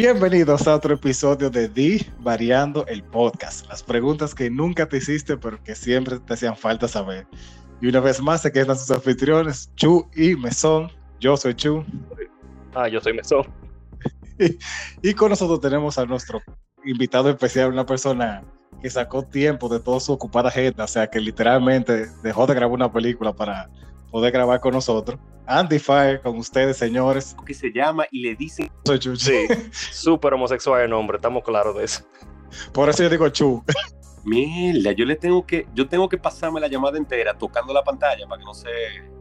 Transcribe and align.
Bienvenidos 0.00 0.66
a 0.66 0.76
otro 0.76 0.94
episodio 0.94 1.50
de 1.50 1.68
Di 1.68 2.06
Variando 2.20 2.86
el 2.86 3.02
Podcast. 3.02 3.68
Las 3.68 3.82
preguntas 3.82 4.34
que 4.34 4.48
nunca 4.48 4.88
te 4.88 4.96
hiciste, 4.96 5.36
pero 5.36 5.62
que 5.62 5.74
siempre 5.74 6.18
te 6.18 6.32
hacían 6.32 6.56
falta 6.56 6.88
saber. 6.88 7.26
Y 7.82 7.88
una 7.88 8.00
vez 8.00 8.18
más 8.22 8.40
se 8.40 8.50
quedan 8.50 8.78
sus 8.78 8.90
anfitriones, 8.90 9.70
Chu 9.76 10.08
y 10.16 10.36
Mesón. 10.36 10.90
Yo 11.20 11.36
soy 11.36 11.54
Chu. 11.54 11.84
Ah, 12.74 12.88
yo 12.88 12.98
soy 13.02 13.12
Mesón. 13.12 13.46
y 15.02 15.12
con 15.12 15.28
nosotros 15.28 15.60
tenemos 15.60 15.98
a 15.98 16.06
nuestro 16.06 16.40
invitado 16.82 17.28
especial, 17.28 17.70
una 17.70 17.84
persona 17.84 18.42
que 18.80 18.88
sacó 18.88 19.22
tiempo 19.22 19.68
de 19.68 19.80
toda 19.80 20.00
su 20.00 20.14
ocupada 20.14 20.48
agenda, 20.48 20.84
o 20.84 20.88
sea 20.88 21.08
que 21.08 21.20
literalmente 21.20 22.06
dejó 22.22 22.46
de 22.46 22.54
grabar 22.54 22.74
una 22.74 22.90
película 22.90 23.34
para 23.34 23.68
poder 24.10 24.32
grabar 24.32 24.60
con 24.60 24.74
nosotros. 24.74 25.18
Andy 25.46 25.78
Fire 25.78 26.20
con 26.20 26.36
ustedes, 26.38 26.76
señores. 26.76 27.36
Que 27.44 27.54
se 27.54 27.72
llama 27.72 28.06
y 28.10 28.22
le 28.22 28.36
dicen. 28.36 28.70
Soy 28.84 28.98
Chu. 28.98 29.16
Sí, 29.16 29.46
súper 29.72 30.34
homosexual 30.34 30.82
el 30.82 30.90
nombre, 30.90 31.16
estamos 31.16 31.42
claros 31.42 31.76
de 31.76 31.84
eso. 31.84 32.04
Por 32.72 32.88
eso 32.88 33.02
yo 33.02 33.10
digo 33.10 33.28
Chu. 33.28 33.62
Mierda, 34.24 34.92
yo 34.92 35.04
le 35.04 35.16
tengo 35.16 35.44
que, 35.46 35.66
yo 35.74 35.88
tengo 35.88 36.08
que 36.08 36.18
pasarme 36.18 36.60
la 36.60 36.68
llamada 36.68 36.98
entera 36.98 37.36
tocando 37.36 37.72
la 37.72 37.82
pantalla 37.82 38.26
para 38.28 38.38
que 38.38 38.44
no 38.44 38.54
se. 38.54 38.68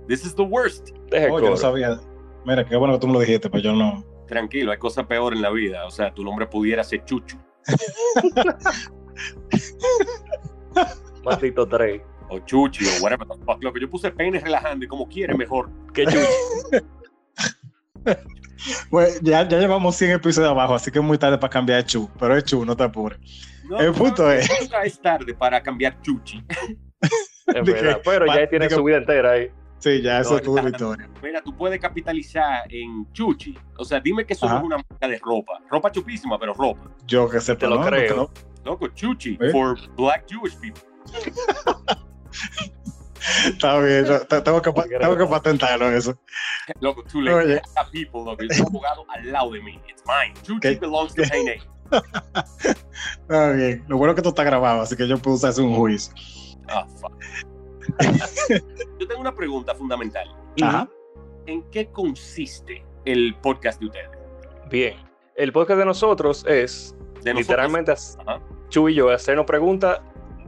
This 0.07 0.25
is 0.25 0.35
the 0.35 0.43
worst. 0.43 0.89
Deja 1.09 1.31
Oh, 1.31 1.39
yo 1.39 1.51
no 1.51 1.57
sabía. 1.57 1.99
Mira, 2.45 2.65
qué 2.65 2.75
bueno 2.75 2.93
que 2.93 2.99
tú 2.99 3.07
me 3.07 3.13
lo 3.13 3.19
dijiste, 3.19 3.49
pero 3.49 3.63
yo 3.63 3.73
no. 3.73 4.03
Tranquilo, 4.27 4.71
hay 4.71 4.77
cosas 4.77 5.05
peor 5.07 5.33
en 5.33 5.41
la 5.41 5.49
vida. 5.49 5.85
O 5.85 5.91
sea, 5.91 6.13
tu 6.13 6.23
nombre 6.23 6.45
pudiera 6.47 6.83
ser 6.83 7.03
Chucho. 7.05 7.37
Maldito 11.23 11.65
Drake. 11.65 12.05
O 12.29 12.39
Chuchi, 12.39 12.85
o 12.85 13.03
whatever 13.03 13.27
the 13.27 13.33
fuck. 13.45 13.63
Lo 13.63 13.73
que 13.73 13.81
yo 13.81 13.89
puse 13.89 14.11
peine 14.11 14.39
relajando 14.39 14.85
y 14.85 14.87
como 14.87 15.07
quiere, 15.07 15.35
mejor. 15.35 15.69
Qué 15.93 16.05
chucho. 16.05 16.85
Bueno, 18.91 19.09
ya, 19.21 19.47
ya 19.47 19.57
llevamos 19.57 19.95
100 19.95 20.11
episodios 20.11 20.51
abajo, 20.51 20.73
así 20.75 20.91
que 20.91 20.99
es 20.99 21.05
muy 21.05 21.17
tarde 21.17 21.37
para 21.37 21.49
cambiar 21.49 21.85
Chu. 21.85 22.09
Pero 22.19 22.35
es 22.35 22.43
Chu, 22.43 22.65
no 22.65 22.75
te 22.75 22.83
apures. 22.83 23.17
No, 23.69 23.79
El 23.79 23.93
punto 23.93 24.23
no, 24.23 24.31
es- 24.31 24.49
Nunca 24.61 24.83
es 24.83 24.99
tarde 25.01 25.33
para 25.33 25.61
cambiar 25.63 26.01
Chuchi. 26.01 26.43
Es 27.47 27.53
De 27.55 27.61
verdad. 27.73 27.95
que- 27.95 28.01
Pero 28.03 28.25
ya 28.27 28.47
tiene 28.49 28.67
que- 28.67 28.75
su 28.75 28.83
vida 28.83 28.97
entera 28.97 29.31
ahí. 29.31 29.47
Sí, 29.79 30.01
ya, 30.01 30.19
eso 30.19 30.31
No, 30.31 30.37
es 30.37 30.43
tu 30.43 30.61
victoria. 30.61 31.09
Mira, 31.23 31.41
tú 31.41 31.55
puedes 31.55 31.79
capitalizar 31.79 32.63
en 32.69 33.09
Chuchi. 33.13 33.57
O 33.77 33.85
sea, 33.85 33.99
dime 34.01 34.25
que 34.25 34.33
eso 34.33 34.45
Ajá. 34.45 34.57
es 34.57 34.63
una 34.63 34.75
marca 34.75 35.07
de 35.07 35.17
ropa. 35.19 35.53
Ropa 35.69 35.89
chupísima, 35.91 36.37
pero 36.37 36.53
ropa. 36.53 36.91
Yo 37.07 37.29
que 37.29 37.39
sé, 37.39 37.55
Te 37.55 37.65
lo 37.65 37.79
creo. 37.81 38.15
no, 38.17 38.29
Loco, 38.65 38.89
Chuchi, 38.89 39.37
¿Eh? 39.39 39.49
for 39.51 39.77
black 39.95 40.25
Jewish 40.27 40.55
people. 40.57 40.81
Está 43.47 43.79
bien, 43.79 44.05
yo 44.05 44.21
te- 44.25 44.41
tengo 44.41 44.61
que, 44.61 44.71
tengo 44.71 45.17
que 45.17 45.25
patentarlo 45.25 45.89
eso. 45.91 46.17
Loco, 46.79 47.03
too 47.03 47.19
Oye. 47.19 47.31
late. 47.55 47.55
I 47.55 47.59
got 47.75 47.91
people, 47.91 48.23
loco. 48.23 48.43
Yo 48.49 48.65
abogado 48.65 49.05
al 49.09 49.31
lado 49.31 49.51
de 49.51 49.61
mí. 49.61 49.79
It's 49.89 50.03
mine. 50.05 50.59
¿Qué? 50.61 50.75
belongs 50.75 51.13
to 51.15 51.23
Payne. 51.29 51.61
Está 53.21 53.51
bien. 53.51 53.83
Lo 53.87 53.97
bueno 53.97 54.11
es 54.11 54.15
que 54.15 54.19
esto 54.21 54.29
está 54.29 54.43
grabado, 54.43 54.81
así 54.81 54.95
que 54.95 55.07
yo 55.07 55.17
puedo 55.17 55.35
usar 55.35 55.51
eso 55.51 55.61
en 55.61 55.67
un 55.69 55.75
juicio. 55.75 56.13
Ah, 56.69 56.85
fuck. 56.99 57.13
Yo 58.99 59.07
tengo 59.07 59.21
una 59.21 59.33
pregunta 59.35 59.73
fundamental. 59.73 60.27
Ajá. 60.61 60.87
¿En 61.47 61.63
qué 61.71 61.89
consiste 61.91 62.85
el 63.05 63.35
podcast 63.41 63.79
de 63.79 63.87
ustedes? 63.87 64.09
Bien. 64.69 64.95
El 65.35 65.51
podcast 65.51 65.79
de 65.79 65.85
nosotros 65.85 66.45
es 66.47 66.95
De 67.23 67.33
literalmente. 67.33 67.93
Chu 68.69 68.87
y 68.89 68.93
yo 68.93 69.09
hacernos 69.09 69.45
preguntas 69.47 69.99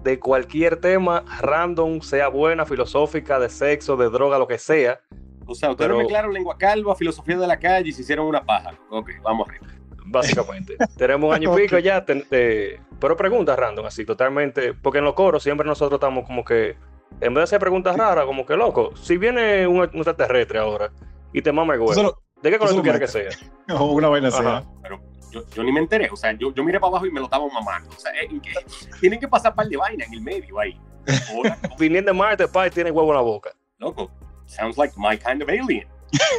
de 0.04 0.20
cualquier 0.20 0.78
tema 0.78 1.24
random, 1.42 2.02
sea 2.02 2.28
buena, 2.28 2.66
filosófica, 2.66 3.40
de 3.40 3.50
sexo, 3.50 3.96
de 3.98 4.10
droga, 4.10 4.38
lo 4.40 4.48
que 4.48 4.58
sea. 4.58 5.00
O 5.46 5.56
sea, 5.56 5.72
ustedes 5.72 5.88
Pero- 5.90 5.98
mezclaron 6.00 6.34
lengua 6.34 6.58
calva, 6.58 6.96
filosofía 6.96 7.38
de 7.38 7.48
la 7.48 7.58
calle 7.60 7.90
y 7.90 7.92
se 7.92 8.02
hicieron 8.02 8.26
una 8.26 8.44
paja. 8.44 8.72
Ok, 8.90 9.10
vamos 9.22 9.48
arriba. 9.48 9.68
Básicamente. 10.06 10.76
Tenemos 10.98 11.30
un 11.30 11.36
año 11.36 11.58
y 11.58 11.62
pico 11.62 11.78
ya, 11.80 12.04
ten- 12.06 12.26
eh, 12.32 12.80
pero 13.00 13.16
preguntas 13.16 13.58
random, 13.58 13.86
así, 13.86 14.06
totalmente. 14.06 14.74
Porque 14.74 15.00
en 15.00 15.06
los 15.06 15.14
coros 15.14 15.44
siempre 15.44 15.66
nosotros 15.68 15.98
estamos 15.98 16.26
como 16.26 16.44
que, 16.44 16.76
en 17.22 17.34
vez 17.34 17.42
de 17.42 17.44
hacer 17.44 17.60
preguntas 17.60 17.96
raras, 17.96 18.26
como 18.26 18.46
que 18.46 18.56
loco, 18.56 18.96
si 18.96 19.18
viene 19.18 19.68
un, 19.68 19.78
un 19.80 19.84
extraterrestre 19.96 20.60
ahora 20.60 20.92
y 21.34 21.42
te 21.42 21.52
mama 21.52 21.74
el 21.76 21.80
huevo, 21.82 22.18
¿de 22.42 22.50
qué 22.52 22.58
color 22.58 22.76
tú 22.76 22.82
quieres 22.82 23.00
que 23.02 23.08
sea? 23.08 23.30
o 23.80 23.86
una 23.94 24.10
vaina 24.10 24.28
así. 24.30 24.40
Ajá. 24.40 24.64
¿eh? 24.86 25.00
Yo, 25.32 25.44
yo 25.56 25.64
ni 25.64 25.72
me 25.72 25.80
enteré. 25.80 26.10
O 26.12 26.16
sea, 26.16 26.32
yo, 26.34 26.54
yo 26.54 26.64
miré 26.64 26.80
para 26.80 26.90
abajo 26.90 27.06
y 27.06 27.12
me 27.12 27.20
lo 27.20 27.26
estaban 27.26 27.48
mamando. 27.54 27.90
O 27.90 28.00
sea, 28.00 28.12
¿en 28.22 28.40
qué? 28.42 28.52
tienen 29.00 29.20
que 29.20 29.28
pasar 29.28 29.56
par 29.56 29.68
de 29.68 29.78
vaina 29.78 30.06
en 30.06 30.14
el 30.14 30.22
medio 30.22 30.60
ahí. 30.60 30.80
Viniendo 31.80 32.12
de 32.12 32.18
Marte, 32.18 32.48
pa, 32.48 32.68
y 32.68 32.70
tiene 32.70 32.92
huevo 32.92 33.10
en 33.10 33.16
la 33.16 33.22
boca. 33.22 33.52
loco. 33.80 34.12
Sounds 34.46 34.78
like 34.78 34.94
my 34.98 35.18
kind 35.18 35.42
of 35.42 35.48
alien. 35.50 35.88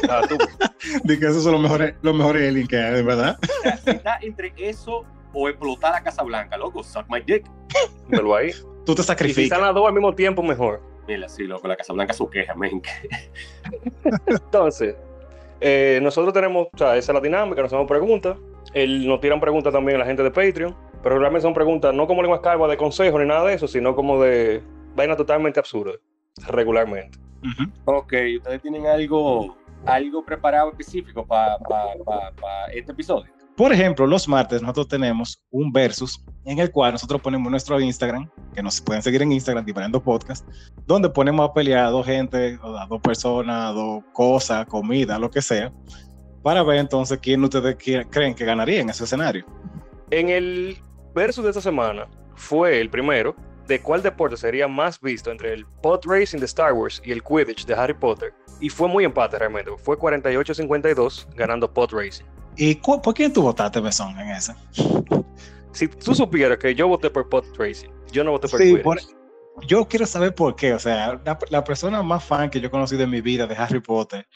Ah, 0.07 0.21
De 1.03 1.17
que 1.19 1.25
esos 1.25 1.43
son 1.43 1.53
los 1.53 1.61
mejores, 1.61 1.95
los 2.03 2.15
mejores 2.15 2.47
aliens 2.47 2.69
que 2.69 2.77
hay, 2.77 3.01
¿verdad? 3.01 3.39
O 3.41 3.61
sea, 3.63 3.77
si 3.77 3.89
está 3.89 4.19
entre 4.21 4.53
eso 4.55 5.03
o 5.33 5.49
explotar 5.49 5.93
la 5.93 6.03
Casa 6.03 6.21
Blanca, 6.21 6.55
loco, 6.57 6.83
suck 6.83 7.05
my 7.09 7.19
dick. 7.21 7.43
velo 8.07 8.35
ahí. 8.35 8.51
Tú 8.85 8.93
te 8.93 9.01
Y 9.01 9.03
si 9.03 9.07
sacrificas. 9.07 9.43
están 9.45 9.61
las 9.61 9.73
dos 9.73 9.87
al 9.87 9.93
mismo 9.93 10.13
tiempo, 10.13 10.43
mejor. 10.43 10.79
Mira, 11.07 11.27
sí, 11.27 11.43
loco, 11.45 11.67
la 11.67 11.75
Casa 11.75 11.91
Blanca 11.91 12.13
su 12.13 12.29
queja, 12.29 12.53
men. 12.53 12.81
Entonces, 14.27 14.95
eh, 15.59 15.99
nosotros 16.01 16.33
tenemos, 16.33 16.67
o 16.71 16.77
sea, 16.77 16.95
esa 16.95 17.11
es 17.11 17.15
la 17.15 17.21
dinámica, 17.21 17.61
nos 17.61 17.69
hacemos 17.69 17.87
preguntas. 17.87 18.37
Él, 18.73 19.07
nos 19.07 19.19
tiran 19.21 19.39
preguntas 19.39 19.71
también 19.71 19.99
la 19.99 20.05
gente 20.05 20.23
de 20.23 20.31
Patreon, 20.31 20.75
pero 21.01 21.19
realmente 21.19 21.43
son 21.43 21.53
preguntas 21.53 21.93
no 21.93 22.07
como 22.07 22.21
lengua 22.21 22.41
calva 22.41 22.67
de 22.67 22.77
consejo 22.77 23.19
ni 23.19 23.25
nada 23.25 23.45
de 23.45 23.53
eso, 23.53 23.67
sino 23.67 23.95
como 23.95 24.21
de 24.21 24.63
vainas 24.95 25.17
totalmente 25.17 25.59
absurdas, 25.59 25.97
regularmente. 26.47 27.19
Ujú. 27.43 27.69
Ok, 27.85 28.13
ustedes 28.37 28.61
tienen 28.61 28.87
algo, 28.87 29.57
algo 29.85 30.23
preparado 30.23 30.69
específico 30.69 31.25
para 31.25 31.57
este 32.73 32.91
episodio. 32.91 33.31
Por 33.55 33.71
ejemplo, 33.71 34.07
los 34.07 34.27
martes 34.27 34.63
nosotros 34.63 34.87
tenemos 34.87 35.39
un 35.51 35.71
versus 35.71 36.23
en 36.43 36.57
el 36.57 36.71
cual 36.71 36.93
nosotros 36.93 37.21
ponemos 37.21 37.51
nuestro 37.51 37.79
Instagram, 37.79 38.27
que 38.55 38.63
nos 38.63 38.81
pueden 38.81 39.03
seguir 39.03 39.21
en 39.21 39.31
Instagram, 39.31 39.63
Divariando 39.63 40.01
Podcast, 40.01 40.47
donde 40.87 41.07
ponemos 41.07 41.47
a 41.47 41.53
pelear 41.53 41.85
a 41.85 41.89
dos 41.91 42.03
gente, 42.03 42.57
o 42.63 42.75
a 42.75 42.87
dos 42.87 42.99
personas, 42.99 43.69
a 43.69 43.71
dos 43.73 44.03
cosas, 44.11 44.65
comida, 44.65 45.19
lo 45.19 45.29
que 45.29 45.43
sea, 45.43 45.71
para 46.43 46.61
ver 46.63 46.77
entonces 46.77 47.19
quién 47.21 47.43
ustedes 47.43 47.77
creen 48.09 48.35
que 48.35 48.45
ganaría 48.45 48.81
en 48.81 48.89
ese 48.89 49.05
escenario. 49.05 49.45
En 50.11 50.29
el 50.29 50.77
versus 51.15 51.43
de 51.43 51.49
esta 51.51 51.61
semana 51.61 52.07
fue 52.35 52.79
el 52.81 52.89
primero 52.89 53.35
de 53.67 53.79
cuál 53.81 54.03
deporte 54.03 54.35
sería 54.35 54.67
más 54.67 54.99
visto 54.99 55.31
entre 55.31 55.53
el 55.53 55.65
pod 55.81 56.01
racing 56.05 56.39
de 56.39 56.45
Star 56.45 56.73
Wars 56.73 57.01
y 57.05 57.11
el 57.13 57.23
Quidditch 57.23 57.65
de 57.65 57.73
Harry 57.73 57.93
Potter. 57.93 58.33
Y 58.59 58.69
fue 58.69 58.87
muy 58.89 59.05
empate 59.05 59.39
realmente, 59.39 59.71
fue 59.77 59.97
48-52 59.97 61.27
ganando 61.35 61.71
pod 61.73 61.91
racing. 61.93 62.25
¿Y 62.57 62.75
por 62.75 63.13
quién 63.13 63.31
tú 63.33 63.41
votaste, 63.41 63.79
Besón, 63.79 64.19
en 64.19 64.29
ese? 64.29 64.53
Si 65.71 65.87
tú 65.87 66.13
supieras 66.13 66.57
que 66.59 66.75
yo 66.75 66.87
voté 66.87 67.09
por 67.09 67.27
pod 67.29 67.45
racing, 67.57 67.89
yo 68.11 68.23
no 68.23 68.31
voté 68.31 68.47
por 68.47 68.59
Sí, 68.59 68.65
Quidditch. 68.67 68.83
por- 68.83 68.99
yo 69.67 69.87
quiero 69.87 70.05
saber 70.05 70.35
por 70.35 70.55
qué. 70.55 70.73
O 70.73 70.79
sea, 70.79 71.19
la, 71.25 71.39
la 71.49 71.63
persona 71.63 72.03
más 72.03 72.23
fan 72.23 72.49
que 72.49 72.59
yo 72.59 72.67
he 72.67 72.71
conocido 72.71 73.03
en 73.03 73.09
mi 73.09 73.21
vida 73.21 73.47
de 73.47 73.55
Harry 73.55 73.79
Potter 73.79 74.27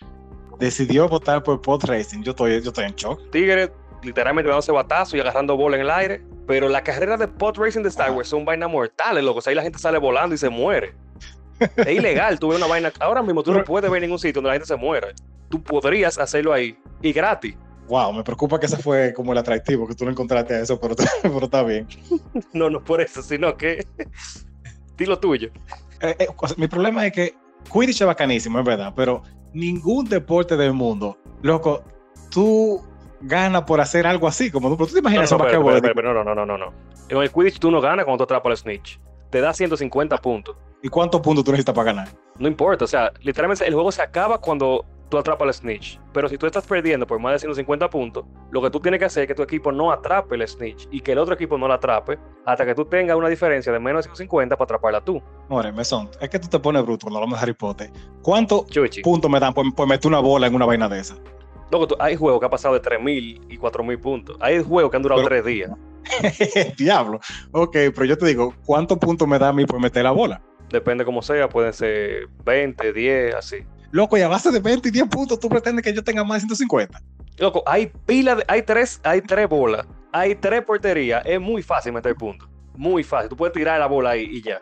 decidió 0.59 1.07
votar 1.07 1.43
por 1.43 1.61
Pod 1.61 1.85
Racing. 1.85 2.23
Yo 2.23 2.31
estoy, 2.31 2.61
yo 2.61 2.69
estoy 2.69 2.85
en 2.85 2.95
shock. 2.95 3.19
Tigres 3.31 3.71
literalmente 4.03 4.49
dándose 4.49 4.71
batazo 4.71 5.17
y 5.17 5.19
agarrando 5.19 5.55
bola 5.55 5.77
en 5.77 5.83
el 5.83 5.89
aire. 5.89 6.21
Pero 6.47 6.69
las 6.69 6.81
carreras 6.81 7.19
de 7.19 7.27
pod 7.27 7.57
racing 7.57 7.83
de 7.83 7.89
Star 7.89 8.07
Ajá. 8.07 8.15
Wars 8.15 8.29
son 8.29 8.45
vainas 8.45 8.69
mortales, 8.69 9.23
loco. 9.23 9.39
O 9.39 9.41
sea, 9.41 9.51
ahí 9.51 9.55
la 9.55 9.63
gente 9.63 9.79
sale 9.79 9.97
volando 9.97 10.33
y 10.33 10.37
se 10.37 10.49
muere. 10.49 10.95
es 11.59 11.87
ilegal, 11.87 12.39
tú 12.39 12.49
ves 12.49 12.57
una 12.57 12.67
vaina. 12.67 12.91
Ahora 12.99 13.21
mismo 13.21 13.43
tú 13.43 13.53
no 13.53 13.63
puedes 13.63 13.89
ver 13.91 14.01
ningún 14.01 14.19
sitio 14.19 14.35
donde 14.35 14.49
la 14.49 14.53
gente 14.53 14.67
se 14.67 14.75
muera. 14.77 15.09
Tú 15.49 15.61
podrías 15.61 16.17
hacerlo 16.17 16.53
ahí 16.53 16.77
y 17.01 17.11
gratis. 17.11 17.55
Wow, 17.87 18.13
me 18.13 18.23
preocupa 18.23 18.59
que 18.59 18.65
ese 18.65 18.77
fue 18.77 19.13
como 19.13 19.31
el 19.31 19.37
atractivo 19.37 19.87
que 19.87 19.95
tú 19.95 20.03
no 20.03 20.11
encontraste 20.11 20.55
a 20.55 20.59
eso, 20.61 20.79
pero, 20.79 20.95
pero 21.21 21.45
está 21.45 21.63
bien. 21.63 21.87
No, 22.53 22.69
no 22.69 22.83
por 22.83 23.01
eso, 23.01 23.21
sino 23.21 23.55
que. 23.57 23.85
Dilo 24.97 25.19
tuyo. 25.19 25.49
Eh, 26.01 26.15
eh, 26.19 26.27
mi 26.57 26.67
problema 26.67 27.05
es 27.05 27.13
que 27.13 27.35
Quidditch 27.71 28.01
es 28.01 28.07
bacanísimo, 28.07 28.59
es 28.59 28.65
verdad, 28.65 28.93
pero 28.95 29.21
ningún 29.53 30.05
deporte 30.07 30.57
del 30.57 30.73
mundo, 30.73 31.17
loco, 31.41 31.83
tú 32.29 32.81
ganas 33.21 33.63
por 33.63 33.81
hacer 33.81 34.05
algo 34.05 34.27
así, 34.27 34.51
como 34.51 34.69
tú, 34.69 34.77
pero 34.77 34.87
tú 34.87 34.93
te 34.95 35.01
No, 35.01 35.09
no, 35.09 35.09
imaginas 35.09 35.31
no, 35.31 35.37
basquetbol? 35.37 35.75
espera, 35.75 35.91
espera, 35.91 36.13
no, 36.13 36.23
no, 36.23 36.35
no, 36.35 36.45
no, 36.45 36.57
no. 36.57 36.73
En 37.09 37.17
el 37.17 37.31
Quidditch 37.31 37.59
tú 37.59 37.71
no 37.71 37.81
ganas 37.81 38.05
cuando 38.05 38.17
tú 38.19 38.23
atrapas 38.25 38.51
al 38.51 38.57
snitch. 38.57 38.99
Te 39.29 39.41
da 39.41 39.53
150 39.53 40.17
puntos. 40.17 40.55
¿Y 40.81 40.89
cuántos 40.89 41.21
puntos 41.21 41.43
tú 41.43 41.51
necesitas 41.51 41.73
para 41.75 41.85
ganar? 41.93 42.07
No 42.37 42.47
importa, 42.47 42.85
o 42.85 42.87
sea, 42.87 43.11
literalmente 43.21 43.65
el 43.67 43.73
juego 43.73 43.91
se 43.91 44.01
acaba 44.01 44.39
cuando 44.39 44.85
tú 45.09 45.17
atrapas 45.17 45.47
al 45.47 45.53
snitch. 45.53 45.99
Pero 46.13 46.27
si 46.29 46.37
tú 46.37 46.45
estás 46.45 46.65
perdiendo 46.67 47.07
por 47.07 47.17
más 47.19 47.33
de 47.33 47.39
150 47.39 47.89
puntos, 47.89 48.25
lo 48.51 48.61
que 48.61 48.69
tú 48.69 48.79
tienes 48.79 48.99
que 48.99 49.05
hacer 49.05 49.23
es 49.23 49.27
que 49.27 49.35
tu 49.35 49.41
equipo 49.41 49.71
no 49.71 49.91
atrape 49.91 50.35
el 50.35 50.47
snitch 50.47 50.87
y 50.91 50.99
que 51.01 51.13
el 51.13 51.17
otro 51.17 51.33
equipo 51.33 51.57
no 51.57 51.67
la 51.67 51.75
atrape 51.75 52.19
hasta 52.45 52.65
que 52.65 52.75
tú 52.75 52.85
tengas 52.85 53.15
una 53.17 53.27
diferencia 53.29 53.71
de 53.71 53.79
menos 53.79 53.99
de 53.99 54.09
150 54.09 54.55
para 54.55 54.65
atraparla 54.65 55.01
tú. 55.01 55.21
More, 55.49 55.71
mesón, 55.71 56.09
es 56.21 56.29
que 56.29 56.37
tú 56.39 56.47
te 56.47 56.59
pones 56.59 56.83
bruto 56.83 57.05
cuando 57.05 57.19
hablamos 57.19 57.39
de 57.39 57.43
Harry 57.43 57.53
Potter. 57.53 57.89
¿Cuántos 58.21 58.65
puntos 59.03 59.31
me 59.31 59.39
dan 59.39 59.53
por, 59.53 59.73
por 59.73 59.87
meter 59.87 60.07
una 60.09 60.19
bola 60.19 60.47
en 60.47 60.53
una 60.55 60.65
vaina 60.65 60.87
de 60.89 60.99
esa? 60.99 61.15
Loco, 61.71 61.87
tú- 61.87 61.95
hay 61.99 62.15
juegos 62.15 62.39
que 62.39 62.45
han 62.45 62.51
pasado 62.51 62.73
de 62.75 62.81
3.000 62.81 63.45
y 63.49 63.57
4.000 63.57 63.99
puntos. 63.99 64.37
Hay 64.41 64.61
juegos 64.63 64.91
que 64.91 64.97
han 64.97 65.03
durado 65.03 65.23
Pero- 65.23 65.41
3 65.41 65.45
días. 65.45 65.71
Diablo. 66.77 67.19
Ok, 67.51 67.71
pero 67.73 68.05
yo 68.05 68.17
te 68.17 68.25
digo, 68.27 68.53
¿cuántos 68.65 68.97
puntos 68.97 69.27
me 69.27 69.37
da 69.39 69.49
a 69.49 69.53
mí 69.53 69.65
por 69.65 69.79
meter 69.79 70.03
la 70.03 70.11
bola? 70.11 70.41
Depende 70.69 71.05
como 71.05 71.21
sea, 71.21 71.47
pueden 71.47 71.73
ser 71.73 72.27
20, 72.45 72.93
10, 72.93 73.35
así. 73.35 73.57
Loco, 73.91 74.17
y 74.17 74.21
a 74.21 74.27
base 74.27 74.51
de 74.51 74.59
20 74.59 74.89
y 74.89 74.91
10 74.91 75.07
puntos, 75.07 75.39
tú 75.39 75.47
pretendes 75.47 75.83
que 75.83 75.93
yo 75.93 76.03
tenga 76.03 76.23
más 76.23 76.37
de 76.37 76.41
150. 76.41 77.01
Loco, 77.37 77.63
hay 77.65 77.91
pila 78.05 78.35
de, 78.35 78.45
hay 78.47 78.63
tres, 78.63 78.99
hay 79.03 79.21
tres 79.21 79.47
bolas, 79.47 79.85
hay 80.11 80.35
tres 80.35 80.63
porterías, 80.63 81.23
es 81.25 81.39
muy 81.39 81.61
fácil 81.61 81.93
meter 81.93 82.15
puntos. 82.15 82.49
Muy 82.75 83.03
fácil. 83.03 83.29
Tú 83.29 83.35
puedes 83.35 83.53
tirar 83.53 83.79
la 83.79 83.87
bola 83.87 84.11
ahí 84.11 84.27
y 84.29 84.41
ya. 84.41 84.61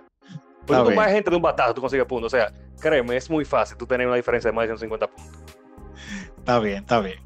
Pero 0.65 0.85
tú 0.85 0.95
vas 0.95 1.11
gente 1.11 1.29
de 1.29 1.35
un 1.35 1.41
batazo, 1.41 1.73
tú 1.73 1.81
consigues 1.81 2.05
puntos. 2.05 2.33
O 2.33 2.37
sea, 2.37 2.51
créeme, 2.79 3.15
es 3.15 3.29
muy 3.29 3.45
fácil 3.45 3.77
tú 3.77 3.85
tener 3.85 4.07
una 4.07 4.15
diferencia 4.15 4.49
de 4.49 4.55
más 4.55 4.63
de 4.63 4.67
150 4.69 5.07
puntos. 5.07 5.35
Está 6.37 6.59
bien, 6.59 6.77
está 6.77 6.99
bien. 7.01 7.19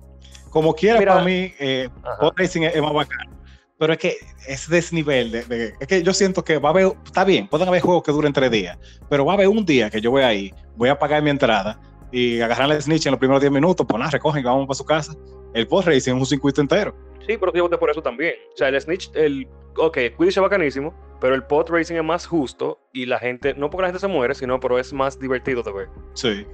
Como 0.50 0.74
quiera, 0.74 1.00
Mira- 1.00 1.14
para 1.14 1.26
mí, 1.26 1.54
eh, 1.60 1.90
es, 2.38 2.81
más 2.81 2.94
bacano. 2.94 3.38
Pero 3.80 3.94
es 3.94 4.00
que 4.00 4.18
ese 4.48 4.72
desnivel, 4.72 5.31
de, 5.31 5.44
de- 5.46 5.74
es 5.80 5.88
que 5.88 6.04
yo 6.04 6.14
siento 6.14 6.44
que 6.44 6.58
va 6.60 6.70
a 6.70 6.72
haber, 6.74 6.92
está 7.06 7.24
bien, 7.24 7.48
pueden 7.48 7.68
haber 7.68 7.81
juegos 7.81 8.04
que 8.04 8.12
duren 8.12 8.34
tres 8.34 8.52
días, 8.52 8.78
pero 9.10 9.24
va 9.26 9.31
a 9.34 9.36
haber 9.36 9.48
un 9.48 9.66
día 9.66 9.90
que 9.90 10.02
yo 10.02 10.12
voy 10.12 10.22
ahí, 10.24 10.54
voy 10.76 10.90
a 10.90 11.00
pagar 11.00 11.24
mi 11.24 11.30
entrada 11.30 11.80
y 12.12 12.42
agarrar 12.42 12.70
el 12.72 12.81
snitch 12.81 13.06
en 13.06 13.12
los 13.14 13.20
primeros 13.20 13.40
10 13.42 13.52
minutos, 13.54 13.86
pues 13.88 13.98
nada, 13.98 14.12
recogen 14.12 14.42
y 14.42 14.44
vamos 14.44 14.68
para 14.68 14.76
su 14.76 14.86
casa. 14.86 15.14
El 15.54 15.66
post 15.68 15.88
racing 15.88 16.12
es 16.14 16.20
un 16.20 16.26
circuito 16.26 16.60
entero. 16.62 16.94
Sí, 17.26 17.38
pero 17.38 17.54
yo 17.54 17.64
voté 17.64 17.78
por 17.78 17.90
eso 17.90 18.02
también. 18.02 18.34
O 18.54 18.58
sea, 18.58 18.68
el 18.70 18.80
Snitch, 18.81 19.12
el. 19.16 19.48
Ok, 19.78 19.98
Quidditch 20.18 20.38
es 20.38 20.42
bacanísimo, 20.42 20.94
pero 21.22 21.36
el 21.36 21.44
pot 21.44 21.70
racing 21.70 21.96
es 21.96 22.04
más 22.04 22.26
justo 22.26 22.80
y 22.92 23.06
la 23.06 23.18
gente. 23.20 23.54
No 23.54 23.70
porque 23.70 23.84
la 23.84 23.88
gente 23.90 24.00
se 24.00 24.08
muere, 24.08 24.34
sino 24.36 24.60
pero 24.60 24.78
es 24.80 24.92
más 24.94 25.20
divertido 25.20 25.62
de 25.64 25.72
ver. 25.72 25.88
Sí. 26.16 26.46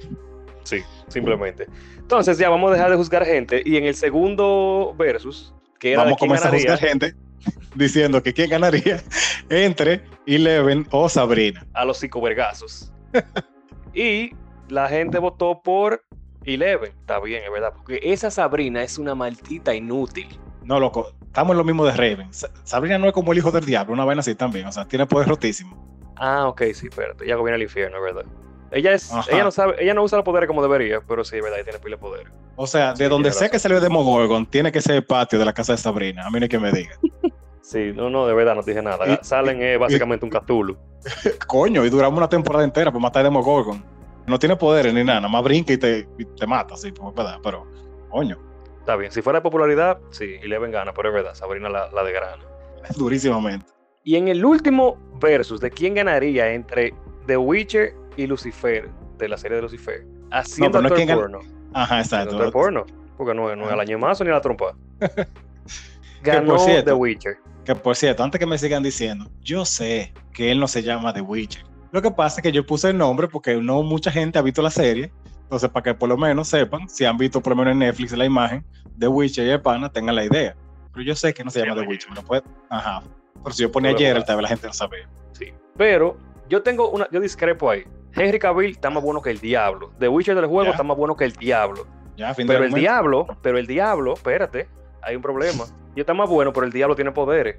Sí, 0.63 0.81
simplemente. 1.07 1.67
Entonces, 1.97 2.37
ya 2.37 2.49
vamos 2.49 2.69
a 2.71 2.73
dejar 2.73 2.91
de 2.91 2.97
juzgar 2.97 3.25
gente. 3.25 3.61
Y 3.65 3.77
en 3.77 3.85
el 3.85 3.95
segundo 3.95 4.93
versus, 4.97 5.53
que 5.79 5.95
Vamos 5.97 6.13
a 6.13 6.17
comenzar 6.17 6.51
ganaría, 6.51 6.73
a 6.73 6.75
juzgar 6.77 6.89
gente 6.89 7.15
diciendo 7.75 8.21
que 8.23 8.33
quién 8.33 8.49
ganaría 8.49 9.01
entre 9.49 10.03
Eleven 10.25 10.87
o 10.91 11.09
Sabrina. 11.09 11.65
a 11.73 11.85
los 11.85 11.97
psicovergazos. 11.97 12.91
y 13.93 14.31
la 14.69 14.87
gente 14.89 15.19
votó 15.19 15.61
por 15.61 16.03
Eleven. 16.43 16.91
Está 16.99 17.19
bien, 17.19 17.43
es 17.43 17.51
verdad. 17.51 17.73
Porque 17.75 17.99
esa 18.03 18.29
Sabrina 18.31 18.83
es 18.83 18.97
una 18.97 19.15
maldita 19.15 19.73
inútil. 19.73 20.27
No, 20.63 20.79
loco, 20.79 21.13
estamos 21.25 21.51
en 21.51 21.57
lo 21.59 21.63
mismo 21.63 21.85
de 21.85 21.91
Raven. 21.91 22.33
Sa- 22.33 22.49
Sabrina 22.63 22.97
no 22.97 23.07
es 23.07 23.13
como 23.13 23.31
el 23.31 23.37
hijo 23.37 23.51
del 23.51 23.65
diablo, 23.65 23.93
una 23.93 24.05
vaina 24.05 24.21
así 24.21 24.33
también, 24.35 24.65
o 24.67 24.71
sea, 24.71 24.85
tiene 24.87 25.05
poder 25.05 25.27
rotísimo. 25.27 25.83
Ah, 26.17 26.47
ok, 26.47 26.61
sí, 26.73 26.87
espérate. 26.87 27.25
Ella 27.25 27.35
gobierna 27.35 27.57
el 27.57 27.63
infierno, 27.63 28.01
verdad. 28.01 28.25
Ella 28.71 28.93
es, 28.93 29.11
Ajá. 29.11 29.29
ella 29.31 29.43
no 29.43 29.51
sabe, 29.51 29.75
ella 29.79 29.93
no 29.93 30.01
usa 30.03 30.17
los 30.17 30.25
poderes 30.25 30.47
como 30.47 30.61
debería, 30.63 31.01
pero 31.01 31.23
sí, 31.23 31.35
verdad, 31.39 31.55
ella 31.59 31.65
tiene 31.65 31.79
pila 31.79 31.97
de 31.97 32.01
poder. 32.01 32.27
O 32.55 32.67
sea, 32.67 32.91
de 32.93 33.05
Sí, 33.05 33.09
donde 33.09 33.31
sea 33.31 33.49
que 33.49 33.59
salió 33.59 33.81
Demogorgon, 33.81 34.45
tiene 34.45 34.71
que 34.71 34.81
ser 34.81 34.95
el 34.95 35.05
patio 35.05 35.37
de 35.37 35.45
la 35.45 35.53
casa 35.53 35.73
de 35.73 35.77
Sabrina. 35.77 36.25
A 36.25 36.29
mí 36.29 36.39
no 36.39 36.43
hay 36.45 36.49
que 36.49 36.59
me 36.59 36.71
diga. 36.71 36.97
Sí, 37.61 37.91
no, 37.93 38.09
no, 38.09 38.27
de 38.27 38.33
verdad 38.33 38.55
no 38.55 38.63
te 38.63 38.71
dije 38.71 38.81
nada. 38.83 39.07
Y- 39.07 39.19
Salen 39.23 39.61
es 39.61 39.79
básicamente 39.79 40.23
un 40.25 40.31
Cthulhu. 40.31 40.77
Coño, 41.47 41.83
y 41.83 41.89
duramos 41.89 42.17
una 42.17 42.29
temporada 42.29 42.63
entera 42.63 42.91
para 42.91 43.01
matar 43.01 43.21
a 43.21 43.23
Demogorgon. 43.23 43.83
No 44.27 44.39
tiene 44.39 44.55
poderes 44.55 44.93
ni 44.93 45.03
nada, 45.03 45.19
nada 45.19 45.31
más 45.31 45.43
brinca 45.43 45.73
y 45.73 45.77
te, 45.77 46.07
y 46.17 46.25
te 46.25 46.47
mata, 46.47 46.75
así, 46.75 46.91
pues, 46.91 47.13
¿verdad? 47.13 47.39
Pero, 47.43 47.67
coño, 48.09 48.37
Está 48.79 48.95
bien, 48.97 49.11
si 49.11 49.23
fuera 49.23 49.39
de 49.39 49.43
popularidad, 49.43 49.97
sí, 50.11 50.35
Eleven 50.43 50.69
gana, 50.69 50.93
pero 50.93 51.09
es 51.09 51.15
verdad, 51.15 51.33
Sabrina 51.33 51.69
la, 51.69 51.89
la 51.89 52.03
de 52.03 52.11
grana. 52.11 52.43
durísimamente. 52.97 53.65
Y 54.03 54.15
en 54.15 54.27
el 54.27 54.45
último 54.45 54.97
versus 55.19 55.59
de 55.59 55.71
quién 55.71 55.95
ganaría 55.95 56.53
entre 56.53 56.93
The 57.25 57.35
Witcher 57.37 57.95
y 58.15 58.27
Lucifer, 58.27 58.87
de 59.17 59.27
la 59.27 59.37
serie 59.37 59.55
de 59.55 59.63
Lucifer, 59.63 60.05
haciendo 60.29 60.83
pero 60.83 61.27
no 61.29 61.39
es. 61.39 61.54
Ajá, 61.75 61.99
exacto. 61.99 62.35
actor 62.37 62.51
porno, 62.51 62.85
porque 63.17 63.33
no, 63.33 63.53
no 63.55 63.65
es 63.65 63.71
al 63.71 63.79
añemazo 63.81 64.23
ni 64.23 64.29
la 64.31 64.39
trompa. 64.41 64.75
Ganó 66.23 66.53
por 66.55 66.59
cierto, 66.61 66.85
The 66.85 66.93
Witcher. 66.93 67.37
Que 67.63 67.75
por 67.75 67.95
cierto, 67.95 68.23
antes 68.23 68.39
que 68.39 68.45
me 68.45 68.57
sigan 68.57 68.81
diciendo, 68.83 69.29
yo 69.41 69.65
sé 69.65 70.13
que 70.33 70.51
él 70.51 70.59
no 70.59 70.67
se 70.67 70.81
llama 70.83 71.13
The 71.13 71.21
Witcher. 71.21 71.63
Lo 71.91 72.01
que 72.01 72.11
pasa 72.11 72.39
es 72.39 72.43
que 72.43 72.51
yo 72.51 72.65
puse 72.65 72.89
el 72.89 72.97
nombre 72.97 73.27
porque 73.27 73.55
no 73.55 73.83
mucha 73.83 74.11
gente 74.11 74.37
ha 74.39 74.41
visto 74.41 74.61
la 74.61 74.69
serie. 74.71 75.11
Entonces, 75.43 75.69
para 75.69 75.83
que 75.83 75.93
por 75.93 76.09
lo 76.09 76.17
menos 76.17 76.47
sepan, 76.47 76.89
si 76.89 77.05
han 77.05 77.17
visto 77.17 77.41
por 77.41 77.51
lo 77.51 77.57
menos 77.57 77.73
en 77.73 77.79
Netflix 77.79 78.11
la 78.13 78.25
imagen 78.25 78.65
de 78.95 79.07
Witcher 79.07 79.45
y 79.45 79.49
de 79.49 79.59
Pana, 79.59 79.89
tengan 79.91 80.15
la 80.15 80.25
idea. 80.25 80.55
Pero 80.93 81.03
yo 81.05 81.15
sé 81.15 81.33
que 81.33 81.43
no 81.43 81.51
se 81.51 81.59
llama 81.65 81.81
The 81.81 81.87
Witcher. 81.87 82.13
lo 82.15 82.23
puede- 82.23 82.43
Ajá. 82.69 83.03
Pero 83.43 83.53
si 83.55 83.61
yo 83.63 83.71
ponía 83.71 83.91
ayer, 83.91 84.23
tal 84.23 84.37
vez 84.37 84.43
la 84.43 84.49
gente 84.49 84.67
no 84.67 84.73
sabía. 84.73 85.07
Sí. 85.33 85.53
Pero 85.77 86.17
yo 86.49 86.63
tengo 86.63 86.89
una, 86.89 87.07
yo 87.11 87.19
discrepo 87.19 87.69
ahí. 87.69 87.85
Henry 88.15 88.39
Cavill 88.39 88.71
está 88.71 88.89
más 88.89 89.03
bueno 89.03 89.21
que 89.21 89.29
el 89.29 89.39
diablo. 89.39 89.91
The 89.99 90.07
Witcher 90.07 90.35
del 90.35 90.45
juego 90.45 90.65
Ya. 90.65 90.71
está 90.71 90.83
más 90.83 90.97
bueno 90.97 91.15
que 91.15 91.25
el 91.25 91.33
diablo. 91.33 91.85
Ya, 92.15 92.33
fin 92.33 92.47
de 92.47 92.53
Pero 92.53 92.65
el 92.65 92.73
diablo, 92.73 93.27
pero 93.41 93.57
el 93.57 93.67
diablo, 93.67 94.13
espérate, 94.13 94.69
hay 95.01 95.15
un 95.17 95.21
problema. 95.21 95.65
Y 95.95 95.99
está 95.99 96.13
más 96.13 96.29
bueno, 96.29 96.53
pero 96.53 96.65
el 96.65 96.71
diablo 96.71 96.95
tiene 96.95 97.11
poderes. 97.11 97.57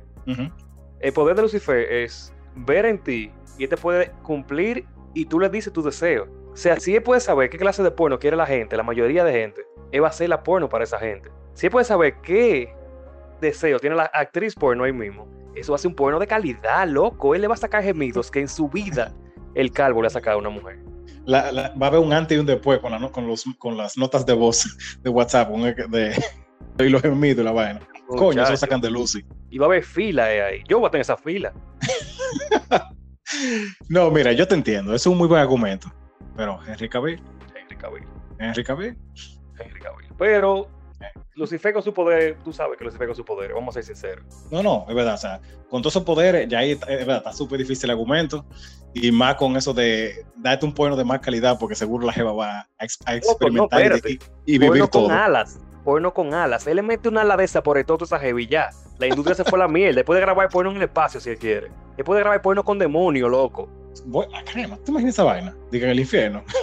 El 1.00 1.12
poder 1.12 1.36
de 1.36 1.42
Lucifer 1.42 1.92
es 1.92 2.32
ver 2.54 2.86
en 2.86 2.98
ti 2.98 3.30
y 3.58 3.64
él 3.64 3.68
te 3.68 3.76
puede 3.76 4.10
cumplir 4.22 4.86
y 5.14 5.26
tú 5.26 5.38
le 5.38 5.48
dices 5.50 5.72
tus 5.72 5.84
deseos. 5.84 6.28
O 6.52 6.56
sea, 6.56 6.80
si 6.80 6.96
él 6.96 7.02
puede 7.02 7.20
saber 7.20 7.50
qué 7.50 7.58
clase 7.58 7.82
de 7.82 7.90
porno 7.90 8.18
quiere 8.18 8.34
la 8.36 8.46
gente, 8.46 8.76
la 8.78 8.82
mayoría 8.82 9.24
de 9.24 9.32
gente, 9.32 9.62
él 9.92 10.02
va 10.02 10.06
a 10.06 10.10
hacer 10.10 10.28
la 10.30 10.42
porno 10.42 10.70
para 10.70 10.84
esa 10.84 10.98
gente. 10.98 11.30
Si 11.52 11.66
él 11.66 11.72
puede 11.72 11.84
saber 11.84 12.14
qué 12.22 12.74
deseo 13.42 13.78
tiene 13.78 13.94
la 13.96 14.04
actriz 14.04 14.54
porno 14.54 14.84
ahí 14.84 14.92
mismo, 14.92 15.28
eso 15.54 15.72
va 15.72 15.76
a 15.76 15.78
ser 15.78 15.90
un 15.90 15.94
porno 15.96 16.18
de 16.18 16.26
calidad, 16.26 16.86
loco. 16.88 17.34
Él 17.34 17.42
le 17.42 17.48
va 17.48 17.54
a 17.54 17.58
sacar 17.58 17.82
gemidos 17.82 18.30
que 18.30 18.40
en 18.40 18.48
su 18.48 18.68
vida 18.68 19.12
el 19.56 19.72
calvo 19.72 20.02
le 20.02 20.06
ha 20.06 20.10
sacado 20.10 20.36
a 20.36 20.40
una 20.40 20.50
mujer. 20.50 20.78
La- 21.24 21.50
la- 21.50 21.70
va 21.70 21.86
a 21.86 21.88
haber 21.88 22.00
un 22.00 22.12
antes 22.12 22.36
y 22.36 22.40
un 22.40 22.46
después 22.46 22.78
con, 22.78 22.92
la 22.92 22.98
no- 22.98 23.10
con, 23.10 23.26
los, 23.26 23.44
con 23.58 23.76
las 23.76 23.96
notas 23.98 24.24
de 24.24 24.32
voz 24.34 24.76
de 25.02 25.10
WhatsApp 25.10 25.50
que- 25.74 25.86
de, 25.88 26.14
y 26.86 26.88
los 26.88 27.02
gemidos 27.02 27.40
y 27.40 27.44
la 27.44 27.52
vaina. 27.52 27.80
Coño, 28.06 28.42
eso 28.44 28.56
sacan 28.56 28.80
de 28.80 28.90
Lucy. 28.90 29.24
Y 29.50 29.58
va 29.58 29.66
a 29.66 29.68
haber 29.68 29.82
fila 29.82 30.32
eh, 30.32 30.42
ahí. 30.42 30.62
Yo 30.68 30.78
voy 30.78 30.86
a 30.86 30.90
tener 30.90 31.00
esa 31.02 31.16
fila. 31.16 31.52
No, 33.88 34.10
mira, 34.10 34.32
yo 34.32 34.46
te 34.46 34.54
entiendo. 34.54 34.94
Es 34.94 35.06
un 35.06 35.18
muy 35.18 35.26
buen 35.28 35.40
argumento. 35.40 35.92
Pero 36.36 36.60
Henry 36.66 36.88
Cavill, 36.88 37.20
Henry 37.54 37.76
Cavill. 37.76 38.04
Henry 38.38 38.62
Cavill. 38.64 38.96
Henry 39.58 39.80
Cavill. 39.80 40.08
Pero 40.18 40.68
Lucifer 41.34 41.72
con 41.72 41.82
su 41.82 41.92
poder, 41.92 42.38
tú 42.44 42.52
sabes 42.52 42.78
que 42.78 42.84
Lucifer 42.84 43.06
con 43.08 43.16
su 43.16 43.24
poder, 43.24 43.52
vamos 43.52 43.76
a 43.76 43.82
ser 43.82 43.94
sinceros. 43.96 44.24
No, 44.50 44.62
no, 44.62 44.86
es 44.88 44.94
verdad. 44.94 45.14
O 45.14 45.18
sea, 45.18 45.40
con 45.68 45.82
todos 45.82 45.94
esos 45.94 46.04
poderes, 46.04 46.46
ya 46.48 46.60
ahí 46.60 46.70
es 46.72 46.80
verdad, 46.80 47.16
está 47.18 47.32
súper 47.32 47.58
difícil 47.58 47.86
el 47.90 47.96
argumento. 47.96 48.46
Y 48.98 49.12
más 49.12 49.34
con 49.34 49.56
eso 49.56 49.74
de 49.74 50.24
darte 50.36 50.64
un 50.64 50.72
porno 50.72 50.96
de 50.96 51.04
más 51.04 51.20
calidad, 51.20 51.58
porque 51.58 51.74
seguro 51.74 52.06
la 52.06 52.12
Jeva 52.12 52.32
va 52.32 52.60
a, 52.60 52.68
a 53.06 53.14
experimentar 53.16 53.80
y- 53.80 53.84
espérate. 53.84 54.10
y, 54.12 54.18
y 54.54 54.58
vivir 54.58 54.68
porno 54.68 54.88
todo. 54.88 55.02
con 55.08 55.12
alas. 55.12 55.58
Porno 55.84 56.14
con 56.14 56.34
alas. 56.34 56.66
Él 56.66 56.76
le 56.76 56.82
mete 56.82 57.08
una 57.08 57.20
ala 57.22 57.36
de 57.36 57.44
esa 57.44 57.62
por 57.62 57.76
el 57.78 57.84
todo 57.84 58.04
esa 58.04 58.18
heavy 58.18 58.46
ya. 58.46 58.70
La 58.98 59.06
industria 59.06 59.34
se 59.34 59.44
fue 59.44 59.58
a 59.58 59.62
la 59.62 59.68
mierda. 59.68 60.00
Él 60.00 60.04
puede 60.06 60.20
grabar 60.20 60.48
porno 60.48 60.70
en 60.70 60.78
el 60.78 60.82
espacio 60.84 61.20
si 61.20 61.30
él 61.30 61.38
quiere. 61.38 61.70
Él 61.96 62.04
puede 62.04 62.20
grabar 62.20 62.40
porno 62.42 62.64
con 62.64 62.78
demonio, 62.78 63.28
loco. 63.28 63.68
Voy- 64.06 64.26
ah, 64.34 64.42
crema, 64.50 64.76
¿te 64.78 64.90
imaginas 64.90 65.14
esa 65.14 65.24
vaina? 65.24 65.54
Diga 65.70 65.84
en 65.86 65.90
el 65.92 66.00
infierno. 66.00 66.42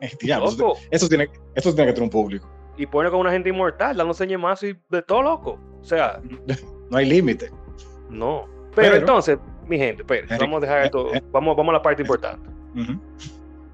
Eh, 0.00 0.12
diablo, 0.20 0.46
eso, 0.92 1.08
tiene, 1.08 1.28
eso 1.56 1.74
tiene 1.74 1.88
que 1.90 1.94
tener 1.94 2.04
un 2.04 2.10
público. 2.10 2.48
Y 2.76 2.86
porno 2.86 3.10
con 3.10 3.18
una 3.18 3.32
gente 3.32 3.48
inmortal, 3.48 3.96
dándose 3.96 4.38
más 4.38 4.62
y 4.62 4.76
de 4.90 5.02
todo 5.02 5.22
loco. 5.22 5.58
O 5.80 5.84
sea, 5.84 6.20
No 6.90 6.96
hay 6.98 7.04
límite. 7.06 7.50
no. 8.08 8.44
Pero, 8.76 8.92
Pero- 8.92 8.96
entonces, 8.96 9.38
mi 9.68 9.78
gente, 9.78 10.02
Henry- 10.08 10.38
vamos 10.38 10.58
a 10.58 10.66
dejar 10.66 10.84
esto. 10.84 11.10
Vamos, 11.30 11.56
vamos 11.56 11.70
a 11.70 11.76
la 11.78 11.82
parte 11.82 12.02
importante. 12.02 12.48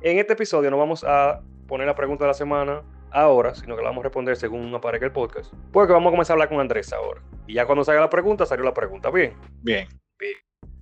En 0.01 0.19
este 0.19 0.33
episodio 0.35 0.71
no 0.71 0.79
vamos 0.79 1.05
a 1.05 1.41
poner 1.67 1.87
la 1.87 1.95
pregunta 1.95 2.25
de 2.25 2.29
la 2.29 2.35
semana 2.35 2.83
ahora, 3.11 3.55
sino 3.55 3.77
que 3.77 3.83
la 3.83 3.89
vamos 3.89 4.03
a 4.03 4.05
responder 4.05 4.37
según 4.37 4.75
aparezca 4.75 5.07
el 5.07 5.13
podcast. 5.13 5.53
Porque 5.73 5.93
vamos 5.93 6.09
a 6.09 6.13
comenzar 6.13 6.33
a 6.33 6.35
hablar 6.35 6.49
con 6.49 6.61
Andrés 6.61 6.93
ahora. 6.93 7.21
Y 7.47 7.55
ya 7.55 7.65
cuando 7.67 7.85
salga 7.85 8.01
la 8.01 8.11
pregunta, 8.11 8.45
salió 8.47 8.65
la 8.65 8.75
pregunta. 8.75 9.11
Bien. 9.11 9.33
Bien. 9.63 9.87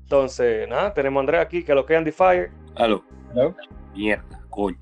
Entonces, 0.02 0.68
nada, 0.68 0.92
tenemos 0.92 1.18
a 1.18 1.20
Andrés 1.20 1.40
aquí, 1.40 1.64
que 1.64 1.74
lo 1.74 1.86
que 1.86 1.96
Andy 1.96 2.10
Fire. 2.12 2.50
Aló. 2.76 3.04
Hello. 3.34 3.54
Mierda, 3.94 4.40
coño. 4.50 4.76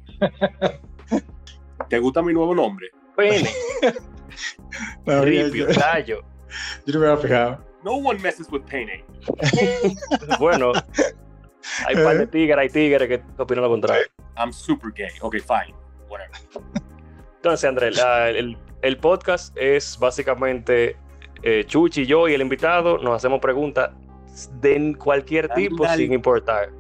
¿Te 1.89 1.99
gusta 1.99 2.23
mi 2.23 2.33
nuevo 2.33 2.55
nombre? 2.55 2.89
Pene, 3.17 3.49
No, 5.07 5.13
yo, 5.19 5.25
ripio, 5.25 5.67
yo- 5.69 5.81
gallo. 5.81 6.23
yo 6.87 6.95
no 6.95 7.01
me 7.01 7.07
había 7.07 7.17
fijado. 7.19 7.65
No 7.85 7.93
one 7.95 8.19
messes 8.21 8.51
with 8.51 8.63
Payne. 8.63 9.05
Bueno, 10.39 10.73
hay 11.87 11.97
un 11.97 12.05
par 12.05 12.19
de 12.19 12.27
tigres, 12.27 12.59
hay 12.59 12.69
tigres 12.69 13.09
que 13.09 13.23
opinan 13.43 13.65
lo 13.65 13.71
contrario. 13.71 14.05
I'm 14.37 14.53
super 14.53 14.91
gay. 14.95 15.11
Ok, 15.21 15.37
fine. 15.37 15.75
Whatever. 16.09 16.31
Entonces, 17.37 17.69
Andrés, 17.69 18.01
el, 18.29 18.57
el 18.83 18.97
podcast 18.99 19.57
es 19.57 19.99
básicamente 19.99 20.97
eh, 21.43 21.65
Chuchi, 21.67 22.07
yo 22.07 22.29
y 22.29 22.35
el 22.35 22.43
invitado 22.43 22.99
nos 22.99 23.17
hacemos 23.17 23.41
preguntas 23.41 23.91
de 24.61 24.95
cualquier 24.99 25.49
tipo 25.51 25.85
dale. 25.85 26.03
sin 26.05 26.13
importar. 26.13 26.71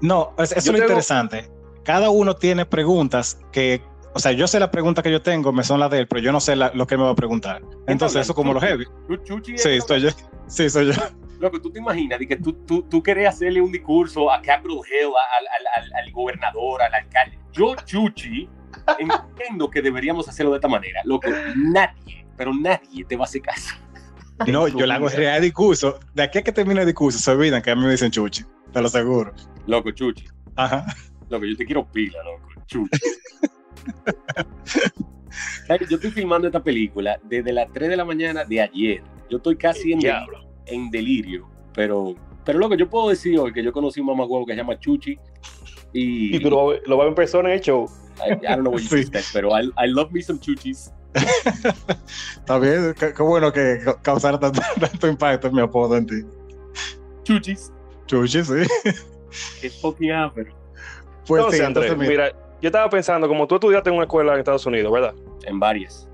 No, 0.00 0.34
es- 0.38 0.50
eso 0.52 0.58
es 0.58 0.66
lo 0.66 0.72
tengo- 0.74 0.84
interesante. 0.84 1.50
Cada 1.84 2.10
uno 2.10 2.34
tiene 2.34 2.64
preguntas 2.64 3.40
que, 3.52 3.82
o 4.14 4.18
sea, 4.18 4.32
yo 4.32 4.46
sé 4.46 4.58
la 4.60 4.70
pregunta 4.70 5.02
que 5.02 5.10
yo 5.10 5.20
tengo, 5.20 5.52
me 5.52 5.62
son 5.64 5.80
las 5.80 5.90
de 5.90 6.00
él, 6.00 6.06
pero 6.08 6.22
yo 6.22 6.32
no 6.32 6.40
sé 6.40 6.56
la- 6.56 6.70
lo 6.74 6.86
que 6.86 6.94
él 6.94 7.00
me 7.00 7.04
va 7.06 7.10
a 7.12 7.14
preguntar. 7.16 7.60
Entonces, 7.86 8.22
eso 8.22 8.34
como 8.34 8.52
lo 8.54 8.60
heavy. 8.60 8.84
Chu- 9.08 9.22
Chuchi, 9.24 9.58
Sí, 9.58 9.68
es- 9.70 9.78
estoy 9.78 10.00
yo. 10.02 10.08
Sí, 10.46 10.68
soy 10.70 10.92
yo. 10.92 10.92
Loco, 11.40 11.60
tú 11.60 11.70
te 11.70 11.78
imaginas 11.80 12.18
de 12.18 12.26
que 12.28 12.36
tú, 12.36 12.52
tú, 12.66 12.82
tú 12.82 13.02
querés 13.02 13.28
hacerle 13.28 13.60
un 13.60 13.72
discurso 13.72 14.30
a 14.30 14.40
Capitol 14.40 14.78
Hill, 14.86 15.08
al, 15.38 15.46
al, 15.84 15.92
al 16.04 16.12
gobernador, 16.12 16.80
al 16.82 16.94
alcalde. 16.94 17.38
Yo, 17.52 17.74
Chuchi, 17.84 18.48
entiendo 18.98 19.68
que 19.70 19.82
deberíamos 19.82 20.28
hacerlo 20.28 20.52
de 20.52 20.58
esta 20.58 20.68
manera. 20.68 21.00
Loco, 21.04 21.28
nadie, 21.56 22.26
pero 22.36 22.52
nadie 22.54 23.04
te 23.04 23.16
va 23.16 23.24
a 23.24 23.26
hacer 23.26 23.42
caso. 23.42 23.74
No, 24.46 24.68
yo 24.68 24.84
le 24.86 24.92
hago 24.94 25.08
real 25.08 25.40
discurso. 25.42 25.98
De 26.12 26.22
aquí 26.22 26.38
a 26.38 26.42
que 26.42 26.52
termine 26.52 26.80
el 26.80 26.86
discurso, 26.86 27.18
se 27.18 27.30
olvidan 27.30 27.62
que 27.62 27.70
a 27.70 27.76
mí 27.76 27.82
me 27.84 27.90
dicen 27.90 28.10
chuchi. 28.10 28.44
Te 28.72 28.80
lo 28.80 28.86
aseguro. 28.88 29.32
Loco, 29.66 29.90
Chuchi. 29.92 30.26
Ajá. 30.56 30.84
Loco, 31.28 31.44
yo 31.46 31.56
te 31.56 31.64
quiero 31.64 31.86
pila, 31.90 32.18
loco. 32.24 32.48
Chuchi. 32.66 32.98
Yo 35.88 35.96
estoy 35.96 36.10
filmando 36.10 36.46
esta 36.46 36.62
película 36.62 37.18
desde 37.24 37.52
las 37.52 37.72
3 37.72 37.88
de 37.88 37.96
la 37.96 38.04
mañana 38.04 38.44
de 38.44 38.60
ayer. 38.60 39.02
Yo 39.30 39.38
estoy 39.38 39.56
casi 39.56 39.92
en 39.92 40.00
delirio, 40.00 40.38
en 40.66 40.90
delirio. 40.90 41.48
Pero, 41.74 42.14
pero 42.44 42.58
lo 42.58 42.68
que 42.68 42.76
yo 42.76 42.88
puedo 42.88 43.08
decir 43.08 43.38
hoy, 43.38 43.52
que 43.52 43.62
yo 43.62 43.72
conocí 43.72 44.00
un 44.00 44.06
mamagüevo 44.06 44.46
que 44.46 44.52
se 44.52 44.58
llama 44.58 44.78
Chuchi. 44.78 45.18
Y, 45.92 46.36
Y 46.36 46.40
tú 46.40 46.50
lo, 46.50 46.72
lo 46.86 46.96
vas 46.96 47.02
a 47.02 47.04
ver 47.04 47.08
en 47.08 47.14
persona 47.14 47.48
en 47.48 47.54
el 47.56 47.60
show. 47.60 47.86
I, 48.24 48.32
I 48.32 48.36
don't 48.50 48.60
know 48.60 48.72
what 48.72 48.80
you 48.80 48.88
Sí. 48.88 49.04
said, 49.04 49.24
pero 49.32 49.50
I, 49.58 49.64
I 49.76 49.88
love 49.88 50.10
me 50.12 50.22
some 50.22 50.38
Chuchis. 50.38 50.92
Está 52.36 52.58
bien, 52.58 52.94
qué, 52.98 53.12
qué 53.12 53.22
bueno 53.22 53.52
que 53.52 53.80
ca- 53.84 54.00
causara 54.02 54.38
tanto, 54.38 54.60
tanto 54.80 55.08
impacto 55.08 55.48
en 55.48 55.54
mi 55.54 55.60
apodo 55.62 55.96
en 55.96 56.06
ti. 56.06 56.14
Chuchis. 57.24 57.72
Chuchi, 58.06 58.44
sí. 58.44 58.54
Qué 59.60 59.70
fucking 59.70 60.12
ápero. 60.12 60.52
Pues 61.26 61.40
entonces, 61.40 61.58
sí, 61.60 61.64
Andrés, 61.66 61.90
entonces 61.90 62.08
mira, 62.08 62.24
mira, 62.26 62.43
yo 62.60 62.68
estaba 62.68 62.88
pensando, 62.88 63.28
como 63.28 63.46
tú 63.46 63.56
estudiaste 63.56 63.90
en 63.90 63.96
una 63.96 64.04
escuela 64.04 64.32
en 64.32 64.38
Estados 64.38 64.64
Unidos, 64.66 64.92
¿verdad? 64.92 65.14
En 65.44 65.58
varias. 65.60 66.08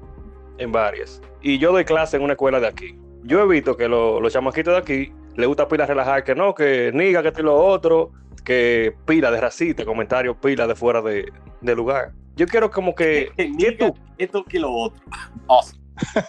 En 0.59 0.73
varias. 0.73 1.21
Y 1.43 1.59
yo 1.59 1.73
doy 1.73 1.85
clase 1.85 2.17
en 2.17 2.23
una 2.23 2.33
escuela 2.35 2.61
de 2.61 2.67
aquí. 2.67 2.99
Yo 3.23 3.41
he 3.43 3.47
visto 3.47 3.77
que 3.77 3.89
lo- 3.89 4.21
los 4.21 4.33
chamaquitos 4.33 4.73
de 4.75 4.79
aquí 4.79 5.13
les 5.37 5.47
gusta 5.47 5.69
pila 5.69 5.87
relajar, 5.87 6.25
que 6.25 6.35
no, 6.35 6.55
que 6.55 6.91
niga, 6.93 7.23
que 7.23 7.29
esto 7.29 7.41
y 7.41 7.45
lo 7.45 7.57
otro, 7.57 8.11
que 8.45 8.95
pila 9.07 9.31
de 9.31 9.41
racista, 9.41 9.85
comentarios 9.85 10.37
pila 10.39 10.67
de 10.67 10.75
fuera 10.75 11.01
de, 11.03 11.31
de 11.61 11.75
lugar. 11.77 12.13
Yo 12.37 12.47
quiero 12.47 12.71
como 12.71 12.95
que, 12.95 13.31
Que 13.37 13.45
¿qué 13.45 13.49
niga 13.51 13.89
tú? 13.89 13.95
esto 14.19 14.45
que 14.45 14.59
lo 14.59 14.73
otro. 14.73 15.03
Awesome. 15.49 15.79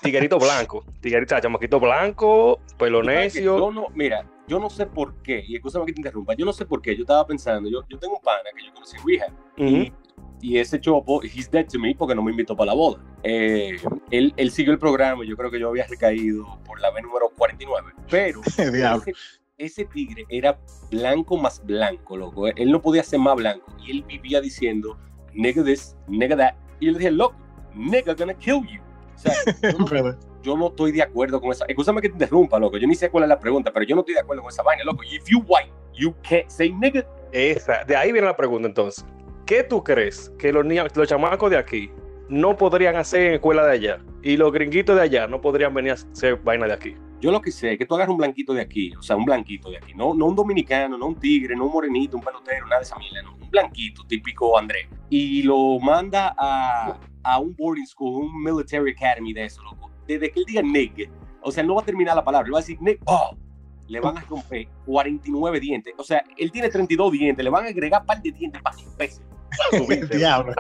Tiguerito 0.02 0.38
blanco, 0.38 0.84
tiguerito, 1.00 1.40
chamaquito 1.40 1.80
blanco, 1.80 2.60
pelo 2.78 3.00
Tú 3.00 3.06
sabes 3.06 3.34
que 3.34 3.40
necio. 3.40 3.58
Yo 3.58 3.72
no, 3.72 3.88
mira, 3.96 4.26
yo 4.46 4.60
no 4.60 4.70
sé 4.70 4.86
por 4.86 5.14
qué, 5.24 5.44
y 5.48 5.56
escúchame 5.56 5.86
que 5.86 5.94
te 5.94 6.00
interrumpa, 6.02 6.34
yo 6.34 6.46
no 6.46 6.52
sé 6.52 6.66
por 6.66 6.82
qué, 6.82 6.94
yo 6.94 7.04
estaba 7.04 7.26
pensando, 7.26 7.70
yo, 7.70 7.82
yo 7.88 7.98
tengo 7.98 8.16
un 8.16 8.22
pana 8.22 8.50
que 8.54 8.66
yo 8.66 8.74
conocí 8.74 8.98
en 8.98 9.66
Ujú. 9.66 9.76
y 9.78 9.94
ese 10.42 10.80
chopo, 10.80 11.22
he's 11.24 11.50
dead 11.50 11.68
to 11.68 11.80
me 11.80 11.96
porque 11.96 12.16
no 12.16 12.24
me 12.24 12.32
invitó 12.32 12.56
para 12.56 12.68
la 12.68 12.74
boda. 12.74 13.02
Eh, 13.24 13.78
él, 14.10 14.34
él 14.38 14.52
siguió 14.52 14.74
el 14.74 14.80
programa, 14.80 15.24
yo 15.26 15.38
creo 15.38 15.52
que 15.52 15.60
yo 15.60 15.70
había 15.70 15.86
recaído 15.88 16.60
por 16.66 16.80
la 16.80 16.92
B 16.92 17.02
número 17.02 17.30
49, 17.38 17.92
pero 18.10 18.42
ese, 18.46 19.14
ese 19.58 19.86
tigre 19.86 20.26
era 20.30 20.60
blanco 20.90 21.38
más 21.38 21.64
blanco, 21.64 22.18
loco, 22.18 22.48
él 22.48 22.72
no 22.72 22.82
podía 22.82 23.04
ser 23.04 23.20
más 23.20 23.36
blanco, 23.36 23.74
y 23.86 23.92
él 23.92 24.04
vivía 24.08 24.42
diciendo, 24.42 24.98
nigga 25.34 25.64
this, 25.64 25.96
nigga 26.08 26.36
that, 26.36 26.56
y 26.80 26.88
yo 26.88 26.92
le 26.94 26.98
dije, 26.98 27.12
loco, 27.12 27.36
nigga 27.76 28.14
gonna 28.14 28.34
kill 28.34 28.66
you. 28.68 28.82
O 29.16 29.18
sea, 29.18 29.34
yo 29.62 30.18
yo 30.44 30.58
no 30.58 30.68
estoy 30.68 30.92
de 30.92 31.04
acuerdo 31.04 31.40
con 31.40 31.52
esa. 31.52 31.66
Escúchame 31.66 32.02
que 32.02 32.10
te 32.10 32.16
interrumpa, 32.16 32.58
loco. 32.60 32.78
Yo 32.78 32.88
ni 32.88 32.96
sé 32.96 33.10
cuál 33.10 33.26
es 33.26 33.30
la 33.30 33.40
pregunta, 33.40 33.72
pero 33.72 33.86
yo 33.86 33.96
no 33.96 34.02
estoy 34.02 34.16
de 34.16 34.22
acuerdo 34.22 34.42
con 34.42 34.52
esa 34.52 34.64
vaina, 34.64 34.84
loco. 34.84 35.04
If 35.04 35.30
you 35.30 35.44
white, 35.48 35.72
you 35.94 36.16
can't 36.28 36.50
say 36.50 36.72
nigga. 36.72 37.06
Esa, 37.32 37.84
de 37.86 37.96
ahí 37.96 38.12
viene 38.12 38.28
la 38.28 38.36
pregunta 38.36 38.68
entonces. 38.68 39.06
¿Qué 39.52 39.66
tú 39.66 39.84
crees 39.84 40.32
que 40.40 40.54
los 40.54 40.64
niños, 40.64 40.96
los 40.96 41.10
chamacos 41.10 41.52
de 41.52 41.58
aquí 41.58 41.92
no 42.30 42.56
podrían 42.56 42.96
hacer 42.96 43.22
en 43.24 43.34
escuela 43.34 43.66
de 43.66 43.74
allá? 43.74 44.00
Y 44.24 44.38
los 44.38 44.50
gringuitos 44.50 44.96
de 44.96 45.02
allá 45.02 45.28
no 45.28 45.42
podrían 45.42 45.74
venir 45.74 45.92
a 45.92 45.96
hacer 45.96 46.38
vaina 46.38 46.68
de 46.68 46.74
aquí. 46.74 46.96
Yo 47.20 47.34
lo 47.34 47.42
que 47.42 47.52
sé 47.52 47.74
es 47.74 47.78
que 47.78 47.86
tú 47.86 47.96
agarras 47.96 48.14
un 48.14 48.18
blanquito 48.18 48.54
de 48.54 48.62
aquí, 48.62 48.94
o 48.96 49.02
sea, 49.02 49.18
un 49.18 49.26
blanquito 49.26 49.70
de 49.70 49.76
aquí, 49.76 49.94
no, 49.94 50.14
no 50.14 50.28
un 50.28 50.38
dominicano, 50.38 50.98
no 50.98 51.08
un 51.08 51.20
tigre, 51.20 51.54
no 51.54 51.66
un 51.66 51.74
morenito, 51.74 52.16
un 52.16 52.24
pelotero, 52.24 52.66
nada 52.68 52.78
de 52.78 52.84
esa 52.84 52.96
no, 53.26 53.34
un 53.34 53.50
blanquito 53.50 54.06
típico 54.08 54.58
Andrés, 54.58 54.88
y 55.10 55.44
lo 55.44 55.78
manda 55.80 56.34
a, 56.38 56.98
a 57.22 57.40
un 57.40 57.54
boarding 57.54 57.88
school, 57.88 58.24
un 58.24 58.42
military 58.42 58.92
academy 58.92 59.34
de 59.34 59.44
eso, 59.44 59.62
loco. 59.64 59.92
Desde 60.08 60.32
que 60.32 60.40
él 60.40 60.46
diga 60.48 60.62
nigga, 60.62 61.12
o 61.42 61.52
sea, 61.52 61.62
no 61.62 61.76
va 61.76 61.82
a 61.82 61.86
terminar 61.86 62.16
la 62.16 62.24
palabra, 62.24 62.48
él 62.48 62.54
va 62.54 62.60
a 62.60 62.62
decir 62.62 62.78
nigga, 62.80 63.02
oh, 63.04 63.36
le 63.90 64.00
van 64.00 64.18
a 64.18 64.22
romper 64.22 64.70
49 64.86 65.60
dientes, 65.60 65.94
o 65.98 66.06
sea, 66.06 66.24
él 66.38 66.54
tiene 66.54 66.70
32 66.70 67.12
dientes, 67.12 67.44
le 67.44 67.50
van 67.50 67.66
a 67.66 67.68
agregar 67.68 68.06
par 68.06 68.22
de 68.22 68.32
dientes 68.32 68.62
para 68.62 68.78
que 68.78 68.86
pese. 68.98 69.22
diablo. 70.12 70.54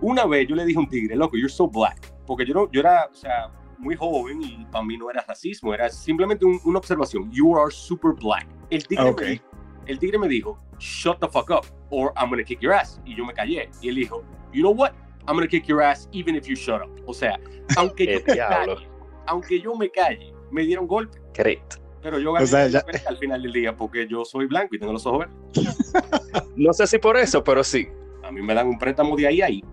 Una 0.00 0.26
vez 0.26 0.48
yo 0.48 0.54
le 0.56 0.64
dije 0.64 0.78
a 0.78 0.80
un 0.82 0.88
tigre, 0.88 1.16
loco, 1.16 1.36
you're 1.36 1.52
so 1.52 1.68
black. 1.68 2.12
Porque 2.26 2.44
yo, 2.46 2.54
no, 2.54 2.70
yo 2.70 2.80
era, 2.80 3.08
o 3.10 3.14
sea, 3.14 3.50
muy 3.78 3.96
joven 3.96 4.40
y 4.42 4.64
para 4.70 4.84
mí 4.84 4.96
no 4.96 5.10
era 5.10 5.24
racismo, 5.26 5.74
era 5.74 5.88
simplemente 5.88 6.44
un- 6.44 6.60
una 6.64 6.78
observación. 6.78 7.30
You 7.32 7.56
are 7.58 7.70
super 7.70 8.12
black. 8.12 8.46
El 8.70 8.86
tigre, 8.86 9.10
Ok. 9.10 9.20
me, 9.22 9.26
dijo- 9.30 9.44
el 9.86 9.98
tigre 9.98 10.18
me 10.18 10.28
dijo, 10.28 10.58
shut 10.78 11.18
the 11.20 11.28
fuck 11.28 11.50
up 11.50 11.66
or 11.90 12.12
I'm 12.16 12.30
gonna 12.30 12.44
kick 12.44 12.60
your 12.60 12.72
ass. 12.72 13.00
Y 13.04 13.14
yo 13.16 13.24
me 13.24 13.32
callé. 13.34 13.68
Y 13.80 13.88
él 13.88 13.96
dijo, 13.96 14.22
you 14.52 14.62
know 14.62 14.72
what? 14.72 14.92
I'm 15.26 15.34
gonna 15.36 15.46
kick 15.48 15.66
your 15.66 15.82
ass 15.82 16.08
even 16.12 16.34
if 16.36 16.46
you 16.46 16.54
shut 16.56 16.80
up. 16.82 16.90
O 17.06 17.12
sea, 17.14 17.38
aunque 17.76 18.04
yo 18.06 18.20
me 18.26 18.36
calle, 18.36 18.88
aunque 19.26 19.60
yo 19.60 19.74
me 19.74 19.90
calle, 19.90 20.32
me 20.50 20.62
dieron 20.62 20.86
golpe. 20.86 21.18
Great. 21.34 21.60
Pero 22.02 22.18
yo 22.18 22.32
gané 22.32 22.44
O 22.44 22.48
sea, 22.48 22.66
ya- 22.68 22.84
al 23.06 23.16
final 23.18 23.42
del 23.42 23.52
día 23.52 23.76
porque 23.76 24.06
yo 24.08 24.24
soy 24.24 24.46
blanco 24.46 24.74
y 24.74 24.78
tengo 24.78 24.92
los 24.92 25.06
ojos 25.06 25.26
verdes. 25.54 25.92
No 26.56 26.72
sé 26.72 26.86
si 26.86 26.98
por 26.98 27.16
eso, 27.16 27.42
pero 27.42 27.62
sí. 27.64 27.88
A 28.22 28.30
mí 28.30 28.40
me 28.42 28.54
dan 28.54 28.66
un 28.68 28.78
préstamo 28.78 29.16
de 29.16 29.26
ahí 29.26 29.40
a 29.42 29.46
ahí. 29.46 29.64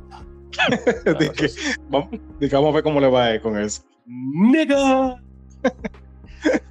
De 1.05 1.31
que- 1.31 1.49
vamos, 1.89 2.09
de 2.39 2.49
que 2.49 2.55
vamos 2.55 2.71
a 2.71 2.73
ver 2.75 2.83
cómo 2.83 2.99
le 2.99 3.07
va 3.09 3.25
a 3.25 3.35
ir 3.35 3.41
con 3.41 3.57
eso. 3.57 3.83
nigga. 4.05 5.21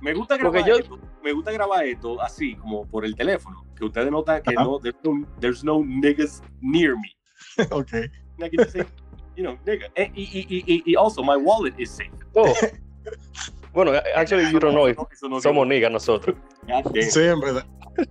me 0.01 0.15
gusta 0.15 0.37
grabar 0.37 0.65
yo- 0.67 0.79
esto, 0.79 0.99
me 1.23 1.33
gusta 1.33 1.53
grabar 1.53 1.85
esto 1.85 2.21
así 2.21 2.55
como 2.57 2.87
por 2.87 3.05
el 3.05 3.15
teléfono, 3.15 3.65
que 3.77 3.85
ustedes 3.85 4.11
notan 4.11 4.43
que 4.43 4.55
Ajá. 4.55 4.65
no 4.65 4.79
there's, 4.81 4.97
no 5.05 5.27
there's 5.41 5.65
no 5.65 5.83
niggas 5.85 6.43
near 6.61 6.95
me. 6.97 7.65
ok. 7.71 7.93
And 8.41 8.71
say, 8.71 8.85
you 9.37 9.43
know, 9.45 9.57
nigga. 9.67 9.87
Eh, 9.97 10.11
Y, 10.15 10.23
y, 10.23 10.47
y, 10.49 10.65
y, 10.67 10.83
y 10.93 10.97
also 10.97 11.23
my 11.23 11.37
wallet 11.37 11.75
is 11.79 11.91
safe. 11.91 12.11
Oh. 12.35 12.53
bueno, 13.73 13.93
actually 14.15 14.51
you 14.53 14.59
don't 14.59 14.75
know 14.75 14.87
if 14.89 14.97
Eso 14.97 15.03
no- 15.03 15.09
eso 15.13 15.29
no 15.29 15.41
somos 15.41 15.67
niggas 15.67 15.91
nosotros. 15.93 16.37
Sí, 17.11 17.21
en 17.21 17.41
verdad. 17.41 17.65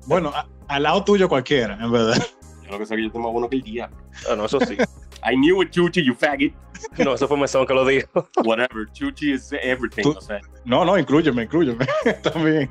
Bueno, 0.05 0.29
a- 0.29 0.47
al 0.67 0.83
lado 0.83 1.03
tuyo 1.03 1.27
cualquiera, 1.29 1.77
en 1.81 1.91
verdad. 1.91 2.17
Yo 2.65 2.71
lo 2.71 2.79
que 2.79 2.85
sé 2.85 2.95
es 2.95 2.99
que 3.01 3.09
yo 3.13 3.19
más 3.19 3.31
bueno 3.31 3.49
que 3.49 3.55
el 3.57 3.61
día. 3.63 3.89
Ah, 4.29 4.35
no, 4.35 4.45
eso 4.45 4.59
sí. 4.61 4.75
I 5.23 5.35
knew 5.35 5.61
it, 5.63 5.71
Chuchi, 5.71 6.03
you 6.03 6.13
faggot. 6.13 6.53
No, 6.97 7.13
eso 7.15 7.27
fue 7.27 7.37
Mesón 7.37 7.65
que 7.65 7.73
lo 7.73 7.85
dijo. 7.85 8.27
Whatever. 8.43 8.87
Chuchi 8.93 9.33
is 9.33 9.51
everything. 9.61 10.03
Tú- 10.03 10.15
O 10.17 10.21
sea, 10.21 10.39
No, 10.65 10.83
no, 10.85 10.97
incluyeme, 10.97 11.43
incluyeme. 11.43 11.85
También. 12.23 12.69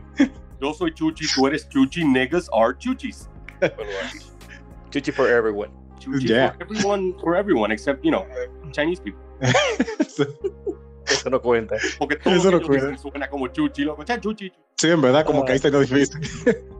yo 0.61 0.73
soy 0.75 0.93
Chuchi, 0.95 1.27
tú 1.35 1.47
eres 1.47 1.69
Chuchi, 1.69 2.05
niggas 2.05 2.49
are 2.53 2.75
Chuchis. 2.79 3.29
Chuchi 4.91 5.11
for 5.13 5.29
everyone. 5.29 5.71
Chuchi 5.99 6.29
Yeah. 6.29 6.53
for 6.53 6.63
everyone, 6.63 7.15
for 7.21 7.37
everyone, 7.37 7.73
except, 7.75 8.05
you 8.05 8.11
know, 8.11 8.25
Chinese 8.73 9.01
people. 9.03 9.21
Eso 11.09 11.31
no 11.31 11.41
cuenta. 11.41 11.77
Porque 11.99 12.17
todo 12.17 12.35
Eso 12.35 12.51
no 12.51 12.59
dicen 12.59 12.99
suena 12.99 13.29
como 13.29 13.47
chuchi, 13.49 13.85
loco. 13.85 14.05
Chuchi. 14.05 14.53
Sí, 14.77 14.89
en 14.89 15.01
verdad, 15.01 15.25
como 15.25 15.43
Ah. 15.43 15.45
que 15.47 15.53
ahí 15.53 15.57
está 15.57 15.69
lo 15.71 15.81
difícil. 15.81 16.21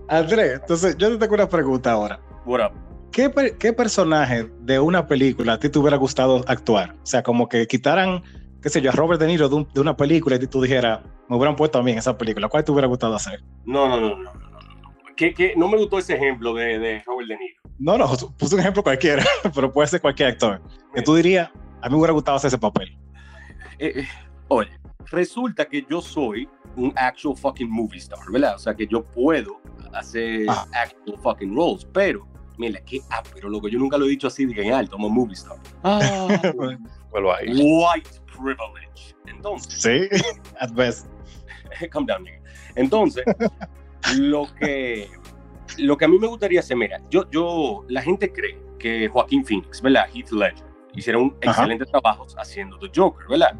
Andrés, 0.09 0.61
entonces 0.61 0.97
yo 0.99 1.11
te 1.11 1.19
tengo 1.19 1.35
una 1.35 1.49
pregunta 1.49 1.93
ahora. 1.93 2.21
What 2.45 2.61
up? 2.67 2.73
¿Qué, 3.11 3.31
per- 3.31 3.57
¿Qué 3.59 3.73
personaje 3.73 4.49
de 4.61 4.79
una 4.79 5.07
película 5.07 5.55
a 5.55 5.59
ti 5.59 5.69
te 5.69 5.79
hubiera 5.79 5.97
gustado 5.97 6.45
actuar? 6.47 6.95
O 7.03 7.07
sea, 7.07 7.23
como 7.23 7.49
que 7.49 7.67
quitaran, 7.67 8.23
qué 8.63 8.69
sé 8.69 8.81
yo, 8.81 8.91
a 8.91 8.93
Robert 8.93 9.21
De 9.21 9.27
Niro 9.27 9.49
de, 9.49 9.55
un- 9.57 9.69
de 9.73 9.81
una 9.81 9.97
película 9.97 10.37
y 10.37 10.47
tú 10.47 10.61
dijeras, 10.63 11.01
me 11.29 11.37
hubieran 11.37 11.57
puesto 11.57 11.79
a 11.79 11.83
mí 11.83 11.93
en 11.93 11.99
esa 11.99 12.17
película. 12.17 12.49
¿Cuál 12.49 12.65
te 12.65 12.73
hubiera 12.73 12.87
gustado 12.87 13.15
hacer? 13.17 13.43
No, 13.65 13.89
no, 13.89 14.01
no, 14.01 14.09
no, 14.11 14.17
no, 14.17 14.33
no. 14.33 15.57
no. 15.57 15.69
Me 15.69 15.77
gustó 15.79 15.99
ese 15.99 16.15
ejemplo 16.15 16.55
de, 16.55 16.79
de 16.79 17.03
Robert 17.05 17.29
De 17.29 17.37
Niro. 17.39 17.61
No, 17.79 17.99
no, 17.99 18.07
puse 18.39 18.55
un 18.55 18.61
ejemplo 18.61 18.83
cualquiera, 18.83 19.25
pero 19.55 19.73
puede 19.73 19.89
ser 19.89 20.01
cualquier 20.01 20.29
actor. 20.31 20.61
Que 20.95 21.03
tú 21.03 21.15
dirías, 21.15 21.51
a 21.83 21.89
mí 21.89 21.93
me 21.93 21.97
hubiera 21.99 22.13
gustado 22.13 22.37
hacer 22.37 22.49
ese 22.49 22.59
papel. 22.59 22.97
Eh, 23.79 23.93
eh, 24.01 24.09
oye, 24.49 24.71
resulta 25.07 25.65
que 25.67 25.85
yo 25.89 26.01
soy 26.01 26.49
un 26.77 26.93
actual 26.97 27.37
fucking 27.37 27.71
movie 27.71 27.99
star, 27.99 28.19
¿verdad? 28.31 28.55
O 28.57 28.59
sea, 28.59 28.75
que 28.75 28.87
yo 28.87 29.03
puedo 29.05 29.61
hacer 29.95 30.47
Ah. 30.49 30.67
actual 30.73 31.19
fucking 31.23 31.55
roles, 31.55 31.85
pero, 31.93 32.27
mira, 32.59 32.81
qué 32.85 33.01
ah, 33.11 33.23
pero 33.35 33.49
loco, 33.49 33.69
yo 33.69 33.79
nunca 33.79 33.97
lo 33.99 34.07
he 34.07 34.09
dicho 34.11 34.27
así 34.27 34.47
de 34.47 34.55
que 34.55 34.63
en 34.63 34.73
alto, 34.73 34.97
I'm 34.97 35.05
a 35.07 35.09
movie 35.09 35.35
star. 35.35 35.57
Ah, 35.83 36.29
Vuelvo 37.11 37.33
ahí. 37.35 37.49
white 37.49 38.21
privilege. 38.27 39.15
Entonces, 39.27 39.83
Sí, 39.83 40.09
at 40.61 40.71
best. 40.73 41.07
calm 41.91 42.07
down, 42.07 42.23
nigga. 42.25 42.41
Entonces, 42.75 43.25
lo 44.17 44.47
que, 44.61 45.09
lo 45.79 45.97
que 45.97 46.05
a 46.05 46.09
mí 46.09 46.19
me 46.19 46.27
gustaría 46.27 46.61
hacer, 46.61 46.77
mira, 46.77 47.01
yo, 47.11 47.29
yo, 47.31 47.85
la 47.89 48.03
gente 48.03 48.33
cree 48.33 48.59
que 48.79 49.09
Joaquín 49.09 49.45
Phoenix, 49.45 49.81
¿verdad? 49.81 50.07
Heath 50.15 50.31
Ledger, 50.33 50.65
hicieron 50.95 51.35
Ajá. 51.43 51.51
excelentes 51.53 51.91
trabajos 51.91 52.35
haciendo 52.39 52.79
The 52.79 52.91
Joker, 52.95 53.27
¿verdad? 53.29 53.55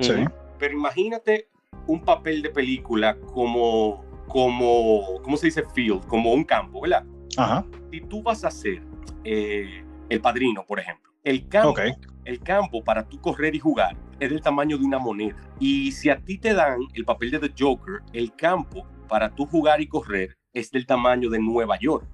Sí. 0.00 0.12
Pero 0.58 0.74
imagínate 0.74 1.48
un 1.86 2.02
papel 2.04 2.42
de 2.42 2.50
película 2.50 3.16
como, 3.32 4.04
como, 4.28 5.20
¿cómo 5.22 5.36
se 5.36 5.46
dice 5.46 5.62
field? 5.74 6.06
Como 6.06 6.32
un 6.32 6.44
campo, 6.44 6.80
¿verdad? 6.80 7.04
Ajá. 7.36 7.64
Si 7.90 8.00
tú 8.00 8.22
vas 8.22 8.44
a 8.44 8.48
hacer 8.48 8.82
eh, 9.24 9.84
el 10.08 10.20
padrino, 10.20 10.64
por 10.66 10.80
ejemplo, 10.80 11.12
el 11.24 11.48
campo, 11.48 11.80
el 12.24 12.40
campo 12.40 12.84
para 12.84 13.06
tú 13.08 13.20
correr 13.20 13.54
y 13.54 13.58
jugar 13.58 13.96
es 14.20 14.30
del 14.30 14.40
tamaño 14.40 14.78
de 14.78 14.84
una 14.84 14.98
moneda. 14.98 15.36
Y 15.58 15.92
si 15.92 16.10
a 16.10 16.18
ti 16.18 16.38
te 16.38 16.54
dan 16.54 16.80
el 16.94 17.04
papel 17.04 17.30
de 17.30 17.38
The 17.40 17.52
Joker, 17.58 18.02
el 18.12 18.34
campo 18.34 18.86
para 19.08 19.30
tú 19.30 19.46
jugar 19.46 19.80
y 19.80 19.86
correr 19.86 20.36
es 20.52 20.70
del 20.70 20.86
tamaño 20.86 21.30
de 21.30 21.38
Nueva 21.38 21.78
York. 21.78 22.06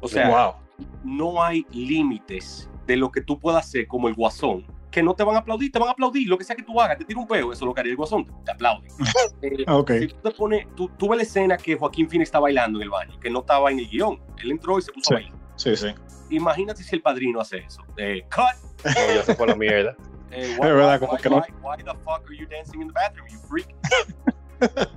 O 0.00 0.08
sea, 0.08 0.28
wow. 0.28 0.86
no 1.04 1.42
hay 1.42 1.66
límites 1.70 2.68
de 2.86 2.96
lo 2.96 3.10
que 3.10 3.20
tú 3.20 3.38
puedas 3.38 3.66
hacer 3.66 3.86
como 3.86 4.08
el 4.08 4.14
guasón, 4.14 4.66
que 4.90 5.02
no 5.02 5.14
te 5.14 5.24
van 5.24 5.36
a 5.36 5.40
aplaudir, 5.40 5.70
te 5.70 5.78
van 5.78 5.88
a 5.88 5.92
aplaudir, 5.92 6.28
lo 6.28 6.38
que 6.38 6.44
sea 6.44 6.56
que 6.56 6.62
tú 6.62 6.80
hagas, 6.80 6.96
te 6.98 7.04
tira 7.04 7.20
un 7.20 7.26
peo, 7.26 7.52
eso 7.52 7.64
es 7.64 7.66
lo 7.66 7.74
que 7.74 7.80
haría 7.80 7.90
el 7.90 7.96
guasón, 7.96 8.24
te 8.44 8.52
aplauden. 8.52 8.90
Eh, 9.42 9.64
Ok. 9.68 9.90
Si 10.00 10.06
tú 10.08 10.16
te 10.22 10.30
pones, 10.30 10.66
tú, 10.74 10.88
tú 10.96 11.08
ves 11.08 11.16
la 11.18 11.22
escena 11.24 11.56
que 11.56 11.76
Joaquín 11.76 12.08
Phoenix 12.08 12.28
está 12.28 12.40
bailando 12.40 12.78
en 12.78 12.84
el 12.84 12.90
baño, 12.90 13.18
que 13.20 13.28
no 13.30 13.40
estaba 13.40 13.70
en 13.70 13.78
el 13.80 13.88
guion, 13.88 14.18
él 14.38 14.50
entró 14.52 14.78
y 14.78 14.82
se 14.82 14.92
puso 14.92 15.08
Sí. 15.08 15.14
a 15.14 15.16
bailar. 15.16 15.32
Sí, 15.56 15.76
sí. 15.76 15.88
Imagínate 16.30 16.82
si 16.82 16.96
el 16.96 17.02
padrino 17.02 17.40
hace 17.40 17.58
eso. 17.58 17.82
Eh, 17.96 18.22
cut, 18.34 18.84
No, 18.84 19.14
ya 19.14 19.22
se 19.22 19.34
fue 19.34 19.44
a 19.46 19.48
la 19.50 19.56
mierda. 19.56 19.96
Eh, 20.32 20.52
Es 20.52 20.58
verdad, 20.58 20.98
como 20.98 21.16
que 21.16 21.30
no- 21.30 21.36
why, 21.36 21.44
why 21.62 21.76
the 21.84 21.90
fuck 22.04 22.24
are 22.26 22.36
you 22.36 22.46
dancing 22.48 22.82
in 22.82 22.88
the 22.88 22.92
bathroom, 22.94 23.28
you 23.28 23.38
freak? 23.48 23.68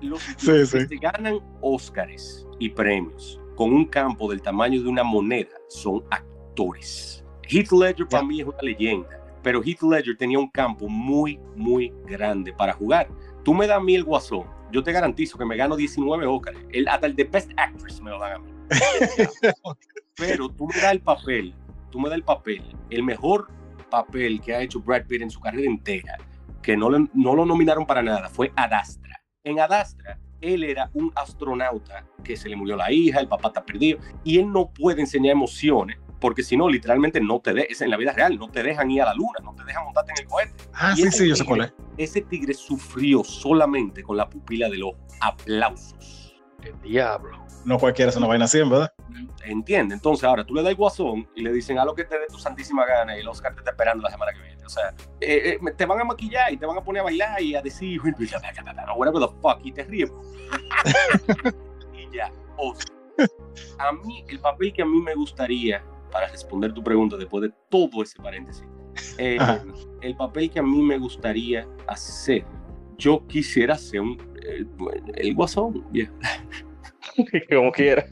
Los 0.00 0.20
Sí, 0.36 0.50
los 0.50 0.68
sí. 0.70 0.78
que 0.78 0.86
se 0.88 0.96
ganan 0.96 1.38
Óscares 1.60 2.44
y 2.58 2.68
premios 2.70 3.40
con 3.54 3.72
un 3.72 3.84
campo 3.84 4.28
del 4.28 4.42
tamaño 4.42 4.82
de 4.82 4.88
una 4.88 5.04
moneda 5.04 5.50
son 5.68 6.02
actores. 6.10 7.21
Heath 7.48 7.72
Ledger 7.72 8.06
para 8.08 8.24
mí 8.24 8.40
es 8.40 8.46
una 8.46 8.58
leyenda, 8.62 9.08
pero 9.42 9.62
Heath 9.62 9.82
Ledger 9.82 10.16
tenía 10.16 10.38
un 10.38 10.48
campo 10.48 10.88
muy, 10.88 11.38
muy 11.56 11.92
grande 12.06 12.52
para 12.52 12.72
jugar. 12.72 13.08
Tú 13.44 13.52
me 13.54 13.66
das 13.66 13.78
a 13.78 13.80
mí 13.80 13.94
el 13.94 14.04
guasón, 14.04 14.44
yo 14.70 14.82
te 14.82 14.92
garantizo 14.92 15.36
que 15.36 15.44
me 15.44 15.56
gano 15.56 15.76
19 15.76 16.26
Óscares. 16.26 16.64
El, 16.70 16.88
hasta 16.88 17.06
el 17.06 17.16
de 17.16 17.24
Best 17.24 17.50
Actress 17.56 18.00
me 18.00 18.10
lo 18.10 18.18
dan 18.18 18.32
a 18.32 18.38
mí. 18.38 18.50
pero 20.16 20.48
tú 20.48 20.66
me 20.66 20.80
das 20.80 20.92
el 20.92 21.00
papel, 21.00 21.54
tú 21.90 22.00
me 22.00 22.08
das 22.08 22.16
el 22.16 22.24
papel, 22.24 22.62
el 22.90 23.02
mejor 23.02 23.50
papel 23.90 24.40
que 24.40 24.54
ha 24.54 24.62
hecho 24.62 24.80
Brad 24.80 25.06
Pitt 25.06 25.22
en 25.22 25.30
su 25.30 25.40
carrera 25.40 25.66
entera, 25.66 26.16
que 26.62 26.76
no, 26.76 26.88
le- 26.90 27.08
no 27.12 27.34
lo 27.34 27.44
nominaron 27.44 27.84
para 27.86 28.02
nada, 28.02 28.28
fue 28.28 28.52
Adastra. 28.56 29.20
En 29.44 29.58
Adastra, 29.60 30.18
él 30.40 30.64
era 30.64 30.90
un 30.94 31.12
astronauta 31.14 32.06
que 32.24 32.36
se 32.36 32.48
le 32.48 32.56
murió 32.56 32.76
la 32.76 32.90
hija, 32.92 33.20
el 33.20 33.28
papá 33.28 33.48
está 33.48 33.64
perdido, 33.64 33.98
y 34.24 34.38
él 34.38 34.50
no 34.50 34.70
puede 34.70 35.00
enseñar 35.00 35.32
emociones, 35.32 35.98
porque 36.22 36.44
si 36.44 36.56
no, 36.56 36.68
literalmente 36.68 37.20
no 37.20 37.40
te 37.40 37.52
de, 37.52 37.66
es 37.68 37.82
en 37.82 37.90
la 37.90 37.96
vida 37.96 38.12
real, 38.12 38.38
no 38.38 38.48
te 38.48 38.62
dejan 38.62 38.90
ir 38.90 39.02
a 39.02 39.06
la 39.06 39.14
luna, 39.14 39.40
no 39.42 39.54
te 39.56 39.64
dejan 39.64 39.84
montarte 39.84 40.12
en 40.12 40.22
el 40.22 40.28
cohete. 40.28 40.54
Ah, 40.72 40.94
Y 40.96 41.02
sí, 41.02 41.10
sí, 41.10 41.28
yo 41.28 41.34
sé 41.34 41.44
cuál 41.44 41.62
es. 41.62 41.72
Ese 41.98 42.20
tigre 42.22 42.54
sufrió 42.54 43.24
solamente 43.24 44.04
con 44.04 44.16
la 44.16 44.30
pupila 44.30 44.70
del 44.70 44.84
ojo. 44.84 44.96
Aplausos. 45.20 46.34
El 46.62 46.80
diablo. 46.80 47.44
No 47.64 47.76
cualquiera 47.76 48.10
es 48.10 48.16
una 48.16 48.28
vaina 48.28 48.44
así, 48.44 48.58
¿verdad? 48.58 48.92
¿Entiendes? 49.44 49.96
Entonces 49.96 50.22
ahora 50.22 50.44
tú 50.46 50.54
le 50.54 50.62
das 50.62 50.70
el 50.70 50.76
guasón 50.76 51.28
y 51.34 51.42
le 51.42 51.52
dicen 51.52 51.80
a 51.80 51.84
lo 51.84 51.92
que 51.92 52.04
te 52.04 52.16
dé 52.16 52.26
tu 52.28 52.38
santísima 52.38 52.86
gana 52.86 53.16
y 53.16 53.20
el 53.20 53.28
Oscar 53.28 53.52
te 53.52 53.58
está 53.58 53.72
esperando 53.72 54.02
la 54.04 54.10
semana 54.10 54.32
que 54.32 54.42
viene. 54.42 54.64
O 54.64 54.68
sea, 54.68 54.94
eh, 55.20 55.58
eh, 55.60 55.72
te 55.76 55.86
van 55.86 56.00
a 56.00 56.04
maquillar 56.04 56.52
y 56.52 56.56
te 56.56 56.66
van 56.66 56.78
a 56.78 56.84
poner 56.84 57.00
a 57.00 57.04
bailar 57.04 57.42
y 57.42 57.56
a 57.56 57.62
decir, 57.62 58.00
whatever 58.00 59.20
the 59.20 59.34
fuck, 59.40 59.58
y 59.64 59.72
te 59.72 59.82
ríes. 59.82 60.12
y 61.92 62.16
ya, 62.16 62.30
Oscar. 62.56 62.96
A 63.78 63.92
mí, 63.92 64.24
el 64.28 64.38
papel 64.38 64.72
que 64.72 64.82
a 64.82 64.86
mí 64.86 65.00
me 65.00 65.14
gustaría, 65.14 65.84
para 66.12 66.28
responder 66.28 66.72
tu 66.72 66.84
pregunta 66.84 67.16
después 67.16 67.42
de 67.42 67.52
todo 67.68 68.02
ese 68.02 68.20
paréntesis, 68.22 68.64
eh, 69.18 69.38
el 70.02 70.16
papel 70.16 70.50
que 70.50 70.58
a 70.60 70.62
mí 70.62 70.82
me 70.82 70.98
gustaría 70.98 71.66
hacer, 71.86 72.44
yo 72.98 73.26
quisiera 73.26 73.76
ser 73.76 74.00
un, 74.02 74.18
el, 74.46 74.68
el 75.14 75.34
guasón, 75.34 75.84
yeah. 75.92 76.12
Como 77.50 77.72
quiera. 77.72 78.06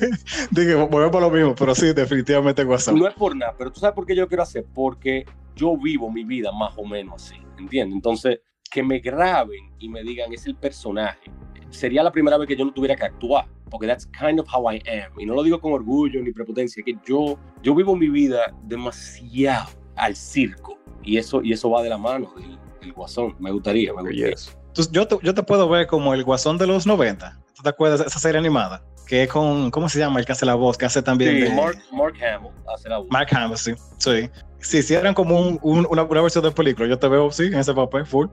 Digo, 0.50 0.86
volvemos 0.88 1.16
a 1.16 1.20
lo 1.20 1.30
mismo, 1.30 1.54
pero 1.54 1.74
sí, 1.74 1.92
definitivamente 1.92 2.64
WhatsApp. 2.64 2.94
No 2.94 3.08
es 3.08 3.14
por 3.14 3.34
nada, 3.34 3.54
pero 3.56 3.72
tú 3.72 3.80
sabes 3.80 3.94
por 3.94 4.06
qué 4.06 4.14
yo 4.14 4.28
quiero 4.28 4.42
hacer, 4.42 4.64
porque 4.74 5.26
yo 5.54 5.76
vivo 5.76 6.10
mi 6.10 6.24
vida 6.24 6.52
más 6.52 6.74
o 6.76 6.84
menos 6.84 7.24
así, 7.24 7.36
¿entiendes? 7.58 7.96
Entonces, 7.96 8.40
que 8.76 8.82
me 8.82 8.98
graben 8.98 9.72
y 9.78 9.88
me 9.88 10.02
digan 10.02 10.30
es 10.34 10.44
el 10.46 10.54
personaje, 10.54 11.30
sería 11.70 12.02
la 12.02 12.12
primera 12.12 12.36
vez 12.36 12.46
que 12.46 12.54
yo 12.54 12.62
no 12.66 12.74
tuviera 12.74 12.94
que 12.94 13.06
actuar, 13.06 13.46
porque 13.70 13.86
that's 13.86 14.06
kind 14.08 14.38
of 14.38 14.46
how 14.52 14.70
I 14.70 14.82
am, 14.86 15.18
y 15.18 15.24
no 15.24 15.32
lo 15.34 15.42
digo 15.42 15.58
con 15.58 15.72
orgullo 15.72 16.22
ni 16.22 16.30
prepotencia, 16.30 16.82
que 16.84 16.94
yo, 17.06 17.38
yo 17.62 17.74
vivo 17.74 17.96
mi 17.96 18.10
vida 18.10 18.54
demasiado 18.64 19.70
al 19.96 20.14
circo, 20.14 20.78
y 21.02 21.16
eso, 21.16 21.40
y 21.42 21.54
eso 21.54 21.70
va 21.70 21.82
de 21.82 21.88
la 21.88 21.96
mano 21.96 22.30
del, 22.36 22.58
del 22.82 22.92
guasón, 22.92 23.34
me 23.38 23.50
gustaría, 23.50 23.94
me 23.94 24.02
gustaría. 24.02 24.28
Yes. 24.32 24.54
Entonces, 24.68 24.92
yo, 24.92 25.08
te, 25.08 25.16
yo 25.22 25.32
te 25.32 25.42
puedo 25.42 25.66
ver 25.70 25.86
como 25.86 26.12
el 26.12 26.22
guasón 26.22 26.58
de 26.58 26.66
los 26.66 26.86
90. 26.86 27.40
¿Tú 27.54 27.62
te 27.62 27.68
acuerdas 27.70 28.00
de 28.00 28.06
esa 28.08 28.18
serie 28.18 28.38
animada? 28.38 28.82
Que 29.08 29.22
es 29.22 29.28
con, 29.30 29.70
¿cómo 29.70 29.88
se 29.88 29.98
llama? 29.98 30.20
El 30.20 30.26
que 30.26 30.32
hace 30.32 30.44
la 30.44 30.54
voz, 30.54 30.76
que 30.76 30.84
hace 30.84 31.00
también 31.00 31.30
Sí, 31.36 31.40
de 31.40 31.50
Mark, 31.54 31.78
Mark 31.92 32.14
Hamill 32.22 32.50
hace 32.74 32.90
la 32.90 32.98
voz. 32.98 33.06
Mark 33.10 33.28
Hamill, 33.34 33.56
sí. 33.56 33.72
Sí, 33.96 34.28
si 34.58 34.78
hicieran 34.78 35.14
como 35.14 35.40
un- 35.40 35.58
un- 35.62 35.86
una, 35.88 36.02
una 36.02 36.20
versión 36.20 36.44
de 36.44 36.50
película, 36.50 36.86
yo 36.88 36.98
te 36.98 37.08
veo, 37.08 37.30
sí, 37.30 37.44
en 37.44 37.54
ese 37.54 37.72
papel, 37.72 38.04
full. 38.04 38.26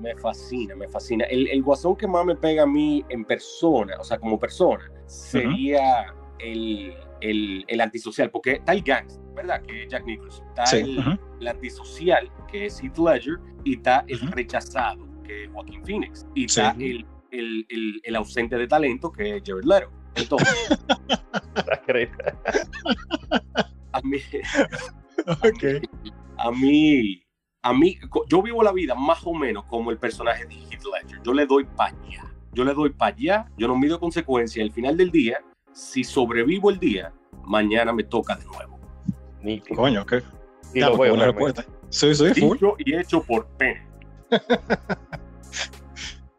Me 0.00 0.14
fascina, 0.16 0.74
me 0.76 0.88
fascina. 0.88 1.24
El, 1.24 1.48
el 1.48 1.62
guasón 1.62 1.96
que 1.96 2.06
más 2.06 2.24
me 2.24 2.36
pega 2.36 2.62
a 2.62 2.66
mí 2.66 3.04
en 3.08 3.24
persona, 3.24 3.96
o 3.98 4.04
sea, 4.04 4.18
como 4.18 4.38
persona, 4.38 4.90
sería 5.06 6.14
el, 6.38 6.94
el, 7.20 7.64
el 7.66 7.80
antisocial, 7.80 8.30
porque 8.30 8.52
está 8.52 8.72
el 8.72 8.82
gangster, 8.82 9.22
¿verdad? 9.34 9.62
Que 9.62 9.82
es 9.84 9.88
Jack 9.90 10.04
Nicholson. 10.04 10.46
Está 10.48 10.66
Sí. 10.66 10.98
el, 11.40 11.48
antisocial, 11.48 12.30
que 12.50 12.66
es 12.66 12.80
Heath 12.82 12.98
Ledger, 12.98 13.38
y 13.64 13.74
está 13.76 14.04
el 14.08 14.20
rechazado, 14.30 15.06
que 15.24 15.44
es 15.44 15.50
Joaquín 15.52 15.84
Phoenix. 15.84 16.26
Y 16.34 16.48
Sí. 16.48 16.60
está 16.60 16.70
el, 16.78 17.06
el, 17.32 17.66
el, 17.68 18.00
el 18.04 18.16
ausente 18.16 18.56
de 18.56 18.66
talento, 18.68 19.10
que 19.10 19.36
es 19.36 19.42
Jared 19.44 19.64
Leto. 19.64 19.90
Entonces, 20.14 20.78
Está 21.56 21.80
creíble. 21.86 22.24
a 23.92 24.00
mí, 24.02 24.18
Ok. 25.26 25.88
a 26.38 26.50
mí, 26.52 27.22
a 27.68 27.72
mí, 27.74 27.98
yo 28.28 28.40
vivo 28.42 28.62
la 28.62 28.72
vida 28.72 28.94
más 28.94 29.20
o 29.26 29.34
menos 29.34 29.64
como 29.64 29.90
el 29.90 29.98
personaje 29.98 30.46
de 30.46 30.54
Heath 30.54 30.84
Ledger. 30.84 31.20
Yo 31.22 31.34
le 31.34 31.44
doy 31.44 31.64
para 31.64 31.94
allá. 31.94 32.24
Yo 32.54 32.64
le 32.64 32.72
doy 32.72 32.88
para 32.90 33.14
allá, 33.14 33.46
yo 33.58 33.68
no 33.68 33.76
mido 33.76 34.00
consecuencias. 34.00 34.64
Al 34.64 34.72
final 34.72 34.96
del 34.96 35.10
día, 35.10 35.38
si 35.72 36.02
sobrevivo 36.02 36.70
el 36.70 36.78
día, 36.78 37.12
mañana 37.44 37.92
me 37.92 38.04
toca 38.04 38.36
de 38.36 38.46
nuevo. 38.46 38.78
Coño, 39.76 40.00
ok. 40.02 40.14
Y 40.72 40.80
Ya, 40.80 40.88
lo 40.88 40.96
pues, 40.96 41.12
respuesta. 41.18 41.64
Sí, 41.90 42.14
sí, 42.14 42.32
full. 42.40 42.54
Dicho 42.54 42.74
y 42.78 42.94
hecho 42.94 43.22
por 43.22 43.46
pene. 43.58 43.86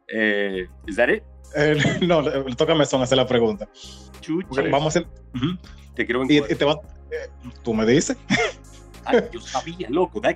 eh, 0.08 0.68
¿Is 0.88 0.96
that 0.96 1.10
it? 1.10 1.24
Eh, 1.56 1.78
no, 2.08 2.22
le, 2.24 2.56
toca 2.56 2.74
a 2.74 2.76
Mesón 2.76 3.02
hacer 3.04 3.18
la 3.18 3.28
pregunta. 3.28 3.70
Porque 4.48 4.70
Vamos 4.70 4.96
a 4.96 5.00
hacer. 5.00 5.08
te 5.94 6.06
quiero 6.06 6.24
y, 6.28 6.38
encontrar. 6.38 6.52
y 6.52 6.56
te 6.60 6.66
va. 6.66 6.74
eh, 7.12 7.30
Tú 7.64 7.74
me 7.74 7.86
dices. 7.86 8.18
Ay, 9.10 9.30
yo 9.32 9.42
sabía, 9.42 9.88
loco. 9.90 10.22
That... 10.22 10.36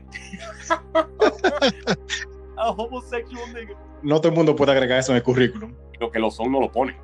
A 2.57 2.69
homosexual 2.71 3.53
nigga. 3.53 3.75
No 4.03 4.17
todo 4.19 4.29
el 4.29 4.35
mundo 4.35 4.55
puede 4.55 4.71
agregar 4.73 4.99
eso 4.99 5.11
en 5.11 5.17
el 5.17 5.23
currículum. 5.23 5.73
Lo 5.99 6.11
que 6.11 6.19
lo 6.19 6.29
son 6.29 6.51
no 6.51 6.59
lo 6.59 6.71
ponen. 6.71 6.95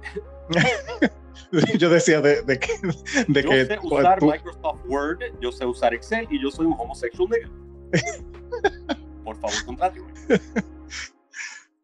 Yo 1.79 1.89
decía 1.89 2.21
de, 2.21 2.43
de 2.43 2.59
que. 2.59 2.73
De 3.27 3.43
Yo 3.43 3.49
que 3.49 3.65
sé 3.65 3.79
usar 3.81 4.19
tú- 4.19 4.27
Microsoft 4.31 4.81
Word, 4.87 5.19
yo 5.41 5.51
sé 5.51 5.65
usar 5.65 5.93
Excel 5.95 6.27
y 6.29 6.39
yo 6.41 6.51
soy 6.51 6.67
un 6.67 6.75
homosexual 6.77 7.27
nigga. 7.29 7.49
Por 9.23 9.35
favor, 9.37 9.65
contráteme. 9.65 10.05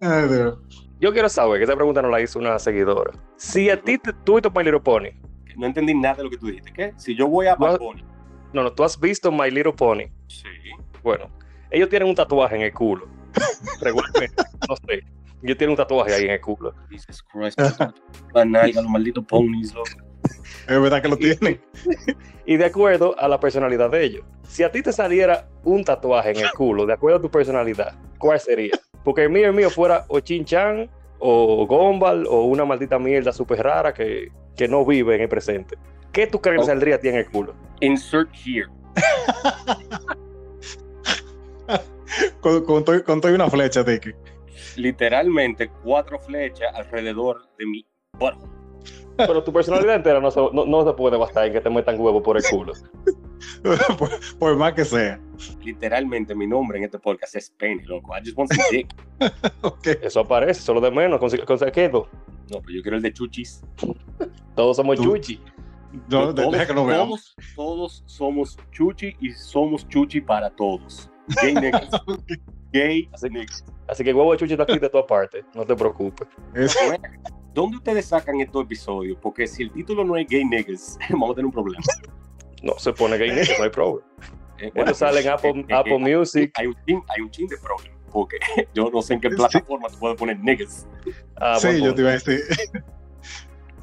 Ay, 0.01 0.27
Dios. 0.27 0.59
Yo 0.99 1.11
quiero 1.13 1.29
saber, 1.29 1.57
que 1.57 1.63
esa 1.63 1.75
pregunta 1.75 2.01
no 2.01 2.09
la 2.09 2.21
hizo 2.21 2.37
una 2.37 2.59
seguidora. 2.59 3.11
Si 3.37 3.69
a 3.69 3.81
ti, 3.81 3.97
te, 3.97 4.13
tú 4.13 4.37
y 4.37 4.41
tu 4.41 4.51
My 4.51 4.63
Little 4.63 4.79
Pony, 4.81 5.09
No 5.57 5.65
entendí 5.65 5.93
nada 5.95 6.15
de 6.15 6.23
lo 6.25 6.29
que 6.29 6.37
tú 6.37 6.47
dijiste. 6.47 6.71
¿Qué? 6.71 6.93
Si 6.97 7.15
yo 7.15 7.27
voy 7.27 7.47
a 7.47 7.55
Bad? 7.55 7.79
Bunny. 7.79 8.03
No, 8.55 8.63
no, 8.63 8.71
tú 8.71 8.83
has 8.85 8.97
visto 8.97 9.31
My 9.31 9.51
Little 9.51 9.73
Pony. 9.73 10.05
Sí. 10.27 10.47
Bueno, 11.03 11.29
ellos 11.69 11.89
tienen 11.89 12.07
un 12.07 12.15
tatuaje 12.15 12.55
en 12.55 12.61
el 12.61 12.73
culo. 12.73 13.05
Regularmente, 13.81 14.43
no 14.69 14.75
sé. 14.77 15.03
Ellos 15.43 15.57
tienen 15.57 15.71
un 15.71 15.75
tatuaje 15.75 16.13
ahí 16.13 16.23
en 16.23 16.31
el 16.31 16.41
culo. 16.41 16.73
Jesus 16.89 17.21
Christ. 17.23 17.59
La 18.33 18.45
nalga, 18.45 18.81
los 18.81 18.89
malditos 18.89 19.25
ponies, 19.25 19.73
loco. 19.73 19.89
Es 20.67 20.81
verdad 20.81 21.01
que 21.01 21.09
lo 21.09 21.17
tienen. 21.17 21.61
Y 22.47 22.57
de 22.57 22.65
acuerdo 22.65 23.19
a 23.19 23.27
la 23.27 23.39
personalidad 23.39 23.89
de 23.89 24.03
ellos. 24.03 24.23
Si 24.47 24.61
a 24.61 24.71
ti 24.71 24.83
te 24.83 24.93
saliera 24.93 25.49
un 25.63 25.83
tatuaje 25.83 26.29
en 26.29 26.37
el 26.37 26.51
culo, 26.51 26.85
de 26.85 26.93
acuerdo 26.93 27.17
a 27.17 27.21
tu 27.21 27.31
personalidad, 27.31 27.97
¿cuál 28.19 28.39
sería? 28.39 28.73
Porque 29.03 29.23
el 29.23 29.31
mío, 29.31 29.47
el 29.47 29.53
mío 29.53 29.71
fuera 29.71 30.05
o 30.09 30.19
Chin 30.19 30.45
Chan, 30.45 30.87
o 31.17 31.65
Gombal, 31.65 32.27
o 32.27 32.43
una 32.43 32.63
maldita 32.63 32.99
mierda 32.99 33.31
súper 33.31 33.63
rara 33.63 33.93
que, 33.95 34.31
que 34.55 34.67
no 34.67 34.85
vive 34.85 35.15
en 35.15 35.21
el 35.21 35.27
presente. 35.27 35.75
¿Qué 36.15 36.25
tú 36.27 36.39
crees 36.41 36.59
que 36.59 36.63
Oh. 36.63 36.67
saldría 36.67 36.95
a 36.95 36.99
ti 36.99 37.09
en 37.09 37.15
el 37.17 37.29
culo? 37.29 37.53
Insert 37.81 38.29
here. 38.33 38.67
Con, 42.39 42.63
con, 42.63 42.83
con 43.01 43.33
una 43.33 43.49
flecha, 43.49 43.83
Tiki. 43.83 44.11
Literalmente 44.77 45.69
cuatro 45.83 46.17
flechas 46.19 46.73
alrededor 46.73 47.41
de 47.57 47.65
mi 47.65 47.85
butthole. 48.13 48.53
Pero 49.17 49.43
tu 49.43 49.51
personalidad 49.51 49.95
entera 49.95 50.19
no 50.21 50.31
se, 50.31 50.39
no, 50.53 50.65
no 50.65 50.85
se 50.85 50.93
puede 50.93 51.17
bastar 51.17 51.47
en 51.47 51.53
que 51.53 51.59
te 51.61 51.69
metan 51.69 51.99
huevo 51.99 52.21
por 52.23 52.37
el 52.37 52.43
culo. 52.49 52.71
por, 53.97 54.09
por 54.39 54.55
más 54.57 54.73
que 54.73 54.85
sea. 54.85 55.19
Literalmente 55.63 56.33
mi 56.35 56.47
nombre 56.47 56.77
en 56.77 56.85
este 56.85 56.99
podcast 56.99 57.35
es 57.35 57.49
Penny, 57.49 57.83
loco. 57.83 58.15
I 58.15 58.21
just 58.23 58.37
want 58.37 58.53
some 58.53 58.63
dick. 58.71 58.87
Ok. 59.61 59.87
Eso 60.03 60.21
aparece, 60.21 60.61
solo 60.61 60.79
de 60.79 60.91
menos, 60.91 61.19
con, 61.19 61.29
con 61.45 61.59
saquedo. 61.59 62.07
No, 62.51 62.61
pero 62.61 62.73
yo 62.75 62.81
quiero 62.81 62.95
el 62.97 63.03
de 63.03 63.11
chuchis. 63.11 63.61
Todos 64.55 64.77
somos 64.77 64.95
Tú- 64.97 65.03
chuchi. 65.03 65.41
No, 66.09 66.33
de- 66.33 66.41
todos, 66.41 66.51
deja 66.53 66.67
que 66.67 66.73
todos, 66.73 67.35
todos 67.55 68.03
somos 68.05 68.57
chuchi 68.71 69.15
y 69.19 69.31
somos 69.31 69.87
chuchi 69.87 70.21
para 70.21 70.49
todos. 70.49 71.09
Gay 71.41 71.53
niggas. 71.61 71.89
Gay 72.71 73.09
Así- 73.13 73.29
niggas. 73.29 73.63
Así 73.87 74.03
que 74.03 74.13
huevo 74.13 74.31
de 74.31 74.37
chuchi 74.39 74.53
está 74.53 74.63
aquí 74.63 74.79
de 74.79 74.89
todas 74.89 75.05
partes, 75.07 75.45
no 75.53 75.65
te 75.65 75.75
preocupes. 75.75 76.27
Es- 76.53 76.77
¿Dónde 77.53 77.77
ustedes 77.77 78.05
sacan 78.07 78.41
estos 78.41 78.63
episodios? 78.63 79.17
Porque 79.21 79.47
si 79.47 79.63
el 79.63 79.71
título 79.71 80.03
no 80.03 80.17
es 80.17 80.27
Gay 80.27 80.43
Niggas, 80.43 80.97
vamos 81.09 81.31
a 81.31 81.35
tener 81.35 81.45
un 81.45 81.51
problema. 81.53 81.83
No 82.63 82.73
se 82.77 82.91
pone 82.91 83.17
gay, 83.17 83.29
nigga, 83.29 83.53
no 83.57 83.63
hay 83.63 83.69
problema. 83.69 84.07
Eh, 84.57 84.71
Esto 84.73 84.93
sale 84.93 85.19
en 85.19 85.27
Apple, 85.27 85.49
eh, 85.51 85.65
eh, 85.67 85.73
Apple 85.73 85.95
eh, 85.95 86.17
Music. 86.17 86.51
Hay 86.55 86.67
un, 86.67 86.75
chin, 86.87 87.03
hay 87.09 87.21
un 87.21 87.29
chin 87.29 87.45
de 87.47 87.57
problema. 87.57 87.93
Porque 88.09 88.37
yo 88.73 88.89
no 88.89 89.01
sé 89.01 89.15
en 89.15 89.19
qué 89.19 89.29
Sí. 89.29 89.35
plataforma 89.35 89.89
se 89.89 89.97
puede 89.97 90.15
poner 90.15 90.39
niggas. 90.39 90.87
Ah, 91.35 91.57
sí, 91.59 91.81
yo 91.83 91.93
te 91.93 91.99
iba 91.99 92.11
a 92.11 92.13
decir. 92.13 92.39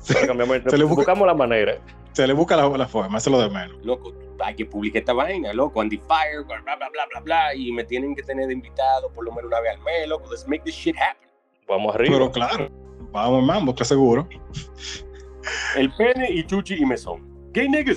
Se 0.03 0.77
le 0.79 0.85
busca- 0.85 0.97
buscamos 0.97 1.27
la 1.27 1.35
manera. 1.35 1.79
Se 2.13 2.27
le 2.27 2.33
busca 2.35 2.57
la, 2.57 2.69
la 2.69 2.87
forma, 2.87 3.19
eso 3.19 3.31
es 3.31 3.33
lo 3.37 3.41
de 3.43 3.49
menos. 3.49 3.77
Loco, 3.85 4.13
hay 4.41 4.55
que 4.55 4.67
publicar 4.67 5.01
esta 5.01 5.13
vaina, 5.15 5.53
loco, 5.55 5.81
Andy 5.81 5.97
Fire, 5.97 6.45
bla, 6.47 6.61
bla, 6.61 6.77
bla, 6.77 6.89
bla, 6.91 7.07
bla, 7.11 7.21
bla, 7.21 7.55
y 7.55 7.73
me 7.73 7.85
tienen 7.85 8.15
que 8.15 8.23
tener 8.23 8.49
de 8.49 8.53
invitado 8.53 9.11
por 9.13 9.25
lo 9.25 9.31
menos 9.33 9.47
una 9.49 9.61
vez 9.61 9.73
al 9.77 9.83
mes, 9.83 10.09
loco, 10.09 10.31
let's 10.31 10.47
make 10.47 10.63
this 10.65 10.75
shit 10.75 10.95
happen. 10.97 11.29
Vamos 11.69 11.95
arriba. 11.95 12.13
Pero 12.15 12.31
claro, 12.31 12.69
vamos 13.13 13.43
mambo, 13.45 13.75
que 13.75 13.85
seguro. 13.85 14.29
El 15.77 15.91
pene 15.95 16.31
y 16.31 16.45
Chuchi 16.45 16.75
y 16.75 16.85
Mesón. 16.85 17.27
Gay 17.53 17.69
niggas. 17.69 17.97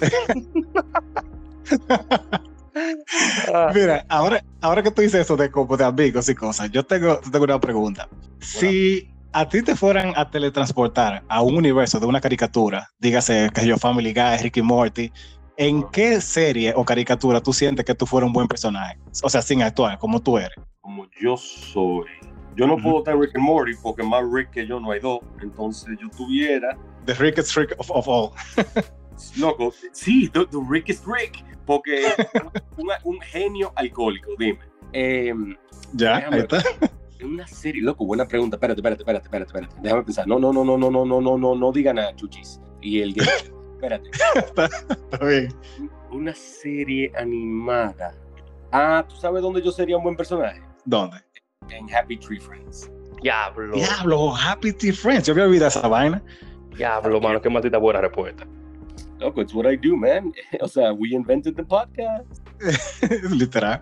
Ah, 3.54 3.72
Mira, 3.74 4.06
ahora, 4.10 4.44
ahora 4.62 4.84
que 4.84 4.92
tú 4.92 5.02
dices 5.02 5.22
eso 5.22 5.38
de 5.38 5.50
como 5.50 5.78
de 5.78 5.86
amigos 5.86 6.28
y 6.28 6.36
cosas, 6.36 6.70
yo 6.72 6.84
tengo, 6.86 7.20
tengo 7.32 7.46
una 7.46 7.60
pregunta. 7.60 8.08
Si 8.40 9.10
a 9.36 9.46
ti 9.50 9.62
te 9.62 9.76
fueran 9.76 10.14
a 10.16 10.30
teletransportar 10.30 11.22
a 11.28 11.42
un 11.42 11.58
universo 11.58 12.00
de 12.00 12.06
una 12.06 12.22
caricatura, 12.22 12.90
dígase 13.00 13.50
que 13.54 13.68
yo 13.68 13.78
Family 13.78 14.14
Guy, 14.14 14.38
Ricky 14.42 14.62
Morty, 14.62 15.12
¿en 15.58 15.84
qué 15.92 16.22
serie 16.22 16.72
o 16.74 16.86
caricatura 16.86 17.42
tú 17.42 17.52
sientes 17.52 17.86
que 17.86 17.94
tú 17.94 18.06
fueras 18.06 18.28
un 18.28 18.34
buen 18.34 18.48
personaje? 18.48 18.98
O 19.22 19.30
sea, 19.30 19.42
sin 19.42 19.62
actuar, 19.62 20.00
como 20.00 20.22
tú 20.22 20.38
eres. 20.38 20.56
Como 20.80 21.06
yo 21.22 21.36
soy. 21.36 22.06
Yo 22.56 22.66
no 22.66 22.76
Ujú. 22.76 22.84
puedo 22.84 22.98
estar 23.00 23.18
Rick 23.20 23.36
and 23.36 23.44
Morty 23.44 23.74
porque 23.84 24.04
más 24.04 24.24
Rick 24.32 24.52
que 24.52 24.66
yo 24.66 24.80
no 24.80 24.92
hay 24.92 25.02
dos. 25.02 25.20
Entonces 25.42 25.98
yo 26.02 26.08
tuviera, 26.16 26.78
The 27.06 27.16
Rickest 27.16 27.58
Rick 27.58 27.76
of, 27.78 27.92
of 27.92 28.08
all. 28.08 28.30
loco, 29.38 29.74
sí, 29.92 30.30
the, 30.30 30.46
the 30.46 30.60
Rick 30.70 30.88
is 30.88 31.02
Rick. 31.06 31.44
Porque 31.66 32.06
un, 32.78 32.90
un 33.04 33.20
genio 33.20 33.74
alcohólico, 33.76 34.30
dime. 34.40 34.60
Em, 34.94 35.58
Ya, 35.92 36.16
ahí 36.32 36.40
está. 36.40 36.64
Una 37.26 37.48
serie, 37.48 37.82
loco, 37.82 38.06
buena 38.06 38.28
pregunta. 38.28 38.56
Espérate, 38.58 38.80
espérate, 38.80 39.02
espérate, 39.02 39.26
espérate, 39.26 39.50
espérate. 39.50 39.76
Déjame 39.82 40.04
pensar. 40.04 40.28
No, 40.28 40.40
no, 40.40 40.54
no, 40.54 40.64
no, 40.64 40.78
no, 40.78 40.90
no, 40.90 41.06
no, 41.06 41.22
no, 41.22 41.38
no, 41.38 41.56
no 41.56 41.72
diga 41.72 41.94
nada, 41.94 42.16
chuchis. 42.16 42.60
Y 42.82 43.02
el 43.02 43.14
game. 43.14 43.30
espérate. 43.76 44.10
Está 44.36 45.26
bien. 45.26 45.54
Una 46.12 46.34
serie 46.34 47.12
animada. 47.18 48.16
Ah, 48.72 49.06
¿tú 49.08 49.16
sabes 49.16 49.42
dónde 49.42 49.62
yo 49.62 49.72
sería 49.72 49.98
un 49.98 50.04
buen 50.04 50.16
personaje? 50.16 50.62
¿Dónde? 50.86 51.18
En 51.70 51.94
Happy 51.94 52.18
Tree 52.18 52.40
Friends. 52.40 52.92
Diablo. 53.22 53.76
Diablo, 53.76 54.36
Happy 54.36 54.72
Tea 54.74 54.94
Friends. 54.94 55.28
Yo 55.28 55.34
había 55.34 55.46
olvidado 55.46 55.70
esa 55.70 55.88
vaina. 55.88 56.22
Diablo, 56.76 57.20
mano, 57.22 57.42
qué 57.42 57.50
maldita 57.50 57.78
buena 57.78 58.02
respuesta. 58.02 58.46
Loco, 59.20 59.42
it's 59.42 59.54
what 59.54 59.66
I 59.66 59.78
do, 59.78 59.96
man. 59.96 60.34
O 60.62 60.68
sea, 60.68 60.94
we 60.94 61.16
invented 61.16 61.56
the 61.56 61.64
podcast. 61.64 62.42
Literal. 63.32 63.80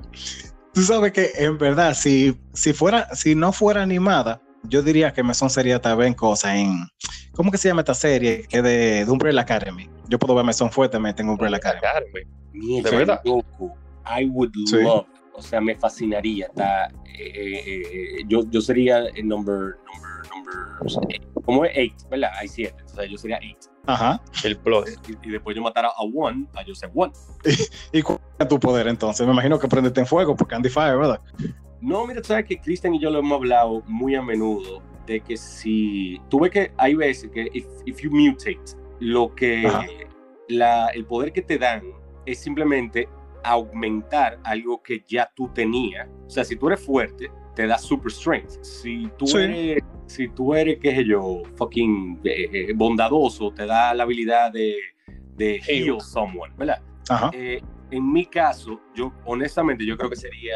Tú 0.74 0.82
sabes 0.82 1.12
que 1.12 1.32
en 1.38 1.58
verdad, 1.58 1.94
si, 1.94 2.36
si 2.54 2.74
fuera, 2.74 3.08
si 3.14 3.36
no 3.36 3.52
fuera 3.52 3.84
animada, 3.84 4.42
yo 4.64 4.82
diría 4.82 5.14
que 5.14 5.22
Mesón 5.24 5.50
sería 5.50 5.80
tal 5.80 5.98
vez 5.98 6.08
en 6.08 6.14
cosas 6.14 6.56
en. 6.56 6.88
¿Cómo 7.34 7.52
que 7.52 7.58
se 7.58 7.68
llama 7.68 7.82
esta 7.82 7.94
serie? 7.94 8.46
Que 8.48 8.62
de, 8.62 9.06
de 9.06 9.12
Umbrella 9.12 9.42
Academy. 9.42 9.90
Yo 10.08 10.18
puedo 10.20 10.36
ver 10.36 10.46
Mesón 10.46 10.72
fuertemente 10.72 11.22
en 11.22 11.30
Umbrella 11.30 11.58
Academy. 11.58 11.82
Mierda, 12.54 12.90
¿De 12.90 12.98
verdad? 12.98 13.22
loco. 13.26 13.76
I 14.06 14.26
would 14.26 14.52
Sí. 14.68 14.78
love. 14.82 15.06
O 15.34 15.42
sea, 15.42 15.60
me 15.60 15.76
fascinaría. 15.76 16.46
Está, 16.48 16.86
eh, 16.86 16.92
eh, 17.18 17.64
eh, 17.92 18.24
yo, 18.28 18.42
yo 18.50 18.62
sería 18.62 19.00
el 19.16 19.28
number, 19.28 19.76
number, 19.94 20.30
number. 20.32 21.16
eh, 21.16 21.22
¿Cómo 21.44 21.66
es? 21.66 21.72
Eight, 21.76 21.94
¿verdad? 22.10 22.30
Hay 22.40 22.48
siete. 22.48 22.84
O 22.86 22.88
sea, 22.96 23.06
yo 23.06 23.18
sería 23.18 23.38
eight. 23.42 23.58
Ajá. 23.86 24.22
El 24.44 24.58
plus. 24.58 24.98
Y, 25.08 25.28
y 25.28 25.32
después 25.32 25.56
yo 25.56 25.62
matara 25.62 25.90
a 25.90 26.02
one, 26.02 26.48
yo 26.66 26.74
ser 26.76 26.92
one. 26.94 27.12
¿Y 27.92 28.02
cuál 28.02 28.20
es 28.40 28.48
tu 28.48 28.60
poder 28.60 28.88
entonces? 28.88 29.26
Me 29.26 29.34
imagino 29.34 29.60
que 29.60 29.68
prendete 29.68 30.00
en 30.00 30.08
fuego 30.08 30.36
porque 30.36 30.56
Andy 30.56 30.70
Fire, 30.70 30.98
¿verdad? 30.98 31.22
No, 31.82 32.08
mira, 32.08 32.22
tú 32.22 32.28
sabes 32.28 32.46
que 32.46 32.60
Cristian 32.60 32.96
y 32.96 33.00
yo 33.00 33.10
lo 33.10 33.20
hemos 33.20 33.34
hablado 33.34 33.84
muy 33.88 34.16
a 34.16 34.22
menudo 34.22 34.82
de 35.06 35.20
que 35.20 35.36
si 35.36 36.22
tú 36.30 36.40
ves 36.40 36.52
que 36.52 36.72
hay 36.78 36.96
veces 36.96 37.30
que 37.30 37.50
if, 37.54 37.66
if 37.86 38.00
you 38.02 38.10
mutate, 38.10 38.58
lo 39.00 39.36
que 39.36 39.70
la, 40.48 40.88
el 40.90 41.06
poder 41.06 41.34
que 41.34 41.42
te 41.42 41.58
dan 41.58 41.84
es 42.26 42.40
simplemente 42.40 43.10
aumentar 43.44 44.40
algo 44.46 44.82
que 44.82 45.04
ya 45.06 45.30
tú 45.36 45.50
tenías. 45.50 46.08
O 46.26 46.30
sea, 46.30 46.46
si 46.46 46.56
tú 46.56 46.68
eres 46.68 46.80
fuerte, 46.86 47.30
te 47.56 47.68
da 47.68 47.78
super 47.78 48.12
strength. 48.12 48.62
Si 48.64 49.10
tú 49.18 49.28
Sí. 49.28 49.38
eres, 49.38 49.84
si 50.08 50.28
tú 50.30 50.54
eres, 50.54 50.80
qué 50.80 50.96
sé 50.96 51.06
yo, 51.06 51.42
fucking 51.56 52.20
eh, 52.24 52.50
eh, 52.52 52.74
bondadoso, 52.76 53.52
te 53.52 53.66
da 53.66 53.94
la 53.94 54.04
habilidad 54.04 54.52
de, 54.52 54.76
de 55.36 55.62
Heal. 55.68 56.02
someone, 56.02 56.54
¿verdad? 56.58 56.82
Ajá. 57.10 57.30
Eh, 57.34 57.62
en 57.92 58.12
mi 58.12 58.26
caso, 58.26 58.80
yo 58.96 59.14
honestamente 59.26 59.86
yo 59.86 59.96
creo 59.98 60.10
que 60.10 60.16
sería 60.16 60.56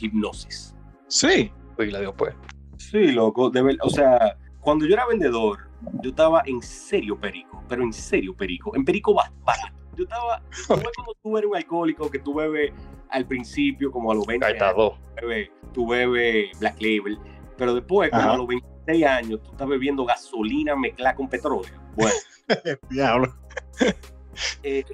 hipnosis. 0.00 0.74
Sí. 1.06 1.52
Uy, 1.78 1.90
la 1.90 2.00
dio 2.00 2.14
pues. 2.14 2.34
Sí, 2.76 3.12
loco, 3.12 3.50
de 3.50 3.76
o 3.82 3.90
sea, 3.90 4.36
cuando 4.60 4.86
yo 4.86 4.94
era 4.94 5.06
vendedor, 5.06 5.68
yo 6.02 6.10
estaba 6.10 6.42
en 6.46 6.62
serio 6.62 7.18
perico, 7.18 7.62
pero 7.68 7.82
en 7.82 7.92
serio 7.92 8.34
perico, 8.34 8.74
en 8.74 8.84
perico 8.84 9.12
ba- 9.14 9.32
barato. 9.44 9.76
Yo 9.96 10.04
estaba, 10.04 10.40
ves 10.48 10.66
cuando 10.96 11.14
tú 11.22 11.36
eres 11.36 11.50
un 11.50 11.56
alcohólico 11.56 12.10
que 12.10 12.18
tú 12.20 12.34
bebes 12.34 12.72
al 13.10 13.26
principio 13.26 13.90
como 13.90 14.12
a 14.12 14.14
los 14.14 14.26
20 14.26 14.46
Ahí 14.46 14.52
está, 14.54 14.70
años, 14.70 14.92
tú 14.92 15.26
bebes, 15.26 15.50
tú 15.72 15.86
bebes 15.88 16.58
Black 16.60 16.80
Label, 16.80 17.18
pero 17.56 17.74
después 17.74 18.10
como 18.10 18.22
Ajá. 18.22 18.32
a 18.32 18.36
los 18.36 18.46
26 18.46 19.04
años 19.06 19.42
tú 19.42 19.50
estás 19.52 19.68
bebiendo 19.68 20.04
gasolina 20.04 20.76
mezclada 20.76 21.14
con 21.14 21.28
petróleo. 21.28 21.72
Bueno, 21.96 22.14
Diablo. 22.90 23.34
eh, 24.62 24.84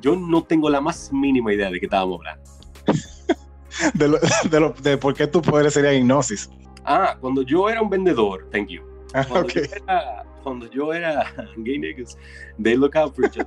yo 0.00 0.16
no 0.16 0.42
tengo 0.44 0.70
la 0.70 0.80
más 0.80 1.12
mínima 1.12 1.52
idea 1.52 1.70
de 1.70 1.78
qué 1.80 1.86
estábamos 1.86 2.18
hablando. 2.20 2.50
De, 3.94 4.08
lo- 4.08 4.18
de, 4.50 4.60
lo- 4.60 4.70
de 4.82 4.96
por 4.98 5.14
qué 5.14 5.26
tu 5.26 5.40
poder 5.42 5.70
sería 5.70 5.92
hipnosis. 5.94 6.50
Ah, 6.84 7.16
cuando 7.20 7.42
yo 7.42 7.68
era 7.68 7.80
un 7.82 7.90
vendedor, 7.90 8.48
thank 8.50 8.68
you. 8.68 8.82
Ah, 9.14 9.24
Cuando, 9.28 9.48
ok. 9.48 9.54
yo, 9.54 9.62
era, 9.74 10.24
cuando 10.42 10.66
yo 10.70 10.92
era 10.92 11.32
gay 11.56 11.78
niggas, 11.78 12.16
they 12.62 12.76
look 12.76 12.96
out 12.96 13.14
for 13.14 13.24
each 13.26 13.38
other. 13.38 13.46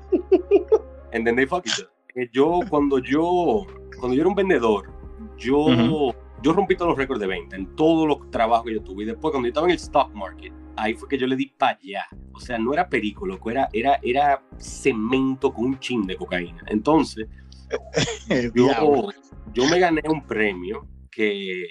And 1.13 1.25
then 1.25 1.35
they 1.35 1.45
fuck 1.45 1.65
each 1.65 1.79
other. 1.79 1.89
Eh, 2.15 2.29
Yo, 2.31 2.59
cuando 2.69 2.99
yo, 2.99 3.65
cuando 3.99 4.15
yo 4.15 4.21
era 4.21 4.29
un 4.29 4.35
vendedor, 4.35 4.91
yo, 5.37 6.13
yo 6.41 6.53
rompí 6.53 6.75
todos 6.75 6.89
los 6.89 6.97
récords 6.97 7.19
de 7.19 7.27
venta 7.27 7.55
en 7.55 7.75
todos 7.75 8.07
los 8.07 8.29
trabajos 8.29 8.65
que 8.65 8.73
yo 8.73 8.81
tuve. 8.83 9.03
Y 9.03 9.07
después, 9.07 9.31
cuando 9.31 9.47
yo 9.47 9.51
estaba 9.51 9.67
en 9.67 9.71
el 9.71 9.77
stock 9.77 10.13
market, 10.13 10.53
ahí 10.75 10.93
fue 10.93 11.07
que 11.09 11.17
yo 11.17 11.25
le 11.27 11.35
di 11.35 11.47
para 11.57 11.77
allá. 11.81 12.05
O 12.33 12.39
sea, 12.39 12.57
no 12.57 12.73
era 12.73 12.87
perico, 12.89 13.25
loco, 13.25 13.49
era, 13.49 13.67
era, 13.73 13.99
era 14.03 14.43
cemento 14.57 15.53
con 15.53 15.65
un 15.65 15.79
chin 15.79 16.05
de 16.05 16.15
cocaína. 16.15 16.63
Entonces, 16.67 17.27
yo, 18.55 19.09
yo 19.53 19.67
me 19.69 19.79
gané 19.79 20.01
un 20.09 20.23
premio 20.25 20.85
que, 21.09 21.63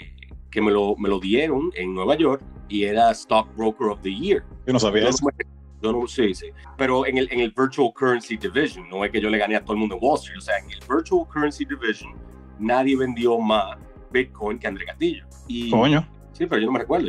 que 0.51 0.61
me, 0.61 0.71
lo, 0.71 0.97
me 0.97 1.09
lo 1.09 1.19
dieron 1.21 1.71
en 1.75 1.95
Nueva 1.95 2.17
York 2.17 2.43
y 2.69 2.85
era 2.85 3.11
Stockbroker 3.15 3.89
of 3.89 4.01
the 4.03 4.15
Year. 4.15 4.45
Yo 4.67 4.73
no 4.73 4.79
sabía 4.81 5.03
Yo 5.03 5.09
eso. 5.11 5.19
no, 5.25 5.31
me- 5.37 5.62
yo 5.83 5.93
no 5.93 6.07
sí, 6.07 6.35
sí. 6.35 6.47
Pero 6.79 7.07
en 7.07 7.19
el, 7.19 7.29
en 7.33 7.41
el 7.41 7.51
Virtual 7.51 7.93
Currency 7.95 8.37
Division, 8.37 8.89
no 8.89 9.05
es 9.05 9.11
que 9.11 9.21
yo 9.21 9.29
le 9.29 9.39
gané 9.39 9.57
a 9.57 9.65
todo 9.65 9.75
el 9.75 9.81
mundo 9.81 9.97
en 9.97 10.01
Wall 10.03 10.19
Street. 10.19 10.39
O 10.39 10.41
sea, 10.41 10.59
en 10.59 10.71
el 10.71 10.79
Virtual 10.89 11.27
Currency 11.29 11.65
Division, 11.65 12.13
nadie 12.59 12.97
vendió 12.97 13.39
más 13.39 13.77
Bitcoin 14.11 14.59
que 14.59 14.67
André 14.67 14.87
Castillo. 14.87 15.27
Y, 15.49 15.71
Coño. 15.71 16.07
Sí, 16.33 16.47
pero 16.47 16.61
yo 16.61 16.67
no 16.67 16.73
me 16.73 16.79
recuerdo. 16.79 17.09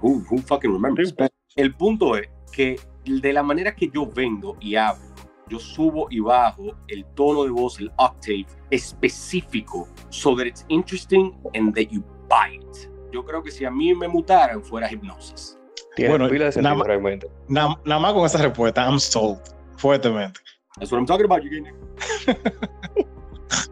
Who, 0.00 0.24
who 0.30 0.38
fucking 0.38 0.72
remembers? 0.72 1.10
Sí. 1.10 1.24
El 1.56 1.74
punto 1.74 2.16
es 2.16 2.28
que 2.52 2.78
de 3.04 3.32
la 3.32 3.42
manera 3.42 3.74
que 3.74 3.88
yo 3.88 4.06
vendo 4.06 4.56
y 4.60 4.76
hablo, 4.76 5.02
yo 5.48 5.58
subo 5.58 6.08
y 6.10 6.20
bajo 6.20 6.76
el 6.88 7.04
tono 7.14 7.44
de 7.44 7.50
voz, 7.50 7.80
el 7.80 7.90
octave 7.96 8.46
específico, 8.70 9.88
so 10.10 10.36
that 10.36 10.46
it's 10.46 10.64
interesting 10.68 11.34
and 11.54 11.74
that 11.74 11.90
you 11.90 12.04
buy 12.28 12.56
it. 12.56 12.90
Yo 13.10 13.24
creo 13.24 13.42
que 13.42 13.50
si 13.50 13.64
a 13.64 13.70
mí 13.70 13.94
me 13.94 14.06
mutaran, 14.08 14.62
fuera 14.62 14.90
hipnosis. 14.90 15.57
Tiene 15.98 16.10
Bueno, 16.10 16.28
pila 16.28 16.44
de 16.44 16.52
sentido 16.52 16.74
nada 16.74 16.86
realmente. 16.86 17.26
Nada 17.48 17.76
más 17.84 18.12
con 18.12 18.24
esa 18.24 18.38
respuesta, 18.38 18.84
I'm 18.84 19.00
sold. 19.00 19.40
Fuertemente. 19.78 20.38
That's 20.76 20.92
what 20.92 20.98
I'm 20.98 21.06
talking 21.06 21.24
about, 21.24 21.42
you. 21.42 21.50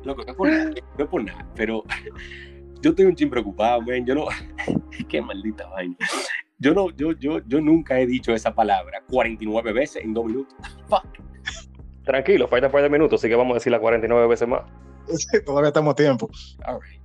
Loco, 0.04 0.24
no 0.24 0.32
es 0.32 0.36
por 0.36 0.48
nada, 0.48 0.70
no 0.98 1.04
es 1.04 1.08
por 1.08 1.22
nada, 1.22 1.46
pero 1.54 1.84
yo 2.82 2.90
estoy 2.90 3.04
un 3.04 3.14
chin 3.14 3.30
preocupado, 3.30 3.80
man. 3.82 4.04
Yo 4.04 4.16
no, 4.16 4.26
qué 5.08 5.22
maldita 5.22 5.68
vaina. 5.68 5.94
Yo 6.58 6.74
no, 6.74 6.90
yo, 6.96 7.12
yo, 7.12 7.38
yo 7.46 7.60
nunca 7.60 8.00
he 8.00 8.06
dicho 8.06 8.34
esa 8.34 8.52
palabra 8.52 9.04
49 9.08 9.72
veces 9.72 10.02
en 10.02 10.12
dos 10.12 10.24
minutos. 10.24 10.56
Fuck. 10.88 11.06
Tranquilo, 12.02 12.48
falta 12.48 12.66
un 12.66 12.72
par 12.72 12.82
de 12.82 12.90
minutos, 12.90 13.20
así 13.20 13.28
que 13.28 13.36
vamos 13.36 13.52
a 13.52 13.58
decir 13.58 13.70
las 13.70 13.80
49 13.80 14.26
veces 14.26 14.48
más. 14.48 14.62
Todavía 15.44 15.68
estamos 15.68 15.92
a 15.92 15.94
tiempo. 15.94 16.28
All 16.66 16.80
right. 16.80 17.00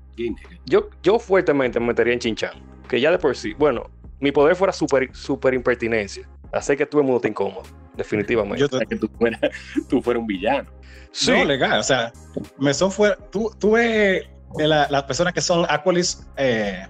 Yo, 0.65 0.89
yo 1.03 1.19
fuertemente 1.19 1.79
me 1.79 1.85
metería 1.87 2.13
en 2.13 2.19
Chinchan, 2.19 2.53
que 2.87 2.99
ya 2.99 3.11
de 3.11 3.19
por 3.19 3.35
sí, 3.35 3.53
bueno, 3.53 3.91
mi 4.21 4.31
poder 4.31 4.55
fuera 4.55 4.71
super, 4.71 5.09
super 5.13 5.53
impertinencia. 5.53 6.27
Hacer 6.53 6.77
que 6.77 6.85
todo 6.85 7.01
el 7.01 7.05
mundo 7.07 7.17
esté 7.17 7.29
incómodo, 7.29 7.63
definitivamente. 7.95 8.59
Yo 8.59 8.65
O 8.67 8.69
te, 8.69 8.77
sea, 8.77 8.85
que 8.85 8.95
tú 8.95 9.09
fueras 9.17 9.39
tú 9.89 10.01
fueras 10.01 10.21
un 10.21 10.27
villano. 10.27 10.69
sí, 11.11 11.31
No, 11.31 11.43
legal. 11.45 11.79
O 11.79 11.83
sea, 11.83 12.13
Mesón 12.59 12.91
fue. 12.91 13.15
Tú, 13.31 13.51
tú 13.59 13.71
ves 13.71 14.23
de 14.57 14.67
la- 14.67 14.87
las 14.89 15.03
personas 15.03 15.33
que 15.33 15.41
son 15.41 15.65
awkwardly, 15.69 16.03
eh, 16.37 16.85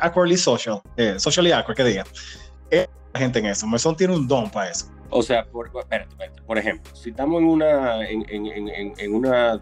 awkwardly 0.00 0.36
social, 0.36 0.80
eh, 0.96 1.14
socially 1.18 1.52
awkward, 1.52 1.76
que 1.76 1.84
diga. 1.84 2.04
La 3.14 3.20
gente 3.20 3.40
en 3.40 3.44
eso. 3.46 3.66
Mesón 3.66 3.94
tiene 3.94 4.14
un 4.14 4.26
don 4.26 4.50
para 4.50 4.70
eso. 4.70 4.86
O 5.10 5.20
sea, 5.22 5.44
por, 5.44 5.66
espérate, 5.66 6.08
espérate. 6.10 6.40
por 6.46 6.56
ejemplo, 6.56 6.96
si 6.96 7.10
estamos 7.10 7.42
en 7.42 7.46
una, 7.48 8.08
en, 8.08 8.24
en- 8.30 8.46
en- 8.46 8.94
en- 8.98 9.14
una 9.14 9.60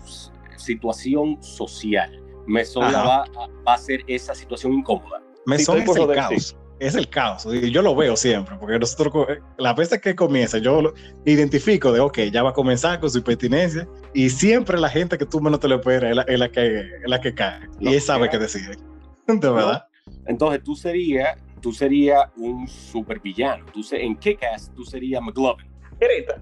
situación 0.57 1.43
social, 1.43 2.11
Mesón 2.47 2.93
la 2.93 3.03
va, 3.03 3.17
a- 3.25 3.47
va 3.67 3.73
a 3.73 3.75
hacer 3.75 4.03
esa 4.07 4.35
situación 4.37 4.73
incómoda. 4.75 5.21
Mesón 5.47 5.79
es 5.79 5.97
el 5.97 6.15
caos. 6.15 6.57
Es 6.81 6.95
el 6.95 7.09
caos. 7.09 7.47
Y 7.51 7.71
yo 7.71 7.83
lo 7.83 7.95
veo 7.95 8.17
siempre, 8.17 8.57
porque 8.59 8.79
nosotros, 8.79 9.29
la 9.59 9.73
vez 9.75 9.91
que 10.01 10.15
comienza, 10.17 10.59
yo 10.59 10.83
lo 10.83 10.95
identifico 11.25 11.93
de, 11.93 12.01
ok, 12.01 12.19
ya 12.33 12.43
va 12.43 12.51
a 12.51 12.55
comenzar 12.55 12.99
con 12.99 13.11
su 13.11 13.23
pertinencia, 13.23 13.87
y 14.15 14.31
siempre 14.31 14.79
la 14.81 14.89
gente 14.89 15.17
que 15.17 15.27
tú 15.27 15.41
menos 15.41 15.61
te 15.61 15.69
lo 15.69 15.77
esperas 15.77 16.11
es 16.11 16.17
la, 16.17 16.23
es 16.23 16.39
la 16.39 16.49
que, 16.51 16.81
es 16.81 17.07
la 17.07 17.21
que 17.21 17.35
cae, 17.35 17.69
y 17.79 17.85
No, 17.85 17.91
él 17.93 18.01
sabe 18.01 18.27
ya. 18.27 18.31
que 18.33 18.39
decide. 18.39 18.77
De 19.27 19.51
verdad. 19.51 19.85
Entonces 20.27 20.63
tú 20.65 20.75
serías 20.75 21.37
tú 21.61 21.73
serías 21.73 22.25
un 22.37 22.67
supervillano. 22.67 23.67
Tú 23.67 23.83
se, 23.83 24.03
en 24.03 24.17
Kick-Ass 24.17 24.73
tú 24.75 24.85
serías 24.85 25.23
McLovin. 25.23 25.71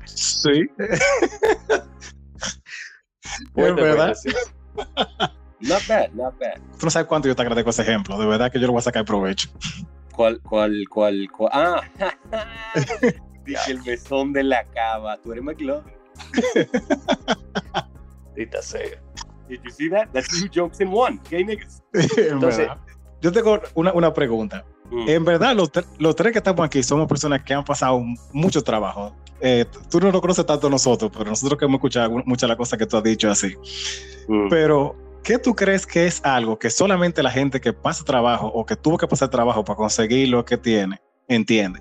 Sí. 0.05 0.67
Es 3.55 3.75
verdad. 3.75 4.15
fuerte, 4.15 4.15
sí. 4.15 4.31
Not 5.61 5.87
bad, 5.87 6.11
not 6.13 6.39
bad. 6.39 6.55
Tú 6.79 6.87
no 6.87 6.91
sabes 6.91 7.09
cuánto 7.09 7.29
yo 7.29 7.37
te 7.37 7.43
agradezco 7.43 7.71
ese 7.71 7.83
ejemplo. 7.83 8.19
De 8.19 8.27
verdad 8.27 8.51
que 8.51 8.59
yo 8.59 8.67
lo 8.67 8.73
voy 8.73 8.79
a 8.79 8.83
sacar 8.83 9.05
provecho. 9.05 9.51
¿Cuál, 10.19 10.41
cuál, 10.43 10.85
cuál, 10.91 11.29
cuál? 11.31 11.51
Ah, 11.53 11.81
dije 13.45 13.71
el 13.71 13.81
mesón 13.85 14.33
de 14.33 14.43
la 14.43 14.65
cava. 14.65 15.17
Tú 15.19 15.31
eres 15.31 15.45
McLovin. 15.45 15.95
Dita 18.35 18.61
sea. 18.61 19.01
Did 19.49 19.61
you 19.63 19.71
see 19.71 19.89
that? 19.91 20.09
That's 20.13 20.41
two 20.41 20.49
jokes 20.53 20.81
in 20.81 20.89
one. 20.93 21.21
Gay 21.31 21.45
niggas. 21.45 21.85
en 21.93 22.33
Entonces-. 22.33 22.69
Yo 23.21 23.31
tengo 23.31 23.61
una, 23.75 23.93
una 23.93 24.13
pregunta. 24.13 24.65
Mm. 24.91 25.09
En 25.09 25.25
verdad, 25.25 25.55
los, 25.55 25.71
tre- 25.71 25.87
los 26.01 26.17
tres 26.17 26.33
que 26.33 26.39
estamos 26.39 26.67
aquí 26.67 26.83
somos 26.83 27.07
personas 27.07 27.45
que 27.45 27.55
han 27.55 27.65
pasado 27.65 28.03
mucho 28.33 28.61
trabajo. 28.65 29.15
Eh, 29.41 29.67
tú 29.89 30.01
no 30.01 30.11
lo 30.11 30.21
conoces 30.21 30.45
tanto 30.45 30.69
nosotros, 30.69 31.13
pero 31.17 31.31
nosotros 31.31 31.57
que 31.61 31.65
hemos 31.65 31.77
escuchado 31.79 32.11
muchas 32.27 32.41
de 32.41 32.49
las 32.49 32.57
cosas 32.57 32.77
que 32.77 32.87
tú 32.87 32.97
has 32.97 33.05
dicho 33.05 33.31
así. 33.31 33.55
Mm. 34.27 34.49
Pero, 34.49 34.97
¿qué 35.23 35.39
tú 35.39 35.55
crees 35.55 35.87
que 35.87 36.07
es 36.07 36.25
algo 36.25 36.59
que 36.59 36.71
solamente 36.71 37.23
la 37.23 37.31
gente 37.31 37.61
que 37.61 37.73
pasa 37.73 38.05
trabajo 38.05 38.47
o 38.49 38.65
que 38.65 38.77
tuvo 38.77 38.99
que 38.99 39.07
pasar 39.07 39.29
trabajo 39.31 39.65
para 39.65 39.77
conseguir 39.77 40.29
lo 40.29 40.45
que 40.45 40.57
tiene, 40.57 41.01
entiende? 41.29 41.81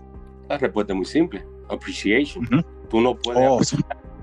La 0.49 0.57
respuesta 0.57 0.93
es 0.93 0.97
muy 0.97 1.05
simple. 1.05 1.45
Appreciation. 1.69 2.45
Ujú. 2.45 2.61
Tú 2.89 3.01
no 3.01 3.15
puedes 3.15 3.41
Oh, 3.49 3.55
apreciar 3.55 3.81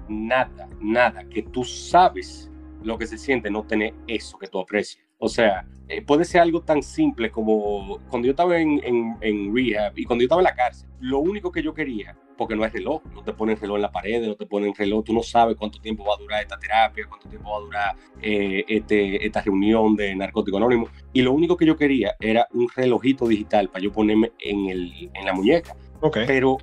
nada, 0.09 0.69
nada, 0.81 1.25
que 1.25 1.43
tú 1.43 1.65
sabes 1.65 2.51
lo 2.83 2.99
que 2.99 3.07
se 3.07 3.17
siente 3.19 3.51
no 3.51 3.65
tener 3.65 3.95
eso 4.07 4.39
que 4.39 4.47
tú 4.47 4.59
aprecias. 4.59 5.05
O 5.19 5.29
sea, 5.29 5.67
eh, 5.89 6.03
puede 6.03 6.25
ser 6.25 6.43
algo 6.43 6.61
tan 6.61 6.83
simple 6.83 7.31
como 7.31 7.99
cuando 8.11 8.27
yo 8.27 8.33
estaba 8.33 8.59
en, 8.59 8.81
en, 8.85 9.17
en 9.21 9.55
rehab 9.55 9.93
y 9.97 10.05
cuando 10.05 10.23
yo 10.23 10.27
estaba 10.27 10.41
en 10.43 10.45
la 10.45 10.55
cárcel, 10.55 10.89
lo 11.01 11.21
único 11.21 11.51
que 11.51 11.63
yo 11.63 11.73
quería, 11.73 12.17
porque 12.37 12.57
no 12.57 12.65
hay 12.65 12.71
reloj, 12.71 13.03
no 13.15 13.23
te 13.23 13.33
ponen 13.33 13.59
reloj 13.59 13.77
en 13.77 13.83
la 13.83 13.91
pared, 13.91 14.27
no 14.27 14.35
te 14.35 14.47
ponen 14.47 14.75
reloj, 14.75 15.05
tú 15.05 15.13
no 15.13 15.23
sabes 15.23 15.57
cuánto 15.57 15.81
tiempo 15.81 16.05
va 16.05 16.15
a 16.15 16.19
durar 16.19 16.43
esta 16.43 16.59
terapia, 16.59 17.07
cuánto 17.09 17.29
tiempo 17.29 17.51
va 17.51 17.57
a 17.57 17.61
durar 17.61 17.97
eh, 18.21 18.65
este, 18.69 19.25
esta 19.25 19.43
reunión 19.43 19.97
de 19.97 20.15
Narcótico 20.15 20.57
Anónimo. 20.57 20.89
Y 21.13 21.23
lo 21.23 21.33
único 21.33 21.57
que 21.57 21.67
yo 21.67 21.77
quería 21.77 22.15
era 22.21 22.47
un 22.53 22.69
relojito 22.75 23.27
digital 23.27 23.69
para 23.69 23.85
yo 23.85 23.93
ponerme 23.93 24.33
en, 24.39 24.69
el, 24.69 25.11
en 25.13 25.25
la 25.25 25.33
muñeca 25.33 25.77
ok. 26.01 26.19
pero, 26.27 26.59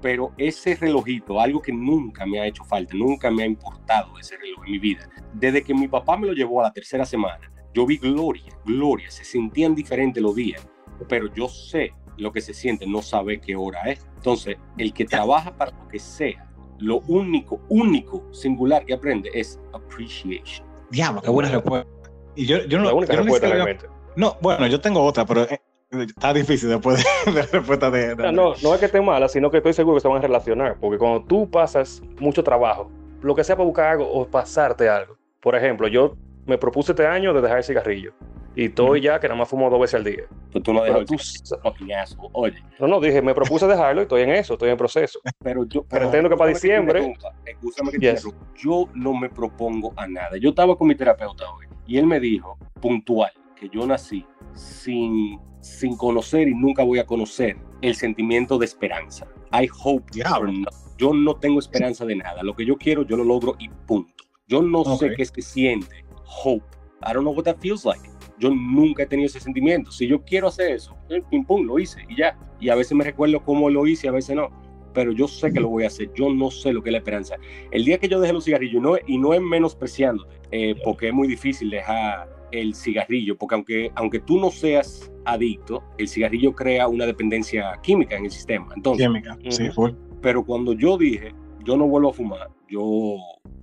pero 0.00 0.32
ese 0.38 0.74
relojito, 0.74 1.40
algo 1.40 1.60
que 1.60 1.72
nunca 1.72 2.26
me 2.26 2.40
ha 2.40 2.46
hecho 2.46 2.64
falta, 2.64 2.94
nunca 2.94 3.30
me 3.30 3.42
ha 3.42 3.46
importado 3.46 4.18
ese 4.18 4.36
reloj 4.36 4.64
en 4.66 4.72
mi 4.72 4.78
vida. 4.78 5.08
Desde 5.32 5.62
que 5.62 5.74
mi 5.74 5.88
papá 5.88 6.16
me 6.16 6.26
lo 6.26 6.32
llevó 6.32 6.60
a 6.60 6.64
la 6.64 6.72
tercera 6.72 7.04
semana, 7.04 7.52
yo 7.74 7.84
vi 7.84 7.98
gloria, 7.98 8.56
gloria, 8.64 9.10
se 9.10 9.24
sentían 9.24 9.74
diferentes 9.74 10.22
los 10.22 10.34
días, 10.34 10.66
pero 11.08 11.32
yo 11.34 11.48
sé 11.48 11.92
lo 12.16 12.32
que 12.32 12.40
se 12.40 12.54
siente, 12.54 12.86
no 12.86 13.02
sabe 13.02 13.40
qué 13.40 13.56
hora 13.56 13.82
es. 13.84 14.06
Entonces, 14.16 14.56
el 14.78 14.92
que 14.92 15.04
trabaja 15.04 15.56
para 15.56 15.72
lo 15.72 15.88
que 15.88 15.98
sea, 15.98 16.46
lo 16.78 17.00
único, 17.08 17.60
único, 17.68 18.24
singular 18.32 18.84
que 18.84 18.94
aprende 18.94 19.30
es 19.34 19.60
appreciation. 19.72 20.66
Diablo, 20.90 21.22
qué 21.22 21.30
buena 21.30 21.50
respuesta. 21.50 21.88
Y 22.34 22.46
yo, 22.46 22.58
yo 22.64 22.78
no, 22.78 22.84
La 22.84 22.94
única 22.94 23.12
yo 23.12 23.18
no 23.20 23.24
respuesta 23.24 23.48
realmente. 23.48 23.86
No, 24.14 24.36
bueno, 24.40 24.66
yo 24.66 24.80
tengo 24.80 25.02
otra, 25.02 25.24
pero 25.26 25.42
eh, 25.42 25.60
está 25.90 26.32
difícil 26.32 26.68
después 26.68 27.04
de, 27.24 27.32
la 27.32 27.42
respuesta 27.42 27.90
de. 27.90 28.12
O 28.12 28.16
de- 28.16 28.22
sea, 28.22 28.32
no, 28.32 28.54
no 28.62 28.74
es 28.74 28.80
que 28.80 28.86
esté 28.86 29.00
mala, 29.00 29.28
sino 29.28 29.50
que 29.50 29.58
estoy 29.58 29.72
seguro 29.72 29.96
que 29.96 30.00
se 30.00 30.08
van 30.08 30.18
a 30.18 30.22
relacionar. 30.22 30.76
Porque 30.80 30.98
cuando 30.98 31.22
tú 31.24 31.50
pasas 31.50 32.02
mucho 32.18 32.42
trabajo, 32.42 32.90
lo 33.22 33.34
que 33.34 33.44
sea 33.44 33.56
para 33.56 33.66
buscar 33.66 33.86
algo 33.92 34.10
o 34.10 34.26
pasarte 34.26 34.88
algo. 34.88 35.16
Por 35.40 35.54
ejemplo, 35.54 35.88
yo 35.88 36.16
me 36.46 36.58
propuse 36.58 36.92
este 36.92 37.06
año 37.06 37.32
de 37.32 37.40
dejar 37.40 37.58
el 37.58 37.64
cigarrillo. 37.64 38.12
Y 38.56 38.64
estoy 38.64 39.02
ya 39.02 39.20
que 39.20 39.28
nada 39.28 39.38
más 39.38 39.48
fumo 39.48 39.68
dos 39.68 39.78
veces 39.78 39.94
al 39.96 40.04
día. 40.04 40.22
Tú 40.64 40.72
no 40.72 40.80
Pero 40.80 41.00
dejas 41.00 41.04
tú 41.06 41.18
sa- 41.18 41.58
fucking 41.62 41.92
asshole. 41.92 42.30
Oye, 42.32 42.64
No, 42.80 42.88
no, 42.88 43.00
dije, 43.00 43.20
me 43.20 43.34
propuse 43.34 43.66
dejarlo 43.66 44.00
y 44.00 44.04
estoy 44.04 44.22
en 44.22 44.30
eso, 44.30 44.54
estoy 44.54 44.70
en 44.70 44.78
proceso. 44.78 45.20
pero 45.44 45.64
yo. 45.66 45.84
Pero 45.88 46.06
entiendo 46.06 46.30
que 46.30 46.36
para 46.36 46.50
te 46.50 46.54
diciembre- 46.54 47.00
que 47.02 47.98
te 47.98 47.98
Yes. 47.98 48.24
interrumpa. 48.24 48.46
Yo 48.56 48.88
no 48.94 49.12
me 49.14 49.28
propongo 49.28 49.92
a 49.96 50.06
nada. 50.08 50.38
Yo 50.40 50.48
estaba 50.50 50.74
con 50.76 50.88
mi 50.88 50.94
terapeuta 50.94 51.44
hoy 51.52 51.66
y 51.86 51.98
él 51.98 52.06
me 52.06 52.18
dijo, 52.18 52.56
puntual, 52.80 53.30
que 53.54 53.68
yo 53.68 53.86
nací 53.86 54.24
sin, 54.54 55.38
sin 55.60 55.96
conocer 55.96 56.48
y 56.48 56.54
nunca 56.54 56.82
voy 56.82 56.98
a 56.98 57.04
conocer 57.06 57.56
el 57.82 57.94
sentimiento 57.94 58.56
de 58.58 58.64
esperanza. 58.64 59.26
I 59.52 59.68
hope 59.84 60.04
for 60.28 60.50
no- 60.52 60.68
Yo 60.96 61.12
no 61.12 61.36
tengo 61.36 61.58
esperanza 61.58 62.06
de 62.06 62.16
nada. 62.16 62.42
Lo 62.42 62.54
que 62.56 62.64
yo 62.64 62.76
quiero, 62.78 63.02
yo 63.02 63.16
lo 63.18 63.24
logro 63.24 63.54
y 63.58 63.68
punto. 63.68 64.24
Yo 64.48 64.62
no 64.62 64.82
sé 64.96 65.12
qué 65.14 65.24
se 65.26 65.42
siente 65.42 66.04
hope. 66.42 66.64
I 67.06 67.12
don't 67.12 67.20
know 67.22 67.34
what 67.34 67.44
that 67.44 67.58
feels 67.60 67.84
like. 67.84 68.00
Yo 68.38 68.50
nunca 68.50 69.02
he 69.02 69.06
tenido 69.06 69.26
ese 69.26 69.40
sentimiento. 69.40 69.90
Si 69.90 70.06
yo 70.06 70.22
quiero 70.22 70.48
hacer 70.48 70.72
eso, 70.72 70.96
eh, 71.08 71.22
pim 71.30 71.44
pum, 71.44 71.66
lo 71.66 71.78
hice 71.78 72.00
y 72.08 72.16
ya. 72.16 72.38
Y 72.60 72.68
a 72.68 72.74
veces 72.74 72.96
me 72.96 73.04
recuerdo 73.04 73.40
cómo 73.40 73.70
lo 73.70 73.86
hice 73.86 74.08
a 74.08 74.12
veces 74.12 74.36
no. 74.36 74.48
Pero 74.92 75.12
yo 75.12 75.28
sé 75.28 75.52
que 75.52 75.60
lo 75.60 75.68
voy 75.68 75.84
a 75.84 75.88
hacer. 75.88 76.10
Yo 76.14 76.32
no 76.32 76.50
sé 76.50 76.72
lo 76.72 76.82
que 76.82 76.88
es 76.90 76.92
la 76.92 76.98
esperanza. 76.98 77.36
El 77.70 77.84
día 77.84 77.98
que 77.98 78.08
yo 78.08 78.18
deje 78.20 78.32
los 78.32 78.44
cigarrillos, 78.44 78.82
no, 78.82 78.96
y 79.06 79.18
no 79.18 79.34
es 79.34 79.42
menospreciándote, 79.42 80.40
eh, 80.50 80.74
porque 80.84 81.08
es 81.08 81.14
muy 81.14 81.28
difícil 81.28 81.68
dejar 81.70 82.34
el 82.52 82.74
cigarrillo, 82.74 83.36
porque 83.36 83.54
aunque, 83.54 83.92
aunque 83.94 84.20
tú 84.20 84.38
no 84.38 84.50
seas 84.50 85.12
adicto, 85.24 85.82
el 85.98 86.08
cigarrillo 86.08 86.54
crea 86.54 86.88
una 86.88 87.04
dependencia 87.04 87.72
química 87.82 88.16
en 88.16 88.26
el 88.26 88.30
sistema. 88.30 88.68
Entonces, 88.76 89.06
Química. 89.06 89.36
Sí, 89.48 89.64
Ujú. 89.64 89.72
full. 89.72 89.90
pero 90.22 90.44
cuando 90.44 90.72
yo 90.72 90.96
dije, 90.96 91.34
yo 91.64 91.76
no 91.76 91.86
vuelvo 91.88 92.10
a 92.10 92.12
fumar, 92.12 92.48
yo 92.68 93.16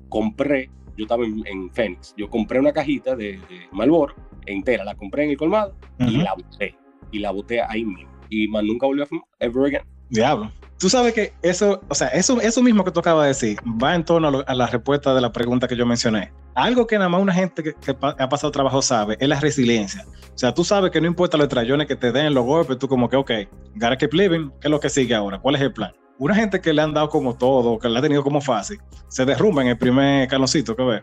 compré, 0.09 0.69
yo 0.97 1.03
estaba 1.03 1.25
en, 1.25 1.43
en 1.47 1.71
Phoenix, 1.71 2.13
yo 2.17 2.29
compré 2.29 2.59
una 2.59 2.71
cajita 2.71 3.15
de, 3.15 3.39
de 3.49 3.67
entera, 4.45 4.83
la 4.83 4.95
compré 4.95 5.23
en 5.25 5.31
el 5.31 5.37
colmado 5.37 5.75
y 5.99 6.17
la 6.17 6.33
boté. 6.33 6.75
Y 7.11 7.19
la 7.19 7.31
boté 7.31 7.61
ahí 7.61 7.85
mismo. 7.85 8.11
Y 8.29 8.47
más 8.47 8.63
nunca 8.63 8.85
volví 8.87 9.01
a 9.01 9.05
fumar, 9.05 9.25
ever 9.39 9.65
again. 9.65 9.83
Diablo. 10.09 10.51
Tú 10.79 10.89
sabes 10.89 11.13
que 11.13 11.33
eso, 11.43 11.81
o 11.87 11.95
sea, 11.95 12.09
eso, 12.09 12.41
eso 12.41 12.61
mismo 12.61 12.83
que 12.83 12.91
tú 12.91 12.99
acabas 12.99 13.23
de 13.23 13.27
decir, 13.29 13.57
va 13.81 13.95
en 13.95 14.03
torno 14.03 14.27
a, 14.27 14.31
lo- 14.31 14.43
a 14.47 14.53
la 14.53 14.67
respuesta 14.67 15.13
de 15.15 15.21
la 15.21 15.31
pregunta 15.31 15.67
que 15.67 15.77
yo 15.77 15.85
mencioné. 15.85 16.33
Algo 16.55 16.85
que 16.87 16.97
nada 16.97 17.07
más 17.09 17.21
una 17.21 17.33
gente 17.33 17.63
que, 17.63 17.73
que 17.73 17.93
pa- 17.93 18.15
ha 18.19 18.27
pasado 18.27 18.51
trabajo 18.51 18.81
sabe 18.81 19.15
es 19.19 19.27
la 19.29 19.39
resiliencia. 19.39 20.05
O 20.33 20.37
sea, 20.37 20.53
tú 20.53 20.63
sabes 20.65 20.91
que 20.91 20.99
no 20.99 21.07
importa 21.07 21.37
los 21.37 21.47
trayones 21.47 21.87
que 21.87 21.95
te 21.95 22.11
den, 22.11 22.33
los 22.33 22.43
golpes, 22.43 22.77
tú 22.79 22.87
como 22.89 23.07
que, 23.07 23.15
ok, 23.15 23.31
gotta 23.75 23.97
keep 23.97 24.13
living, 24.13 24.49
¿qué 24.59 24.67
es 24.67 24.71
lo 24.71 24.79
que 24.79 24.89
sigue 24.89 25.15
ahora? 25.15 25.39
¿Cuál 25.39 25.55
es 25.55 25.61
el 25.61 25.71
plan? 25.71 25.93
Una 26.19 26.35
gente 26.35 26.61
que 26.61 26.71
le 26.73 26.81
han 26.81 26.93
dado 26.93 27.09
como 27.09 27.35
todo, 27.35 27.79
que 27.79 27.89
le 27.89 27.99
ha 27.99 28.01
tenido 28.01 28.23
como 28.23 28.39
fácil, 28.41 28.79
se 29.07 29.25
derrumba 29.25 29.61
en 29.63 29.69
el 29.69 29.77
primer 29.77 30.27
caloncito 30.27 30.75
que 30.75 30.83
ve. 30.83 31.01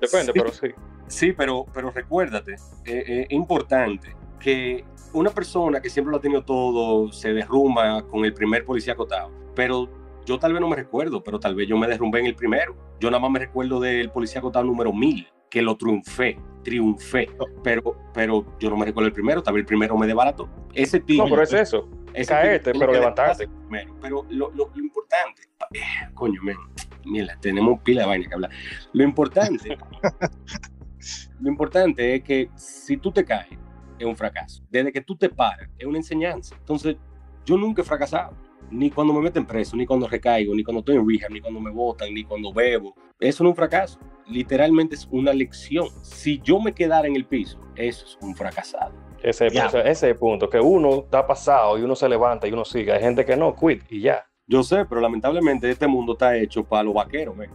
Depende, 0.00 0.32
Sí. 0.32 0.32
pero 0.34 0.52
sí. 0.52 0.68
Sí, 1.08 1.32
pero, 1.32 1.64
pero 1.72 1.90
recuérdate, 1.90 2.52
eh, 2.84 3.04
eh, 3.06 3.26
importante, 3.30 4.14
que 4.38 4.84
una 5.14 5.30
persona 5.30 5.80
que 5.80 5.88
siempre 5.90 6.10
lo 6.12 6.18
ha 6.18 6.20
tenido 6.20 6.44
todo 6.44 7.10
se 7.12 7.32
derrumba 7.32 8.02
con 8.06 8.24
el 8.24 8.34
primer 8.34 8.64
policía 8.64 8.92
acotado. 8.92 9.30
Pero 9.54 9.88
yo 10.26 10.38
tal 10.38 10.52
vez 10.52 10.60
no 10.60 10.68
me 10.68 10.76
recuerdo, 10.76 11.22
pero 11.24 11.40
tal 11.40 11.54
vez 11.54 11.66
yo 11.66 11.76
me 11.78 11.86
derrumbé 11.88 12.20
en 12.20 12.26
el 12.26 12.34
primero. 12.36 12.76
Yo 13.00 13.10
nada 13.10 13.20
más 13.20 13.30
me 13.30 13.38
recuerdo 13.38 13.80
del 13.80 14.10
policía 14.10 14.38
acotado 14.40 14.64
número 14.66 14.92
1000, 14.92 15.26
que 15.50 15.62
lo 15.62 15.76
triunfé, 15.76 16.38
triunfé. 16.62 17.28
Pero, 17.64 17.96
pero 18.12 18.44
yo 18.60 18.68
no 18.70 18.76
me 18.76 18.84
recuerdo 18.84 19.06
el 19.08 19.14
primero, 19.14 19.42
tal 19.42 19.54
vez 19.54 19.62
el 19.62 19.66
primero 19.66 19.96
me 19.96 20.06
desbarató. 20.06 20.48
Ese 20.74 21.00
tipo. 21.00 21.24
No, 21.24 21.30
pero 21.30 21.42
es 21.42 21.52
eso. 21.54 21.88
Ese 22.14 22.32
caerte, 22.32 22.72
pero 22.80 22.92
desplaza 23.06 23.44
primero. 23.68 23.96
Pero 24.00 24.26
lo, 24.30 24.50
lo- 24.50 24.70
lo 24.74 24.82
importante, 24.82 25.42
eh, 25.74 25.80
coño, 26.14 26.40
men, 26.42 26.56
mira, 27.04 27.36
tenemos 27.40 27.80
pila 27.82 28.02
de 28.02 28.06
vaina 28.08 28.28
que 28.28 28.34
hablar. 28.34 28.50
Lo 28.92 29.04
importante, 29.04 29.76
lo 31.40 31.48
importante 31.48 32.14
es 32.16 32.22
que 32.22 32.50
si 32.56 32.96
tú 32.96 33.10
te 33.12 33.24
caes, 33.24 33.58
es 33.98 34.06
un 34.06 34.16
fracaso. 34.16 34.62
Desde 34.70 34.92
que 34.92 35.00
tú 35.00 35.16
te 35.16 35.28
paras, 35.28 35.68
es 35.78 35.86
una 35.86 35.98
enseñanza. 35.98 36.54
Entonces, 36.56 36.96
yo 37.44 37.56
nunca 37.56 37.82
he 37.82 37.84
fracasado. 37.84 38.34
Ni 38.70 38.90
cuando 38.90 39.14
me 39.14 39.20
meten 39.22 39.46
preso, 39.46 39.76
ni 39.76 39.86
cuando 39.86 40.06
recaigo, 40.06 40.54
ni 40.54 40.62
cuando 40.62 40.80
estoy 40.80 40.96
en 40.96 41.08
rehab, 41.08 41.30
ni 41.32 41.40
cuando 41.40 41.58
me 41.58 41.70
botan, 41.70 42.12
ni 42.12 42.22
cuando 42.22 42.52
bebo. 42.52 42.94
Eso 43.18 43.42
no 43.42 43.48
es 43.50 43.52
un 43.52 43.56
fracaso. 43.56 43.98
Literalmente 44.26 44.94
es 44.94 45.08
una 45.10 45.32
lección. 45.32 45.88
Si 46.02 46.38
yo 46.40 46.60
me 46.60 46.74
quedara 46.74 47.08
en 47.08 47.16
el 47.16 47.24
piso, 47.24 47.58
eso 47.76 48.04
es 48.04 48.18
un 48.20 48.36
fracasado. 48.36 48.92
Ese, 49.22 49.50
Ya. 49.50 49.66
ese, 49.66 49.80
ese 49.80 49.90
es 49.90 50.02
el 50.04 50.16
punto, 50.16 50.48
que 50.48 50.60
uno 50.60 51.00
está 51.00 51.26
pasado 51.26 51.78
y 51.78 51.82
uno 51.82 51.94
se 51.96 52.08
levanta 52.08 52.46
y 52.46 52.52
uno 52.52 52.64
sigue. 52.64 52.92
Hay 52.92 53.00
gente 53.00 53.24
que 53.24 53.36
no, 53.36 53.54
quit 53.54 53.82
y 53.90 54.00
ya. 54.02 54.24
Yo 54.46 54.62
sé, 54.62 54.84
pero 54.86 55.00
lamentablemente 55.00 55.68
este 55.70 55.86
mundo 55.86 56.12
está 56.12 56.36
hecho 56.36 56.64
para 56.64 56.82
los 56.84 56.94
vaqueros, 56.94 57.36
men. 57.36 57.50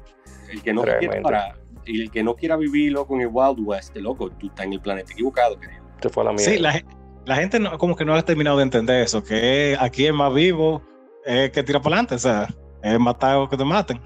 El 0.52 0.62
que 0.62 0.74
no 0.74 0.84
parar 1.24 1.56
y 1.86 2.04
el 2.04 2.12
que 2.12 2.24
no 2.24 2.36
quiera 2.36 2.56
vivirlo 2.56 3.06
con 3.08 3.20
el 3.22 3.28
Wild 3.32 3.60
West, 3.62 3.96
loco, 3.98 4.30
tú 4.30 4.48
estás 4.48 4.66
en 4.66 4.74
el 4.74 4.80
planeta 4.80 5.12
equivocado, 5.12 5.60
querido. 5.60 5.82
Se 6.02 6.10
fue 6.10 6.24
a 6.24 6.26
la 6.28 6.34
mierda. 6.34 6.52
Sí, 6.52 6.58
la, 6.60 6.82
la 7.26 7.36
gente 7.38 7.60
no- 7.60 7.78
como 7.78 7.96
que 7.96 8.06
no 8.06 8.14
ha 8.14 8.22
terminado 8.22 8.58
de 8.58 8.64
entender 8.64 9.02
eso, 9.04 9.24
que 9.24 9.76
aquí 9.80 10.06
es 10.06 10.14
más 10.14 10.34
vivo, 10.34 10.82
es 11.26 11.50
que 11.52 11.64
tira 11.64 11.82
para 11.82 11.96
adelante, 11.96 12.16
o 12.16 12.20
sea, 12.20 12.48
es 12.84 13.00
matar 13.00 13.38
o 13.38 13.50
que 13.50 13.58
te 13.58 13.66
maten. 13.66 14.00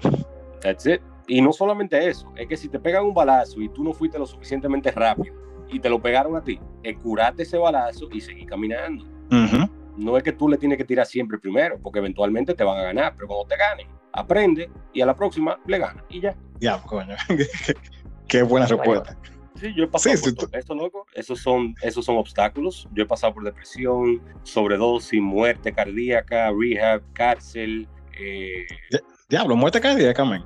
That's 0.60 0.86
it. 0.86 1.00
Y 1.26 1.42
no 1.42 1.52
solamente 1.52 2.08
eso, 2.08 2.32
es 2.36 2.46
que 2.48 2.56
si 2.56 2.68
te 2.68 2.78
pegan 2.80 3.04
un 3.04 3.12
balazo 3.14 3.60
y 3.60 3.68
tú 3.68 3.84
no 3.84 3.92
fuiste 3.92 4.18
lo 4.18 4.24
suficientemente 4.26 4.90
rápido 4.90 5.34
y 5.70 5.80
te 5.80 5.88
lo 5.90 6.00
pegaron 6.00 6.36
a 6.36 6.42
ti, 6.42 6.58
es 6.82 6.96
curarte 6.98 7.42
ese 7.42 7.58
balazo 7.58 8.08
y 8.12 8.20
seguir 8.20 8.46
caminando. 8.46 9.04
No 9.96 10.16
es 10.16 10.22
que 10.22 10.32
tú 10.32 10.48
le 10.48 10.56
tienes 10.56 10.78
que 10.78 10.84
tirar 10.84 11.06
siempre 11.06 11.38
primero, 11.38 11.78
porque 11.82 11.98
eventualmente 11.98 12.54
te 12.54 12.62
van 12.62 12.78
a 12.78 12.82
ganar, 12.82 13.14
pero 13.16 13.26
cuando 13.26 13.46
te 13.46 13.56
ganen, 13.56 13.88
aprende 14.12 14.70
y 14.92 15.00
a 15.00 15.06
la 15.06 15.14
próxima 15.14 15.58
le 15.66 15.78
gana 15.78 16.04
y 16.08 16.20
ya. 16.20 16.36
Ya, 16.60 16.80
coño. 16.82 17.16
Qué 18.28 18.42
buena 18.42 18.66
respuesta. 18.66 19.16
Sí, 19.56 19.74
yo 19.74 19.84
he 19.84 19.88
pasado 19.88 20.16
Sí, 20.16 20.22
por 20.22 20.30
sí, 20.30 20.36
todo 20.36 20.58
esto, 20.58 20.74
loco. 20.74 21.06
Esos 21.14 21.40
son, 21.40 21.74
esos 21.82 22.04
son 22.04 22.16
obstáculos. 22.16 22.88
Yo 22.92 23.02
he 23.02 23.06
pasado 23.06 23.34
por 23.34 23.42
depresión, 23.42 24.22
sobredosis, 24.44 25.20
muerte 25.20 25.72
cardíaca, 25.72 26.52
rehab, 26.52 27.02
cárcel. 27.12 27.88
Eh, 28.20 28.66
Diablo, 29.28 29.56
muerte 29.56 29.80
cardíaca, 29.80 30.24
man. 30.24 30.44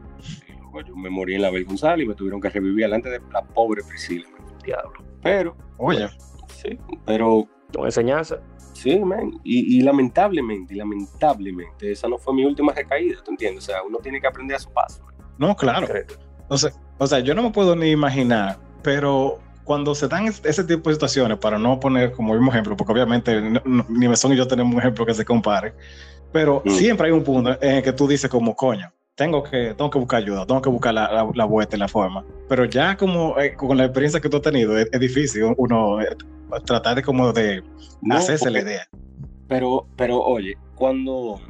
loco, 0.63 0.81
yo 0.81 0.97
me 0.97 1.11
morí 1.11 1.35
en 1.35 1.43
la 1.43 1.51
Bel 1.51 1.65
González 1.67 2.07
y 2.07 2.09
me 2.09 2.15
tuvieron 2.15 2.41
que 2.41 2.49
revivir 2.49 2.85
delante 2.85 3.11
de 3.11 3.21
la 3.33 3.43
pobre 3.43 3.83
Priscila. 3.87 4.27
Diablo. 4.65 5.12
Pero, 5.23 5.57
Oye, 5.79 6.09
sí, 6.63 6.79
pero 7.07 7.47
Con 7.75 7.87
enseñanza. 7.87 8.39
Sí, 8.75 8.99
man. 9.01 9.31
Y, 9.45 9.79
y 9.79 9.83
lamentablemente, 9.83 10.75
lamentablemente, 10.75 11.93
esa 11.93 12.09
no 12.09 12.19
fue 12.19 12.35
mi 12.35 12.45
última 12.45 12.73
recaída, 12.73 13.19
¿tú 13.25 13.31
entiendes? 13.31 13.65
O 13.65 13.67
sea, 13.69 13.83
uno 13.83 13.99
tiene 13.99 14.21
que 14.21 14.27
aprender 14.27 14.57
a 14.57 14.61
su 14.61 14.71
paso. 14.73 15.03
man. 15.05 15.15
no, 15.39 15.57
claro. 15.57 15.87
O 16.49 16.59
sea, 16.59 16.71
o 16.99 17.07
sea, 17.07 17.21
yo 17.21 17.35
no 17.35 17.43
me 17.43 17.51
puedo 17.51 17.75
ni 17.77 17.91
imaginar, 17.91 18.59
pero 18.83 19.39
cuando 19.65 19.95
se 19.95 20.09
dan 20.09 20.27
es- 20.27 20.45
ese 20.45 20.65
tipo 20.65 20.91
de 20.91 20.95
situaciones, 20.97 21.39
para 21.39 21.59
no 21.59 21.79
poner 21.81 22.13
como 22.13 22.35
mismo 22.35 22.51
ejemplo, 22.51 22.77
porque 22.77 22.93
obviamente 22.93 23.41
no- 23.41 23.63
no- 23.65 23.87
ni 23.89 24.09
Mesón 24.09 24.33
y 24.33 24.37
yo 24.37 24.47
tenemos 24.47 24.73
un 24.75 24.81
ejemplo 24.81 25.07
que 25.07 25.15
se 25.15 25.25
compare, 25.25 25.73
pero 26.33 26.61
Mm. 26.65 26.71
siempre 26.71 27.07
hay 27.07 27.13
un 27.13 27.23
punto 27.25 27.57
en 27.63 27.77
el 27.77 27.83
que 27.83 27.93
tú 27.93 28.07
dices 28.09 28.29
como, 28.29 28.55
coño, 28.55 28.93
tengo 29.15 29.43
que, 29.43 29.75
tengo 29.75 29.91
que 29.91 29.99
buscar 29.99 30.23
ayuda, 30.23 30.47
tengo 30.47 30.63
que 30.63 30.71
buscar 30.71 30.95
la, 30.95 31.13
la, 31.13 31.31
la 31.35 31.45
vuelta 31.45 31.77
y 31.77 31.79
la 31.79 31.89
forma. 31.89 32.25
Pero 32.49 32.65
ya 32.65 32.97
como 32.97 33.39
eh, 33.39 33.55
con 33.55 33.77
la 33.77 33.85
experiencia 33.85 34.21
que 34.21 34.29
tú 34.29 34.37
has 34.39 34.43
tenido, 34.43 34.77
es, 34.79 34.89
es 34.93 35.01
difícil 35.01 35.55
uno 35.57 36.01
eh, 36.01 36.17
tratar 36.65 36.97
de 36.97 37.03
como 37.03 37.33
de 37.33 37.63
No, 38.01 38.17
hacerse 38.17 38.51
la 38.51 38.61
idea. 38.61 38.89
Pero, 39.49 39.87
pero 39.97 40.21
oye, 40.21 40.57
cuando, 40.75 41.41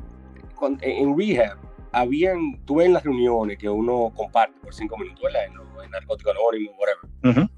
cuando- 0.57 0.83
en 0.83 1.17
rehab, 1.17 1.57
habían, 1.93 2.59
tú 2.65 2.77
ves 2.77 2.87
en 2.87 2.95
las 2.95 3.05
reuniones 3.05 3.59
que 3.59 3.69
uno 3.69 4.13
comparte 4.17 4.59
por 4.61 4.75
cinco 4.75 4.97
minutos, 4.99 5.23
¿verdad? 5.23 5.43
En, 5.47 5.85
en 5.85 5.91
Narcótico 5.91 6.31
Anónimo, 6.31 6.73
whatever. 6.79 7.49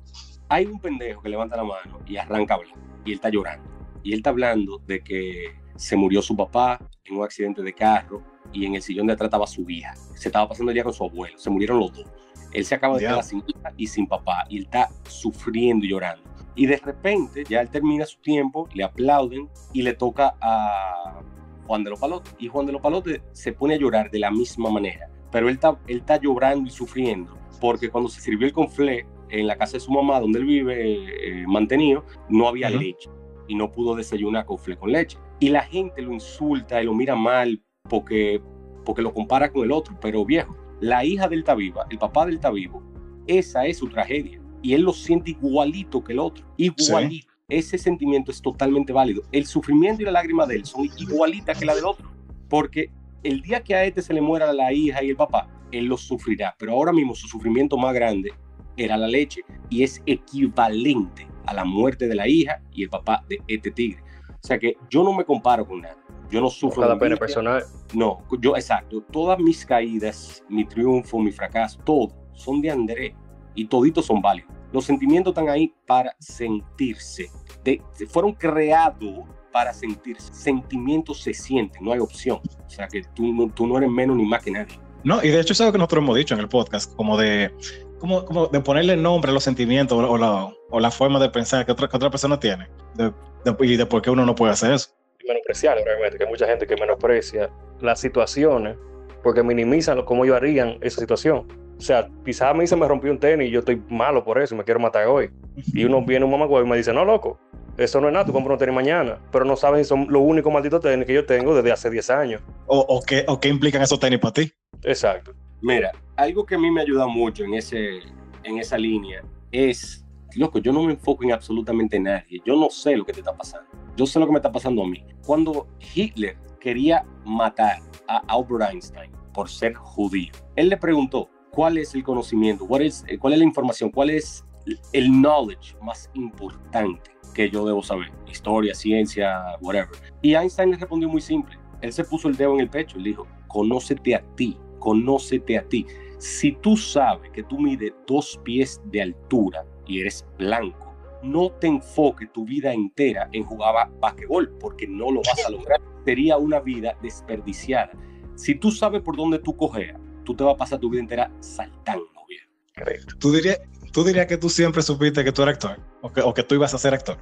Hay 0.48 0.66
un 0.66 0.78
pendejo 0.80 1.22
que 1.22 1.28
levanta 1.30 1.56
la 1.56 1.64
mano 1.64 2.00
y 2.06 2.16
arranca 2.16 2.54
a 2.54 2.56
hablar. 2.58 2.74
Y 3.04 3.10
él 3.12 3.14
está 3.16 3.30
llorando. 3.30 3.68
Y 4.02 4.12
él 4.12 4.18
está 4.18 4.30
hablando 4.30 4.80
de 4.86 5.00
que 5.02 5.46
se 5.76 5.96
murió 5.96 6.22
su 6.22 6.36
papá 6.36 6.78
en 7.04 7.16
un 7.16 7.24
accidente 7.24 7.62
de 7.62 7.72
carro 7.72 8.22
y 8.52 8.66
en 8.66 8.74
el 8.74 8.82
sillón 8.82 9.06
de 9.06 9.14
atrás 9.14 9.28
estaba 9.28 9.46
su 9.46 9.68
hija. 9.68 9.94
Se 10.14 10.28
estaba 10.28 10.48
pasando 10.48 10.70
el 10.70 10.74
día 10.74 10.84
con 10.84 10.92
su 10.92 11.04
abuelo. 11.04 11.36
Se 11.38 11.50
murieron 11.50 11.78
los 11.78 11.92
dos. 11.92 12.06
Él 12.52 12.64
se 12.64 12.74
acaba 12.74 12.94
de 12.94 13.00
Diablo. 13.00 13.16
quedar 13.16 13.28
sin 13.28 13.44
hija 13.46 13.72
y 13.76 13.86
sin 13.86 14.06
papá. 14.06 14.44
Y 14.48 14.58
él 14.58 14.64
está 14.64 14.88
sufriendo 15.08 15.84
y 15.84 15.90
llorando. 15.90 16.22
Y 16.54 16.66
de 16.66 16.76
repente, 16.76 17.44
ya 17.48 17.60
él 17.60 17.68
termina 17.68 18.06
su 18.06 18.20
tiempo, 18.20 18.68
le 18.74 18.84
aplauden 18.84 19.48
y 19.72 19.82
le 19.82 19.94
toca 19.94 20.36
a 20.40 21.20
Juan 21.66 21.82
de 21.82 21.90
los 21.90 21.98
Palotes. 21.98 22.34
Y 22.38 22.48
Juan 22.48 22.66
de 22.66 22.72
los 22.72 22.80
Palotes 22.80 23.22
se 23.32 23.52
pone 23.52 23.74
a 23.74 23.78
llorar 23.78 24.10
de 24.10 24.20
la 24.20 24.30
misma 24.30 24.70
manera. 24.70 25.08
Pero 25.32 25.48
él 25.48 25.54
está, 25.54 25.76
él 25.88 25.98
está 25.98 26.20
llorando 26.20 26.68
y 26.68 26.70
sufriendo 26.70 27.36
porque 27.60 27.88
cuando 27.88 28.10
se 28.10 28.20
sirvió 28.20 28.46
el 28.46 28.52
conflé 28.52 29.06
en 29.30 29.46
la 29.46 29.56
casa 29.56 29.72
de 29.74 29.80
su 29.80 29.90
mamá, 29.90 30.20
donde 30.20 30.38
él 30.38 30.44
vive, 30.44 30.74
eh, 30.74 31.06
eh, 31.22 31.44
mantenido, 31.46 32.04
no 32.28 32.46
había 32.46 32.68
leche 32.68 33.08
y 33.48 33.54
no 33.54 33.72
pudo 33.72 33.94
desayunar 33.94 34.44
conflé 34.44 34.76
con 34.76 34.92
leche. 34.92 35.16
Y 35.40 35.48
la 35.48 35.62
gente 35.62 36.02
lo 36.02 36.12
insulta 36.12 36.80
y 36.80 36.86
lo 36.86 36.94
mira 36.94 37.16
mal 37.16 37.62
porque, 37.88 38.40
porque 38.84 39.02
lo 39.02 39.12
compara 39.12 39.50
con 39.50 39.64
el 39.64 39.72
otro. 39.72 39.96
Pero 40.00 40.24
viejo, 40.24 40.56
la 40.80 41.04
hija 41.04 41.28
del 41.28 41.40
está 41.40 41.54
viva, 41.54 41.86
el 41.90 41.98
papá 41.98 42.26
del 42.26 42.36
está 42.36 42.50
vivo, 42.50 42.82
esa 43.26 43.66
es 43.66 43.78
su 43.78 43.88
tragedia. 43.88 44.40
Y 44.62 44.74
él 44.74 44.82
lo 44.82 44.92
siente 44.92 45.32
igualito 45.32 46.02
que 46.02 46.12
el 46.12 46.18
otro. 46.18 46.46
Igualito. 46.56 47.32
Ese 47.48 47.76
sentimiento 47.76 48.30
es 48.30 48.40
totalmente 48.40 48.92
válido. 48.92 49.22
El 49.30 49.46
sufrimiento 49.46 50.02
y 50.02 50.06
la 50.06 50.12
lágrima 50.12 50.46
de 50.46 50.56
él 50.56 50.64
son 50.64 50.88
igualitas 50.98 51.58
que 51.58 51.66
la 51.66 51.74
del 51.74 51.84
otro. 51.84 52.10
Porque 52.48 52.90
el 53.22 53.42
día 53.42 53.62
que 53.62 53.74
a 53.74 53.84
este 53.84 54.00
se 54.00 54.14
le 54.14 54.20
muera 54.20 54.52
la 54.52 54.72
hija 54.72 55.02
y 55.02 55.10
el 55.10 55.16
papá, 55.16 55.48
él 55.70 55.86
lo 55.86 55.98
sufrirá. 55.98 56.54
Pero 56.58 56.72
ahora 56.72 56.92
mismo 56.92 57.14
su 57.14 57.28
sufrimiento 57.28 57.76
más 57.76 57.94
grande 57.94 58.32
era 58.76 58.96
la 58.96 59.08
leche 59.08 59.42
y 59.70 59.82
es 59.82 60.02
equivalente 60.06 61.26
a 61.46 61.54
la 61.54 61.64
muerte 61.64 62.08
de 62.08 62.14
la 62.14 62.28
hija 62.28 62.62
y 62.72 62.84
el 62.84 62.90
papá 62.90 63.24
de 63.28 63.40
este 63.48 63.70
tigre. 63.70 64.02
O 64.44 64.46
sea 64.46 64.58
que 64.58 64.76
yo 64.90 65.02
no 65.02 65.14
me 65.14 65.24
comparo 65.24 65.66
con 65.66 65.80
nada. 65.80 65.96
Yo 66.30 66.38
no 66.38 66.50
sufro 66.50 66.82
Cada 66.82 66.98
pena 66.98 67.16
personal. 67.16 67.64
No, 67.94 68.22
yo, 68.40 68.54
exacto. 68.56 69.00
Todas 69.10 69.38
mis 69.38 69.64
caídas, 69.64 70.44
mi 70.50 70.66
triunfo, 70.66 71.18
mi 71.18 71.32
fracaso, 71.32 71.78
todo 71.82 72.08
son 72.34 72.60
de 72.60 72.70
André 72.70 73.16
y 73.54 73.64
toditos 73.66 74.04
son 74.04 74.20
válidos. 74.20 74.50
Los 74.70 74.84
sentimientos 74.84 75.30
están 75.30 75.48
ahí 75.48 75.72
para 75.86 76.14
sentirse. 76.18 77.30
De- 77.64 77.80
fueron 78.10 78.34
creados 78.34 79.20
para 79.50 79.72
sentirse. 79.72 80.34
Sentimientos 80.34 81.22
se 81.22 81.32
sienten, 81.32 81.82
no 81.82 81.92
hay 81.92 82.00
opción. 82.00 82.40
O 82.66 82.68
sea 82.68 82.86
que 82.86 83.02
tú, 83.14 83.32
no- 83.32 83.48
tú 83.48 83.66
no 83.66 83.78
eres 83.78 83.88
menos 83.90 84.14
ni 84.14 84.26
más 84.26 84.42
que 84.42 84.50
nadie. 84.50 84.78
No, 85.04 85.22
y 85.24 85.28
de 85.28 85.40
hecho 85.40 85.54
es 85.54 85.60
algo 85.62 85.72
que 85.72 85.78
nosotros 85.78 86.02
hemos 86.04 86.16
dicho 86.16 86.34
en 86.34 86.40
el 86.40 86.48
podcast, 86.50 86.94
como 86.96 87.16
de, 87.16 87.50
como, 87.98 88.26
como 88.26 88.48
de 88.48 88.60
ponerle 88.60 88.94
nombre 88.96 89.30
a 89.30 89.34
los 89.34 89.44
sentimientos 89.44 89.96
o, 89.98 90.18
la, 90.18 90.52
o 90.70 90.80
la 90.80 90.90
forma 90.90 91.18
de 91.18 91.30
pensar 91.30 91.64
que 91.64 91.72
otra, 91.72 91.88
que 91.88 91.96
otra 91.96 92.10
persona 92.10 92.38
tiene 92.38 92.68
de- 92.94 93.12
de- 93.44 93.66
y 93.66 93.76
de 93.76 93.86
por 93.86 94.02
qué 94.02 94.10
uno 94.10 94.24
no 94.26 94.34
puede 94.34 94.52
hacer 94.52 94.72
eso. 94.72 94.90
menospreciar 95.26 95.78
realmente, 95.82 96.18
que 96.18 96.24
hay 96.24 96.30
mucha 96.30 96.46
gente 96.46 96.66
que 96.66 96.76
menosprecia 96.76 97.48
las 97.80 97.98
situaciones 97.98 98.76
porque 99.22 99.42
minimizan 99.42 100.02
cómo 100.04 100.24
ellos 100.24 100.36
harían 100.36 100.76
esa 100.82 101.00
situación. 101.00 101.46
O 101.78 101.80
sea, 101.80 102.08
quizás 102.24 102.50
a 102.50 102.54
mí 102.54 102.66
se 102.66 102.76
me 102.76 102.86
rompió 102.86 103.10
un 103.10 103.18
tenis 103.18 103.48
y 103.48 103.50
yo 103.50 103.60
estoy 103.60 103.82
malo 103.88 104.22
por 104.22 104.38
eso 104.40 104.54
y 104.54 104.58
me 104.58 104.64
quiero 104.64 104.80
matar 104.80 105.06
hoy. 105.06 105.30
Y 105.72 105.84
uno 105.84 106.02
viene 106.06 106.24
un 106.26 106.30
mamagüey 106.30 106.64
y 106.64 106.68
me 106.68 106.76
dice, 106.76 106.92
no, 106.92 107.04
loco, 107.06 107.38
eso 107.78 108.00
no 108.02 108.08
es 108.08 108.12
nada, 108.12 108.26
tú 108.26 108.32
compras 108.34 108.52
un 108.52 108.58
tenis 108.58 108.74
mañana. 108.74 109.18
Pero 109.32 109.46
no 109.46 109.56
saben 109.56 109.82
si 109.82 109.88
son 109.88 110.06
los 110.10 110.20
únicos 110.22 110.52
malditos 110.52 110.82
tenis 110.82 111.06
que 111.06 111.14
yo 111.14 111.24
tengo 111.24 111.54
desde 111.54 111.72
hace 111.72 111.88
10 111.88 112.10
años. 112.10 112.42
O, 112.66 112.78
o, 112.80 113.00
qué, 113.02 113.24
o 113.26 113.40
qué 113.40 113.48
implican 113.48 113.80
esos 113.80 113.98
tenis 113.98 114.18
para 114.18 114.34
ti. 114.34 114.52
Exacto. 114.82 115.32
Mira, 115.62 115.90
algo 116.16 116.44
que 116.44 116.54
a 116.56 116.58
mí 116.58 116.70
me 116.70 116.82
ayuda 116.82 117.06
mucho 117.06 117.44
en, 117.44 117.54
ese, 117.54 118.00
en 118.42 118.58
esa 118.58 118.76
línea 118.76 119.22
es, 119.50 120.03
loco, 120.36 120.58
yo 120.58 120.72
no 120.72 120.82
me 120.82 120.92
enfoco 120.92 121.24
en 121.24 121.32
absolutamente 121.32 121.98
nadie. 121.98 122.40
Yo 122.44 122.56
no 122.56 122.70
sé 122.70 122.96
lo 122.96 123.04
que 123.04 123.12
te 123.12 123.20
está 123.20 123.36
pasando. 123.36 123.68
Yo 123.96 124.06
sé 124.06 124.18
lo 124.18 124.26
que 124.26 124.32
me 124.32 124.38
está 124.38 124.50
pasando 124.50 124.82
a 124.82 124.88
mí. 124.88 125.04
Cuando 125.24 125.68
Hitler 125.94 126.36
quería 126.60 127.06
matar 127.24 127.82
a 128.08 128.18
Albert 128.28 128.72
Einstein 128.72 129.10
por 129.32 129.48
ser 129.48 129.74
judío, 129.74 130.32
él 130.56 130.68
le 130.68 130.76
preguntó, 130.76 131.28
¿cuál 131.50 131.78
es 131.78 131.94
el 131.94 132.02
conocimiento? 132.02 132.66
¿Cuál 132.66 132.82
es, 132.82 133.04
eh, 133.06 133.18
cuál 133.18 133.34
es 133.34 133.38
la 133.38 133.44
información? 133.44 133.90
¿Cuál 133.90 134.10
es 134.10 134.44
el 134.92 135.10
knowledge 135.10 135.76
más 135.82 136.10
importante 136.14 137.10
que 137.34 137.50
yo 137.50 137.64
debo 137.64 137.82
saber? 137.82 138.10
Historia, 138.30 138.74
ciencia, 138.74 139.56
whatever. 139.60 139.96
Y 140.22 140.34
Einstein 140.34 140.70
le 140.70 140.76
respondió 140.76 141.08
muy 141.08 141.20
simple. 141.20 141.56
Él 141.80 141.92
se 141.92 142.04
puso 142.04 142.28
el 142.28 142.36
dedo 142.36 142.54
en 142.54 142.60
el 142.60 142.70
pecho 142.70 142.98
y 142.98 143.04
dijo, 143.04 143.26
conócete 143.46 144.14
a 144.14 144.22
ti, 144.36 144.58
conócete 144.78 145.58
a 145.58 145.68
ti. 145.68 145.86
Si 146.18 146.52
tú 146.52 146.76
sabes 146.76 147.30
que 147.30 147.42
tú 147.42 147.58
mides 147.58 147.92
dos 148.06 148.40
pies 148.42 148.80
de 148.86 149.02
altura 149.02 149.64
y 149.86 150.00
eres 150.00 150.26
blanco, 150.38 150.94
no 151.22 151.50
te 151.52 151.66
enfoques 151.66 152.32
tu 152.32 152.44
vida 152.44 152.72
entera 152.72 153.28
en 153.32 153.44
jugar 153.44 153.74
ba- 153.74 153.90
basquetbol 154.00 154.56
porque 154.60 154.86
no 154.86 155.10
lo 155.10 155.20
vas 155.22 155.44
a 155.46 155.50
lograr. 155.50 155.80
Sería 156.04 156.36
una 156.36 156.60
vida 156.60 156.96
desperdiciada. 157.02 157.90
Si 158.34 158.54
tú 158.54 158.70
sabes 158.70 159.00
por 159.02 159.16
dónde 159.16 159.38
tú 159.38 159.56
cojeas, 159.56 159.98
tú 160.24 160.34
te 160.34 160.44
vas 160.44 160.54
a 160.54 160.58
pasar 160.58 160.78
tu 160.80 160.90
vida 160.90 161.00
entera 161.00 161.30
saltando, 161.40 162.06
viejo. 162.28 162.46
Correcto. 162.76 163.14
¿Tú 163.18 163.32
dirías, 163.32 163.60
tú 163.92 164.04
dirías 164.04 164.26
que 164.26 164.36
tú 164.36 164.48
siempre 164.50 164.82
supiste 164.82 165.24
que 165.24 165.32
tú 165.32 165.42
eras 165.42 165.54
actor 165.54 165.80
o 166.02 166.12
que, 166.12 166.20
o 166.20 166.34
que 166.34 166.42
tú 166.42 166.54
ibas 166.56 166.74
a 166.74 166.78
ser 166.78 166.92
actor. 166.94 167.16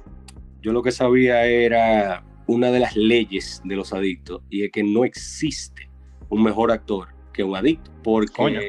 Yo 0.61 0.73
lo 0.73 0.81
que 0.81 0.91
sabía 0.91 1.45
era 1.45 2.25
una 2.47 2.71
de 2.71 2.79
las 2.79 2.95
leyes 2.95 3.61
de 3.63 3.75
los 3.75 3.93
adictos 3.93 4.41
y 4.49 4.65
es 4.65 4.71
que 4.71 4.83
no 4.83 5.05
existe 5.05 5.89
un 6.29 6.43
mejor 6.43 6.71
actor 6.71 7.09
que 7.33 7.43
un 7.43 7.55
adicto 7.55 7.91
porque 8.03 8.33
Coño. 8.33 8.59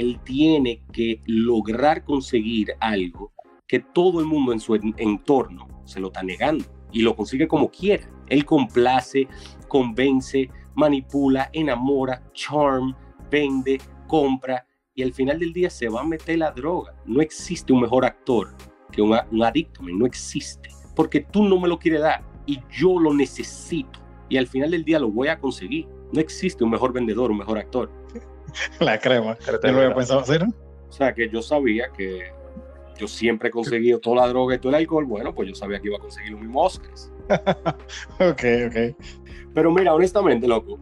Él 0.00 0.20
tiene 0.24 0.82
que 0.92 1.20
lograr 1.26 2.04
conseguir 2.04 2.72
algo 2.80 3.32
que 3.66 3.80
todo 3.80 4.20
el 4.20 4.26
mundo 4.26 4.52
en 4.52 4.60
su 4.60 4.74
en- 4.74 4.94
entorno 4.96 5.66
se 5.84 6.00
lo 6.00 6.08
está 6.08 6.22
negando 6.22 6.64
y 6.92 7.02
lo 7.02 7.14
consigue 7.16 7.48
como 7.48 7.70
quiera. 7.70 8.08
Él 8.28 8.44
complace, 8.44 9.26
convence, 9.68 10.48
manipula, 10.74 11.50
enamora, 11.52 12.22
charm, 12.32 12.94
vende, 13.30 13.78
compra 14.06 14.66
y 14.94 15.02
al 15.02 15.12
final 15.12 15.38
del 15.38 15.52
día 15.52 15.68
se 15.70 15.88
va 15.88 16.00
a 16.00 16.06
meter 16.06 16.38
la 16.38 16.50
droga. 16.52 16.94
No 17.04 17.20
existe 17.20 17.72
un 17.72 17.80
mejor 17.80 18.04
actor 18.04 18.54
que 18.92 19.02
un, 19.02 19.16
un 19.30 19.42
adicto, 19.42 19.82
no 19.82 20.06
existe. 20.06 20.70
Porque 20.94 21.20
tú 21.20 21.42
no 21.44 21.60
me 21.60 21.68
lo 21.68 21.78
quieres 21.78 22.00
dar 22.00 22.24
y 22.46 22.60
yo 22.70 22.98
lo 22.98 23.12
necesito. 23.12 24.00
Y 24.28 24.36
al 24.38 24.46
final 24.46 24.70
del 24.70 24.84
día 24.84 24.98
lo 24.98 25.10
voy 25.10 25.28
a 25.28 25.38
conseguir. 25.38 25.86
No 26.12 26.20
existe 26.20 26.64
un 26.64 26.70
mejor 26.70 26.92
vendedor, 26.92 27.30
un 27.30 27.38
mejor 27.38 27.58
actor. 27.58 27.90
La 28.80 28.98
crema. 28.98 29.36
Yo 29.46 29.72
lo 29.72 29.80
había 29.82 29.94
pensado 29.94 30.20
así, 30.20 30.38
¿no? 30.38 30.52
O 30.88 30.92
sea 30.92 31.12
que 31.14 31.28
yo 31.28 31.42
sabía 31.42 31.88
que 31.96 32.30
yo 32.98 33.06
siempre 33.06 33.48
he 33.48 33.50
conseguido 33.52 33.98
toda 33.98 34.16
la 34.22 34.28
droga 34.28 34.54
y 34.54 34.58
todo 34.58 34.70
el 34.70 34.76
alcohol. 34.76 35.04
Bueno, 35.04 35.34
pues 35.34 35.48
yo 35.48 35.54
sabía 35.54 35.80
que 35.80 35.88
iba 35.88 35.96
a 35.96 36.00
conseguir 36.00 36.32
los 36.32 36.40
mismos 36.40 36.74
Oscars. 36.78 37.12
Ok, 38.20 38.42
ok. 38.68 38.96
Pero 39.54 39.70
mira, 39.72 39.92
honestamente, 39.94 40.46
loco, 40.46 40.78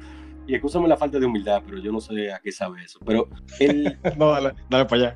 y 0.46 0.54
escúchame 0.54 0.86
la 0.88 0.96
falta 0.96 1.18
de 1.18 1.26
humildad, 1.26 1.62
pero 1.64 1.78
yo 1.78 1.90
no 1.90 2.00
sé 2.00 2.30
a 2.32 2.38
qué 2.40 2.52
sabe 2.52 2.84
eso. 2.84 3.00
Pero 3.04 3.28
el, 3.58 3.98
No, 4.18 4.30
dale, 4.30 4.52
dale 4.68 4.84
para 4.84 5.02
allá. 5.08 5.14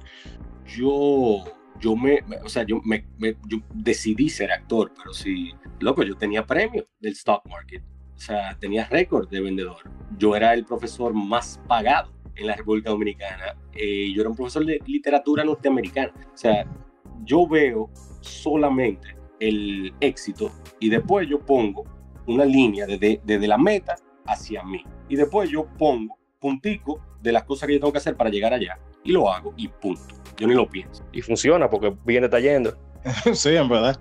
yo 0.67 1.45
yo 1.81 1.95
me, 1.95 2.23
me- 2.27 2.39
o 2.39 2.49
sea, 2.49 2.65
yo, 2.65 2.81
me, 2.85 3.07
me- 3.19 3.37
yo 3.47 3.59
decidí 3.73 4.29
ser 4.29 4.51
actor, 4.51 4.93
pero 4.97 5.13
sí, 5.13 5.53
loco, 5.79 6.03
yo 6.03 6.17
tenía 6.17 6.45
premio 6.45 6.89
del 6.99 7.13
stock 7.13 7.45
market, 7.49 7.83
o 8.17 8.21
sea, 8.21 8.57
tenía 8.59 8.85
récord 8.87 9.29
de 9.29 9.41
vendedor. 9.41 9.77
Yo 10.19 10.35
era 10.35 10.55
el 10.55 10.65
profesor 10.65 11.15
más 11.15 11.61
pagado 11.69 12.11
en 12.39 12.47
la 12.47 12.55
República 12.55 12.91
Dominicana. 12.91 13.57
Eh, 13.75 14.13
yo 14.15 14.23
era 14.23 14.31
un 14.31 14.37
profesor 14.37 14.65
de 14.65 14.81
literatura 14.87 15.45
norteamericana. 15.45 16.13
O 16.33 16.37
sea, 16.37 16.67
yo 17.25 17.47
veo 17.47 17.91
solamente 18.21 19.17
el 19.41 19.93
éxito 20.01 20.51
y 20.81 20.89
después 20.89 21.29
yo 21.29 21.41
pongo 21.41 21.85
una 22.27 22.45
línea 22.45 22.87
desde, 22.87 23.21
desde 23.25 23.47
la 23.47 23.59
meta 23.59 23.97
hacia 24.27 24.63
mí. 24.63 24.85
Y 25.09 25.17
después 25.17 25.51
yo 25.51 25.67
pongo 25.79 26.19
puntico 26.39 27.01
de 27.21 27.33
las 27.33 27.45
cosas 27.45 27.67
que 27.67 27.75
yo 27.75 27.81
tengo 27.81 27.93
que 27.93 27.99
hacer 27.99 28.17
para 28.17 28.31
llegar 28.31 28.53
allá 28.53 28.79
y 29.03 29.13
lo 29.13 29.31
hago 29.31 29.55
y 29.57 29.69
punto. 29.69 30.15
Yo 30.37 30.47
ni 30.47 30.55
lo 30.55 30.69
pienso. 30.69 31.05
Y 31.13 31.23
funciona 31.23 31.69
porque 31.69 31.95
bien 32.05 32.25
está 32.25 32.39
yendo. 32.39 32.77
sí, 33.33 33.57
en 33.57 33.69
verdad. 33.69 33.99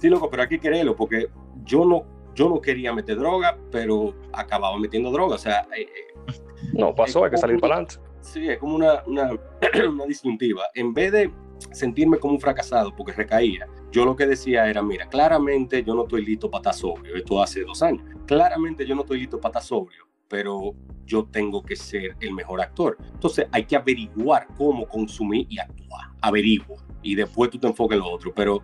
Sí, 0.00 0.08
loco, 0.08 0.28
pero 0.30 0.42
hay 0.42 0.48
que 0.48 0.60
quererlo 0.60 0.94
porque 0.94 1.28
yo 1.64 1.84
no, 1.84 2.04
yo 2.38 2.48
no 2.48 2.60
quería 2.60 2.92
meter 2.92 3.18
droga, 3.18 3.58
pero 3.72 4.14
acababa 4.32 4.78
metiendo 4.78 5.10
droga. 5.10 5.34
O 5.34 5.38
sea, 5.38 5.66
eh, 5.76 5.82
eh, 5.82 6.32
No, 6.72 6.94
pasó, 6.94 7.24
hay 7.24 7.32
que 7.32 7.36
salir 7.36 7.58
para 7.58 7.74
adelante. 7.74 7.96
sí, 8.20 8.48
es 8.48 8.58
como 8.58 8.76
una, 8.76 9.02
una, 9.06 9.32
una 9.90 10.06
disyuntiva. 10.06 10.62
En 10.74 10.94
vez 10.94 11.10
de 11.10 11.32
sentirme 11.72 12.18
como 12.18 12.34
un 12.34 12.40
fracasado 12.40 12.94
porque 12.94 13.12
recaía, 13.12 13.66
yo 13.90 14.04
lo 14.04 14.14
que 14.14 14.24
decía 14.24 14.70
era, 14.70 14.80
mira, 14.82 15.08
claramente 15.08 15.82
yo 15.82 15.96
no 15.96 16.02
estoy 16.02 16.24
listo 16.24 16.48
para 16.48 16.60
estar 16.60 16.74
sobrio. 16.74 17.16
Esto 17.16 17.42
hace 17.42 17.64
dos 17.64 17.82
años. 17.82 18.04
Claramente 18.24 18.86
yo 18.86 18.94
no 18.94 19.00
estoy 19.00 19.18
listo 19.18 19.40
para 19.40 19.58
estar 19.58 19.62
sobrio, 19.64 20.06
pero 20.28 20.74
yo 21.04 21.24
tengo 21.24 21.64
que 21.64 21.74
ser 21.74 22.14
el 22.20 22.32
mejor 22.34 22.60
actor. 22.60 22.96
Entonces 23.14 23.48
hay 23.50 23.64
que 23.64 23.74
averiguar 23.74 24.46
cómo 24.56 24.86
consumir 24.86 25.48
y 25.50 25.58
actuar. 25.58 26.10
Averigua. 26.20 26.76
Y 27.02 27.16
después 27.16 27.50
tú 27.50 27.58
te 27.58 27.66
enfocas 27.66 27.96
en 27.96 28.04
lo 28.04 28.10
otro. 28.12 28.32
Pero 28.32 28.62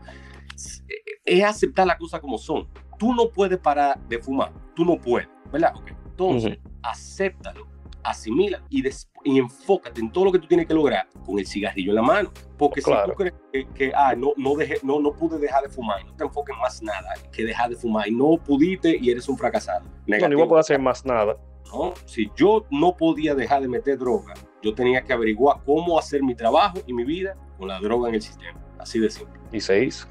es 1.24 1.42
aceptar 1.42 1.86
las 1.86 1.96
cosas 1.96 2.20
como 2.20 2.38
son. 2.38 2.68
Tú 3.04 3.12
no 3.12 3.28
puedes 3.28 3.58
parar 3.58 3.98
de 4.08 4.18
fumar. 4.18 4.50
Tú 4.74 4.82
no 4.82 4.96
puedes, 4.96 5.28
¿verdad? 5.52 5.74
Ok. 5.76 5.90
Entonces, 6.06 6.56
Ujú. 6.56 6.70
acéptalo, 6.82 7.66
asimila 8.02 8.62
y, 8.70 8.82
y 9.24 9.38
enfócate 9.38 10.00
en 10.00 10.10
todo 10.10 10.24
lo 10.24 10.32
que 10.32 10.38
tú 10.38 10.46
tienes 10.46 10.66
que 10.66 10.72
lograr 10.72 11.06
con 11.26 11.38
el 11.38 11.46
cigarrillo 11.46 11.90
en 11.90 11.96
la 11.96 12.02
mano. 12.02 12.30
Porque 12.56 12.80
si 12.80 12.90
tú 12.90 13.12
crees 13.14 13.34
que, 13.52 13.66
que, 13.74 13.92
ah, 13.94 14.14
no, 14.16 14.32
no, 14.38 14.54
dejé, 14.54 14.76
no, 14.82 15.00
no 15.00 15.12
pude 15.12 15.38
dejar 15.38 15.64
de 15.64 15.68
fumar, 15.68 16.00
y 16.00 16.04
no 16.04 16.16
te 16.16 16.24
enfoques 16.24 16.54
en 16.54 16.62
más 16.62 16.82
nada 16.82 17.12
que 17.30 17.44
dejar 17.44 17.68
de 17.68 17.76
fumar 17.76 18.08
y 18.08 18.12
no 18.12 18.38
pudiste 18.38 18.96
y 18.98 19.10
eres 19.10 19.28
un 19.28 19.36
fracasado. 19.36 19.84
No, 20.06 20.28
ni 20.28 20.34
voy 20.34 20.56
a 20.56 20.60
hacer 20.60 20.78
más 20.80 21.04
nada. 21.04 21.36
¿no? 21.70 21.92
Si 22.06 22.30
yo 22.34 22.64
no 22.70 22.96
podía 22.96 23.34
dejar 23.34 23.60
de 23.60 23.68
meter 23.68 23.98
droga, 23.98 24.32
yo 24.62 24.72
tenía 24.74 25.02
que 25.02 25.12
averiguar 25.12 25.58
cómo 25.66 25.98
hacer 25.98 26.22
mi 26.22 26.34
trabajo 26.34 26.78
y 26.86 26.94
mi 26.94 27.04
vida 27.04 27.36
con 27.58 27.68
la 27.68 27.78
droga 27.80 28.08
en 28.08 28.14
el 28.14 28.22
sistema. 28.22 28.58
Así 28.78 28.98
de 28.98 29.10
simple. 29.10 29.38
Y 29.52 29.60
se 29.60 29.84
hizo. 29.84 30.08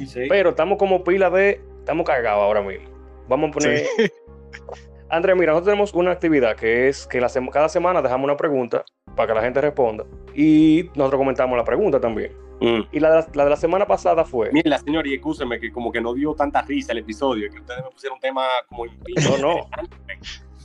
Y 0.00 0.06
sí. 0.06 0.22
Pero 0.30 0.50
estamos 0.50 0.78
como 0.78 1.04
pila 1.04 1.28
de. 1.28 1.75
Estamos 1.86 2.04
cagados 2.04 2.42
ahora 2.42 2.62
mismo. 2.62 2.88
Vamos 3.28 3.50
a 3.50 3.52
poner. 3.52 3.78
Sí. 3.96 4.10
Andrea, 5.08 5.36
mira, 5.36 5.52
nosotros 5.52 5.66
tenemos 5.72 5.94
una 5.94 6.10
actividad 6.10 6.56
que 6.56 6.88
es 6.88 7.06
que 7.06 7.20
la 7.20 7.28
sema- 7.28 7.52
cada 7.52 7.68
semana 7.68 8.02
dejamos 8.02 8.24
una 8.24 8.36
pregunta 8.36 8.84
para 9.14 9.28
que 9.28 9.34
la 9.34 9.42
gente 9.42 9.60
responda. 9.60 10.04
Y 10.34 10.90
nosotros 10.96 11.20
comentamos 11.20 11.56
la 11.56 11.62
pregunta 11.62 12.00
también. 12.00 12.32
Mm. 12.60 12.80
Y 12.90 12.98
la 12.98 13.10
de 13.10 13.16
la, 13.20 13.26
la 13.34 13.44
de 13.44 13.50
la 13.50 13.56
semana 13.56 13.86
pasada 13.86 14.24
fue. 14.24 14.50
Mira, 14.50 14.78
señor, 14.78 15.06
y 15.06 15.14
escúcheme 15.14 15.60
que 15.60 15.70
como 15.70 15.92
que 15.92 16.00
no 16.00 16.12
dio 16.12 16.34
tanta 16.34 16.60
risa 16.62 16.90
el 16.90 16.98
episodio, 16.98 17.48
que 17.52 17.60
ustedes 17.60 17.84
me 17.84 17.90
pusieron 17.92 18.16
un 18.16 18.20
tema 18.20 18.42
como... 18.68 18.86
No, 18.86 19.38
no. 19.38 19.70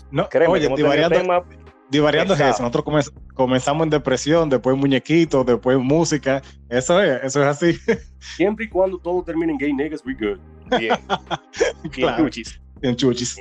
No, 0.10 0.28
Créeme, 0.28 0.54
oye, 0.54 0.70
divariando, 0.76 1.20
tema- 1.20 1.44
divariando 1.92 2.34
es 2.34 2.40
eso. 2.40 2.64
Nosotros 2.64 2.84
comenz- 2.84 3.14
comenzamos 3.36 3.84
en 3.84 3.92
depresión, 3.92 4.50
después 4.50 4.76
muñequitos, 4.76 5.46
después 5.46 5.78
música. 5.78 6.42
Eso 6.68 7.00
es, 7.00 7.24
eso 7.26 7.42
es 7.44 7.48
así. 7.48 7.74
Siempre 8.20 8.66
y 8.66 8.70
cuando 8.70 8.98
todo 8.98 9.22
termine 9.24 9.52
en 9.52 9.60
gay 9.60 9.72
niggas, 9.72 10.04
we 10.04 10.16
good. 10.16 10.40
Bien. 10.78 10.98
Bien, 11.96 12.16
chuchis. 12.18 12.62
En 12.82 12.96
chuchis. 12.96 13.38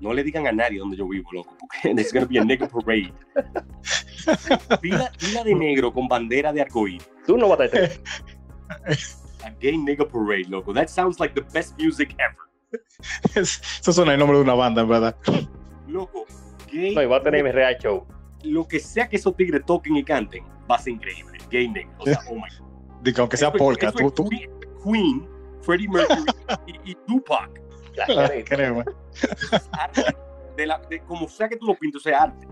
No 0.00 0.12
le 0.12 0.22
digan 0.22 0.46
a 0.46 0.52
nadie 0.52 0.78
donde 0.78 0.96
yo 0.96 1.08
vivo, 1.08 1.30
loco, 1.32 1.56
porque 1.58 1.94
there's 1.94 2.12
gonna 2.12 2.26
be 2.26 2.38
a 2.38 2.44
nigga 2.44 2.68
parade. 2.68 3.12
Pila, 4.80 5.10
pila 5.18 5.44
de 5.44 5.54
negro 5.54 5.92
con 5.92 6.08
bandera 6.08 6.52
de 6.52 6.60
arcoíris. 6.60 7.08
Tú 7.26 7.36
no 7.38 7.48
vas 7.48 7.60
a 7.60 7.64
estar. 7.64 7.90
A 9.44 9.50
gay 9.60 9.76
nigga 9.76 10.06
parade, 10.06 10.46
loco. 10.48 10.72
That 10.72 10.88
sounds 10.88 11.20
like 11.20 11.34
the 11.34 11.46
best 11.52 11.78
music 11.78 12.14
ever. 12.18 12.82
Eso 13.34 13.92
suena 13.92 14.12
el 14.14 14.18
nombre 14.18 14.38
de 14.38 14.44
una 14.44 14.54
banda, 14.54 14.82
en 14.82 14.88
verdad. 14.88 15.16
Loco, 15.86 16.24
gay... 16.72 16.94
No, 16.94 17.02
y 17.02 17.06
va 17.06 17.18
a 17.18 17.22
tener 17.22 17.44
mi 17.44 17.52
real 17.52 17.76
show. 17.78 18.06
Lo 18.42 18.66
que 18.66 18.80
sea 18.80 19.08
que 19.08 19.16
esos 19.16 19.36
tigres 19.36 19.62
toquen 19.66 19.96
y 19.96 20.04
canten, 20.04 20.44
va 20.70 20.76
a 20.76 20.78
ser 20.78 20.94
increíble. 20.94 21.38
Gay 21.50 21.68
nigga. 21.68 21.90
O 21.98 22.04
sea, 22.04 22.18
oh 22.30 22.34
my 22.34 22.42
Digo, 23.02 23.20
aunque 23.20 23.36
sea 23.36 23.48
Eso 23.48 23.56
es- 23.56 23.62
polka, 23.62 23.92
tú, 23.92 24.06
es 24.08 24.14
tú, 24.14 24.28
Queen, 24.82 25.28
Freddie 25.64 25.88
Mercury 25.88 26.24
y, 26.66 26.90
y 26.92 26.94
Tupac. 27.06 27.60
La 27.96 28.04
Ah, 28.08 28.30
Arte. 29.84 30.02
De 30.56 30.66
la, 30.66 30.78
de, 30.90 31.00
como 31.00 31.28
sea 31.28 31.48
que 31.48 31.56
tú 31.56 31.66
lo 31.66 31.74
pintes, 31.76 32.02
sea 32.02 32.22
arte. 32.24 32.46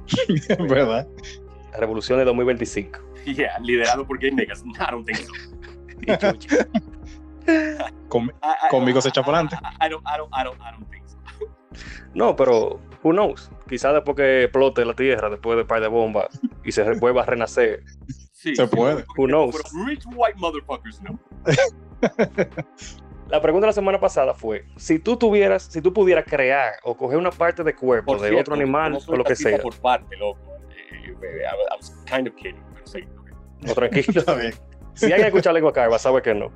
verdad. 0.68 1.06
La 1.72 1.78
revolución 1.78 2.18
de 2.18 2.24
2025. 2.24 2.98
Yeah, 3.26 3.58
liderado 3.60 4.06
por 4.06 4.18
gay 4.18 4.30
niggas. 4.32 4.62
I 4.64 4.90
don't 4.90 5.06
think 5.06 5.18
so. 5.18 5.32
Conmigo 8.70 9.00
se 9.00 9.08
echa 9.08 9.22
pa'lante. 9.22 9.56
I, 9.56 9.86
I 9.86 9.88
don't, 9.88 10.04
I 10.06 10.16
don't, 10.18 10.30
I 10.32 10.44
don't, 10.44 10.60
I 10.60 10.72
don't 10.72 10.88
think 10.90 11.04
so. 11.08 11.16
No, 12.14 12.34
pero 12.36 12.80
who 13.02 13.12
knows? 13.12 13.50
Quizás 13.68 13.94
después 13.94 14.16
que 14.16 14.44
explote 14.44 14.84
la 14.84 14.94
tierra, 14.94 15.30
después 15.30 15.56
de 15.56 15.64
par 15.64 15.80
de 15.80 15.88
bombas 15.88 16.40
y 16.64 16.72
se 16.72 16.82
vuelva 16.98 17.22
a 17.22 17.26
renacer. 17.26 17.82
Sí, 18.32 18.54
Se 18.56 18.66
sí, 18.66 18.76
puede. 18.76 19.04
Who 19.16 19.26
knows? 19.26 19.54
rich 19.86 20.04
white 20.14 20.38
motherfuckers, 20.38 21.00
no. 21.02 21.18
La 23.28 23.40
pregunta 23.40 23.64
de 23.64 23.68
la 23.68 23.72
semana 23.72 23.98
pasada 23.98 24.34
fue: 24.34 24.66
si 24.76 24.98
tú 24.98 25.16
tuvieras, 25.16 25.62
si 25.62 25.80
tú 25.80 25.92
pudieras 25.92 26.24
crear 26.26 26.74
o 26.82 26.94
coger 26.96 27.16
una 27.16 27.30
parte 27.30 27.64
de 27.64 27.74
cuerpo 27.74 28.12
Por 28.12 28.20
de 28.20 28.28
cierto, 28.28 28.50
otro 28.52 28.54
animal 28.62 28.92
no 28.92 29.00
soy 29.00 29.14
o 29.14 29.18
lo 29.18 29.24
que 29.24 29.34
sea, 29.36 29.58
por 29.58 29.74
parte, 29.80 30.16
loco. 30.16 30.40
Eh, 30.70 31.14
I, 31.44 31.76
was 31.76 31.90
kind 32.06 32.28
of 32.28 32.34
kidding, 32.34 32.62
pero 32.74 32.86
sí. 32.86 33.08
no 33.60 33.74
tranquilo. 33.74 34.22
Si 34.94 35.06
alguien 35.06 35.28
escucha 35.28 35.50
lengua 35.54 35.72
car, 35.72 35.90
va 35.90 35.96
a 35.96 35.98
saber 35.98 36.22
que 36.22 36.34
no. 36.34 36.52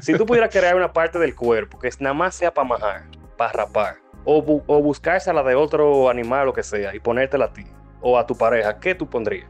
Si 0.00 0.14
tú 0.16 0.24
pudieras 0.24 0.50
crear 0.50 0.74
una 0.74 0.90
parte 0.90 1.18
del 1.18 1.34
cuerpo 1.34 1.78
que 1.78 1.90
nada 2.00 2.14
más 2.14 2.34
sea 2.34 2.54
para 2.54 2.66
majar, 2.66 3.02
para 3.36 3.52
rapar, 3.52 3.96
o, 4.24 4.42
bu- 4.42 4.62
o 4.66 4.80
buscarse 4.80 5.28
a 5.28 5.34
la 5.34 5.42
de 5.42 5.54
otro 5.54 6.08
animal 6.08 6.44
o 6.44 6.46
lo 6.46 6.52
que 6.54 6.62
sea 6.62 6.94
y 6.94 7.00
ponértela 7.00 7.44
a 7.44 7.52
ti 7.52 7.66
o 8.00 8.16
a 8.18 8.26
tu 8.26 8.34
pareja, 8.34 8.80
¿qué 8.80 8.94
tú 8.94 9.06
pondrías? 9.10 9.46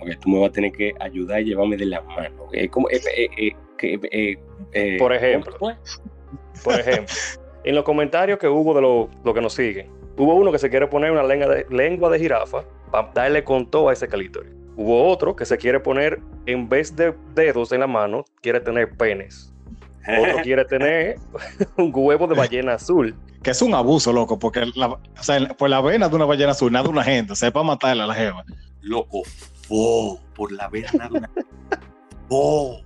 Ok, 0.00 0.10
tú 0.20 0.28
me 0.28 0.40
vas 0.40 0.50
a 0.50 0.52
tener 0.52 0.72
que 0.72 0.94
ayudar 1.00 1.40
y 1.40 1.46
llevarme 1.46 1.76
de 1.76 1.86
la 1.86 2.00
mano. 2.02 2.44
ok. 2.44 2.54
como, 2.70 2.88
eh, 2.90 3.00
eh, 3.16 3.28
eh, 3.36 3.56
eh, 3.82 4.38
eh, 4.72 4.96
Por 4.98 5.12
ejemplo. 5.12 5.56
Por 6.64 6.74
ejemplo, 6.80 7.14
en 7.64 7.74
los 7.74 7.84
comentarios 7.84 8.38
que 8.38 8.48
hubo 8.48 8.74
de 8.74 8.82
lo, 8.82 9.08
lo 9.24 9.34
que 9.34 9.40
nos 9.40 9.54
siguen, 9.54 9.90
hubo 10.16 10.34
uno 10.34 10.52
que 10.52 10.58
se 10.58 10.68
quiere 10.70 10.86
poner 10.86 11.10
una 11.10 11.22
lengua 11.22 11.48
de, 11.48 11.66
lengua 11.70 12.10
de 12.10 12.18
jirafa 12.18 12.64
para 12.90 13.10
darle 13.14 13.44
con 13.44 13.70
todo 13.70 13.88
a 13.88 13.92
ese 13.92 14.08
clítoris. 14.08 14.52
Hubo 14.76 15.08
otro 15.08 15.34
que 15.34 15.44
se 15.44 15.58
quiere 15.58 15.80
poner, 15.80 16.20
en 16.46 16.68
vez 16.68 16.94
de 16.94 17.14
dedos 17.34 17.72
en 17.72 17.80
la 17.80 17.86
mano, 17.86 18.24
quiere 18.40 18.60
tener 18.60 18.96
penes. 18.96 19.52
Otro 20.06 20.38
quiere 20.42 20.64
tener 20.64 21.16
un 21.76 21.90
huevo 21.92 22.26
de 22.26 22.36
ballena 22.36 22.74
azul. 22.74 23.14
Que 23.42 23.50
es 23.50 23.62
un 23.62 23.74
abuso, 23.74 24.12
loco, 24.12 24.38
porque 24.38 24.66
la, 24.74 24.88
o 24.88 25.00
sea, 25.20 25.48
por 25.56 25.68
la 25.68 25.80
vena 25.80 26.08
de 26.08 26.16
una 26.16 26.24
ballena 26.24 26.52
azul, 26.52 26.72
nada 26.72 26.84
de 26.84 26.90
una 26.90 27.04
gente, 27.04 27.32
o 27.32 27.36
sea, 27.36 27.48
es 27.48 27.52
para 27.52 27.64
matarla 27.64 28.04
a 28.04 28.06
la 28.06 28.14
jeva. 28.14 28.44
Loco, 28.80 29.22
fo, 29.68 30.20
por 30.34 30.50
la 30.52 30.68
vena. 30.68 31.10
Ew. 32.30 32.82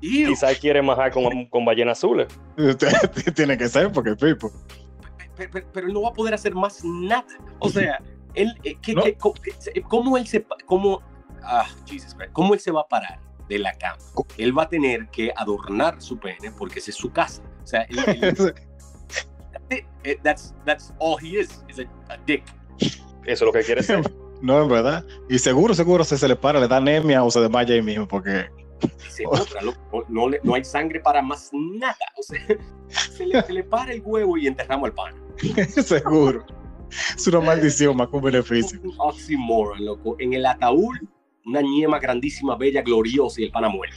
Quizás 0.00 0.58
quiere 0.58 0.82
majar 0.82 1.10
con, 1.10 1.46
con 1.46 1.64
ballenas 1.64 1.98
azules. 1.98 2.28
Tiene 3.34 3.56
que 3.56 3.68
ser, 3.68 3.90
porque 3.92 4.14
Pipo. 4.14 4.50
Pe- 5.36 5.48
pe- 5.48 5.66
pero, 5.72 5.86
él 5.86 5.92
no 5.92 6.02
va 6.02 6.08
a 6.10 6.12
poder 6.12 6.34
hacer 6.34 6.54
más 6.54 6.84
nada. 6.84 7.24
O 7.58 7.68
sea, 7.68 7.98
él, 8.34 8.54
eh, 8.64 8.76
¿qué- 8.80 8.94
No. 8.94 9.02
qué- 9.02 9.14
co- 9.16 9.34
qué- 9.34 9.82
¿cómo 9.82 10.16
él 10.16 10.26
se, 10.26 10.44
cómo, 10.64 11.02
ah, 11.42 11.66
Jesus 11.86 12.14
Christ, 12.14 12.32
cómo 12.32 12.54
él 12.54 12.60
se 12.60 12.70
va 12.70 12.82
a 12.82 12.88
parar 12.88 13.18
de 13.48 13.58
la 13.58 13.72
cama? 13.74 13.98
Él 14.38 14.56
va 14.56 14.64
a 14.64 14.68
tener 14.68 15.08
que 15.08 15.32
adornar 15.36 16.00
su 16.00 16.18
pene 16.18 16.50
porque 16.56 16.78
esa 16.78 16.90
es 16.90 16.96
su 16.96 17.10
casa. 17.10 17.42
O 17.62 17.66
sea, 17.66 17.82
él- 17.82 17.98
él- 18.06 18.34
that's, 18.36 19.70
it. 19.70 19.84
Eh, 20.04 20.18
that's, 20.22 20.54
that's 20.64 20.94
all 20.98 21.16
he 21.20 21.40
is, 21.40 21.64
is 21.68 21.80
a, 21.80 22.12
a 22.12 22.16
dick. 22.26 22.44
Eso 22.80 23.00
es 23.24 23.40
lo 23.42 23.52
que 23.52 23.62
quiere 23.62 23.82
ser. 23.82 24.02
No, 24.42 24.62
en 24.62 24.68
verdad. 24.68 25.04
Y 25.28 25.38
seguro, 25.38 25.74
seguro, 25.74 26.04
si 26.04 26.16
se 26.16 26.28
le 26.28 26.36
para, 26.36 26.60
le 26.60 26.68
da 26.68 26.76
anemia 26.76 27.22
o 27.24 27.30
se 27.30 27.40
desmaya 27.40 27.74
ahí 27.74 27.82
mismo, 27.82 28.06
porque 28.06 28.46
loco. 29.62 30.04
no, 30.08 30.28
le- 30.28 30.40
no 30.42 30.54
hay 30.54 30.64
sangre 30.64 31.00
para 31.00 31.22
más 31.22 31.50
nada. 31.52 31.96
O 32.18 32.22
sea, 32.22 32.40
se 32.88 33.26
le, 33.26 33.42
se 33.42 33.52
le 33.52 33.64
para 33.64 33.92
el 33.92 34.02
huevo 34.04 34.36
y 34.36 34.46
enterramos 34.46 34.88
al 34.88 34.94
pan. 34.94 35.14
seguro. 35.84 36.44
Es 37.16 37.26
una 37.26 37.40
maldición 37.40 37.96
más 37.96 38.08
que 38.08 38.16
un 38.16 38.22
beneficio. 38.22 38.80
Un 38.82 38.94
oxymoron, 38.98 39.84
loco. 39.84 40.16
En 40.18 40.32
el 40.34 40.46
ataúd, 40.46 40.96
una 41.44 41.60
ñema 41.60 41.98
grandísima, 41.98 42.56
bella, 42.56 42.82
gloriosa 42.82 43.40
y 43.40 43.44
el 43.44 43.50
pana 43.50 43.68
muerto. 43.68 43.96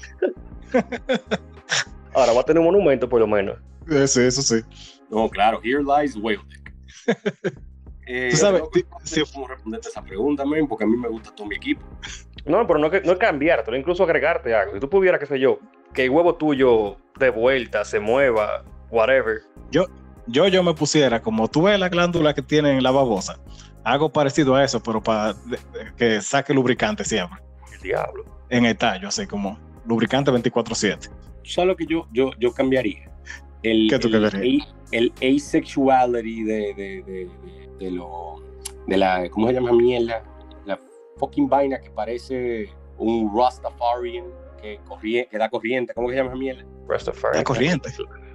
Ahora 2.13 2.33
va 2.33 2.41
a 2.41 2.43
tener 2.43 2.59
un 2.59 2.65
monumento 2.65 3.07
por 3.07 3.19
lo 3.19 3.27
menos. 3.27 3.57
Eso, 3.87 4.21
eso 4.21 4.41
sí. 4.41 4.61
No, 5.09 5.29
claro, 5.29 5.59
here 5.63 5.83
lies 5.83 6.15
whale 6.15 6.39
dick. 6.47 6.73
Eh, 8.11 8.29
Tú 8.31 8.37
sabes, 8.37 8.61
no 8.61 8.67
ti- 8.69 8.83
sé 9.03 9.21
cómo 9.31 9.47
responderte 9.47 9.87
esa 9.89 10.01
pregunta, 10.01 10.43
men, 10.43 10.67
porque 10.67 10.83
a 10.83 10.87
mí 10.87 10.97
me 10.97 11.07
gusta 11.09 11.29
todo 11.35 11.45
mi 11.45 11.55
equipo. 11.55 11.81
No, 12.43 12.65
pero 12.65 12.79
no, 12.79 12.89
que- 12.89 13.01
no 13.01 13.11
es 13.11 13.19
cambiártelo, 13.19 13.77
incluso 13.77 14.03
agregarte 14.03 14.55
algo. 14.55 14.73
Si 14.73 14.79
tú 14.79 14.89
pudieras, 14.89 15.19
qué 15.19 15.27
sé 15.27 15.39
yo, 15.39 15.59
que 15.93 16.05
el 16.05 16.09
huevo 16.09 16.33
tuyo 16.33 16.97
de 17.19 17.29
vuelta, 17.29 17.85
se 17.85 17.99
mueva, 17.99 18.63
whatever. 18.89 19.41
yo, 19.69 19.85
yo 20.47 20.63
me 20.63 20.73
pusiera, 20.73 21.21
como 21.21 21.47
tú 21.47 21.63
ves 21.63 21.79
la 21.79 21.87
glándula 21.89 22.33
que 22.33 22.41
tiene 22.41 22.71
en 22.71 22.81
la 22.81 22.89
babosa, 22.89 23.37
algo 23.83 24.11
parecido 24.11 24.55
a 24.55 24.63
eso, 24.63 24.81
pero 24.81 25.01
para 25.03 25.35
que 25.95 26.19
saque 26.21 26.51
lubricante 26.51 27.03
siempre, 27.03 27.39
El 27.75 27.79
diablo. 27.81 28.25
en 28.49 28.65
el 28.65 28.75
tallo, 28.75 29.07
así 29.09 29.27
como 29.27 29.59
lubricante 29.85 30.31
24/7. 30.31 31.09
¿Sabes 31.43 31.67
lo 31.67 31.75
que 31.75 31.85
yo, 31.85 32.07
yo, 32.11 32.31
yo 32.39 32.51
cambiaría? 32.53 33.07
El, 33.61 33.87
¿Qué 33.87 33.99
tú 33.99 34.07
el, 34.07 34.13
cambiarías? 34.13 34.67
a- 34.67 34.73
el 34.95 35.13
asexuality 35.21 36.43
de, 36.43 36.53
de, 36.73 36.73
de, 36.73 37.03
de, 37.25 37.68
de 37.79 37.91
lo, 37.91 38.35
de 38.87 38.97
la, 38.97 39.29
¿cómo 39.29 39.47
se 39.47 39.53
llama 39.53 39.71
mierda? 39.71 40.23
La 40.65 40.79
fucking 41.17 41.47
vaina 41.47 41.79
que 41.79 41.89
parece 41.89 42.69
un 42.97 43.31
Rastafarian 43.35 44.25
que, 44.61 44.79
corrie, 44.87 45.27
que 45.27 45.37
da 45.37 45.49
corriente, 45.49 45.93
¿cómo 45.93 46.09
se 46.09 46.15
llama 46.15 46.35
mierda? 46.35 46.65
Rastafari. 46.87 47.37
La 47.37 47.43
corriente. 47.43 47.89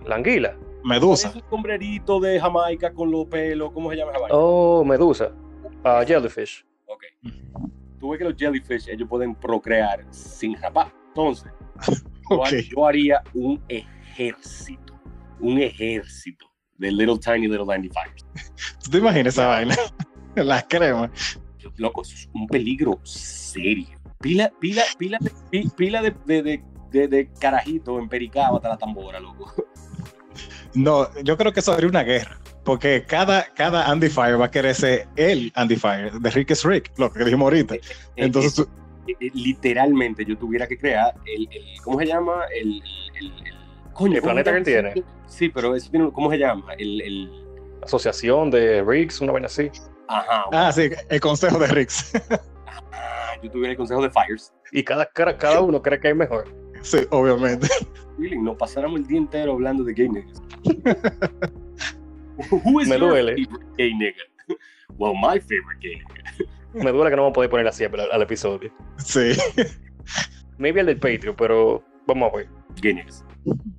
La 0.07 0.17
anguila. 0.17 0.57
Medusa. 0.85 1.33
Sombrerito 1.49 2.21
de 2.21 2.41
Jamaica 2.41 2.93
con 2.93 3.11
los 3.11 3.27
pelos, 3.27 3.73
¿cómo 3.73 3.91
se 3.91 3.97
llama 3.97 4.13
esa 4.13 4.21
vaina? 4.21 4.37
Oh, 4.37 4.85
medusa. 4.85 5.33
Ah, 5.83 6.05
jellyfish. 6.07 6.65
Ok. 6.87 7.05
Tú 7.99 8.11
ves 8.11 8.19
que 8.19 8.25
los 8.25 8.37
jellyfish, 8.37 8.89
ellos 8.89 9.09
pueden 9.09 9.35
procrear 9.35 10.05
sin 10.11 10.61
rapar. 10.61 10.93
Entonces, 11.09 11.53
yo 12.71 12.87
haría 12.87 13.23
un 13.35 13.63
ejército, 13.69 14.95
un 15.41 15.59
ejército 15.59 16.54
de 16.79 16.93
little 16.93 17.19
tiny 17.19 17.47
little 17.49 17.73
Andy 17.75 17.89
Fires. 17.89 18.25
¿Tú 18.83 18.91
te 18.91 18.99
imaginas 18.99 19.35
esa 19.35 19.47
vaina? 19.47 19.77
La 20.37 20.63
crema. 20.63 21.11
Loco, 21.77 22.03
eso 22.03 22.15
es 22.15 22.29
un 22.35 22.47
peligro 22.47 22.99
serio. 23.05 23.87
Pila, 24.21 24.53
pila, 24.61 24.83
pila, 24.99 25.19
de, 25.21 25.31
pi- 25.51 25.69
pila 25.77 26.03
de, 26.03 26.15
de, 26.27 26.63
de, 26.91 27.09
de- 27.09 27.31
carajito 27.41 27.99
empericado 27.99 28.57
hasta 28.57 28.69
la 28.71 28.77
tambora, 28.79 29.19
loco. 29.21 29.53
No, 30.75 31.09
yo 31.23 31.37
creo 31.37 31.53
que 31.53 31.61
eso 31.61 31.75
sería 31.75 31.89
una 31.89 32.03
guerra. 32.03 32.39
Porque 32.65 33.05
cada, 33.07 33.45
cada 33.55 33.91
Andy 33.91 34.09
Fire 34.09 34.41
va 34.41 34.47
a 34.47 34.51
querer 34.51 34.75
ser 34.75 35.07
el 35.17 35.53
Andy 35.55 35.77
Fire, 35.77 36.13
de 36.13 36.31
Rick 36.31 36.51
es 36.53 36.65
Rick, 36.65 36.93
lo 36.99 37.13
que 37.13 37.23
dijimos 37.25 37.45
ahorita. 37.45 37.77
Entonces, 38.17 38.55
tú- 38.55 38.69
Eh, 39.07 39.13
eh, 39.21 39.31
literalmente 39.35 40.25
yo 40.25 40.37
tuviera 40.39 40.67
que 40.67 40.79
crear 40.79 41.15
el, 41.27 41.47
el- 41.53 41.81
¿cómo 41.83 41.99
se 41.99 42.07
llama? 42.07 42.45
El, 42.59 42.83
el, 43.21 43.27
el- 43.47 43.55
coño, 43.95 44.15
El 44.17 44.21
¿cómo 44.21 44.33
planeta 44.33 44.51
que 44.53 44.59
él 44.59 44.65
tiene. 44.65 45.05
Sí, 45.27 45.49
pero 45.49 45.75
eso 45.75 45.91
tiene, 45.91 46.11
¿cómo 46.13 46.31
se 46.31 46.39
llama? 46.39 46.75
El, 46.79 47.01
el, 47.01 47.31
Asociación 47.83 48.51
de 48.51 48.83
Riggs, 48.83 49.21
una 49.21 49.33
vaina 49.33 49.47
así. 49.47 49.71
ajá, 50.09 50.45
ah, 50.53 50.73
sí, 50.73 50.91
el 51.09 51.21
consejo 51.21 51.59
de 51.59 51.67
Ricks. 51.69 52.13
ah, 52.93 53.35
yo 53.43 53.51
tuviera 53.51 53.73
el 53.73 53.77
consejo 53.77 54.03
de 54.03 54.11
Fires. 54.11 54.53
Y 54.73 54.83
cada, 54.83 55.07
cada, 55.07 55.37
cada 55.37 55.61
uno 55.61 55.81
cree 55.83 56.01
que 56.01 56.09
es 56.09 56.17
mejor. 56.17 56.45
sí, 56.83 56.99
obviamente. 57.11 57.69
Nos 58.19 58.57
pasáramos 58.57 59.01
el 59.01 59.07
día 59.07 59.19
entero 59.19 59.53
hablando 59.53 59.85
de 59.85 59.93
gay 59.93 60.09
niggas. 60.09 60.41
Who 62.51 62.81
is 62.81 62.89
Me 62.89 62.99
your 62.99 63.11
duele. 63.11 63.35
favorite 63.45 63.67
gay 63.77 63.93
nigga? 63.95 64.57
Well, 64.99 65.15
my 65.15 65.39
favorite 65.41 65.81
gay 65.81 65.97
nigga. 65.97 66.85
Me 66.85 66.91
duele 66.91 67.11
que 67.11 67.17
no 67.17 67.23
vamos 67.23 67.33
a 67.33 67.35
poder 67.35 67.51
poner 67.51 67.67
así 67.69 67.85
al, 67.85 68.01
al 68.11 68.23
episodio. 68.23 68.73
Sí, 68.99 69.33
Maybe 70.59 70.81
el 70.81 70.87
del 70.87 70.99
Patreon, 70.99 71.37
pero 71.37 71.85
vamos 72.07 72.33
a 72.33 72.37
ver. 72.37 72.49
Niggas. 72.83 73.25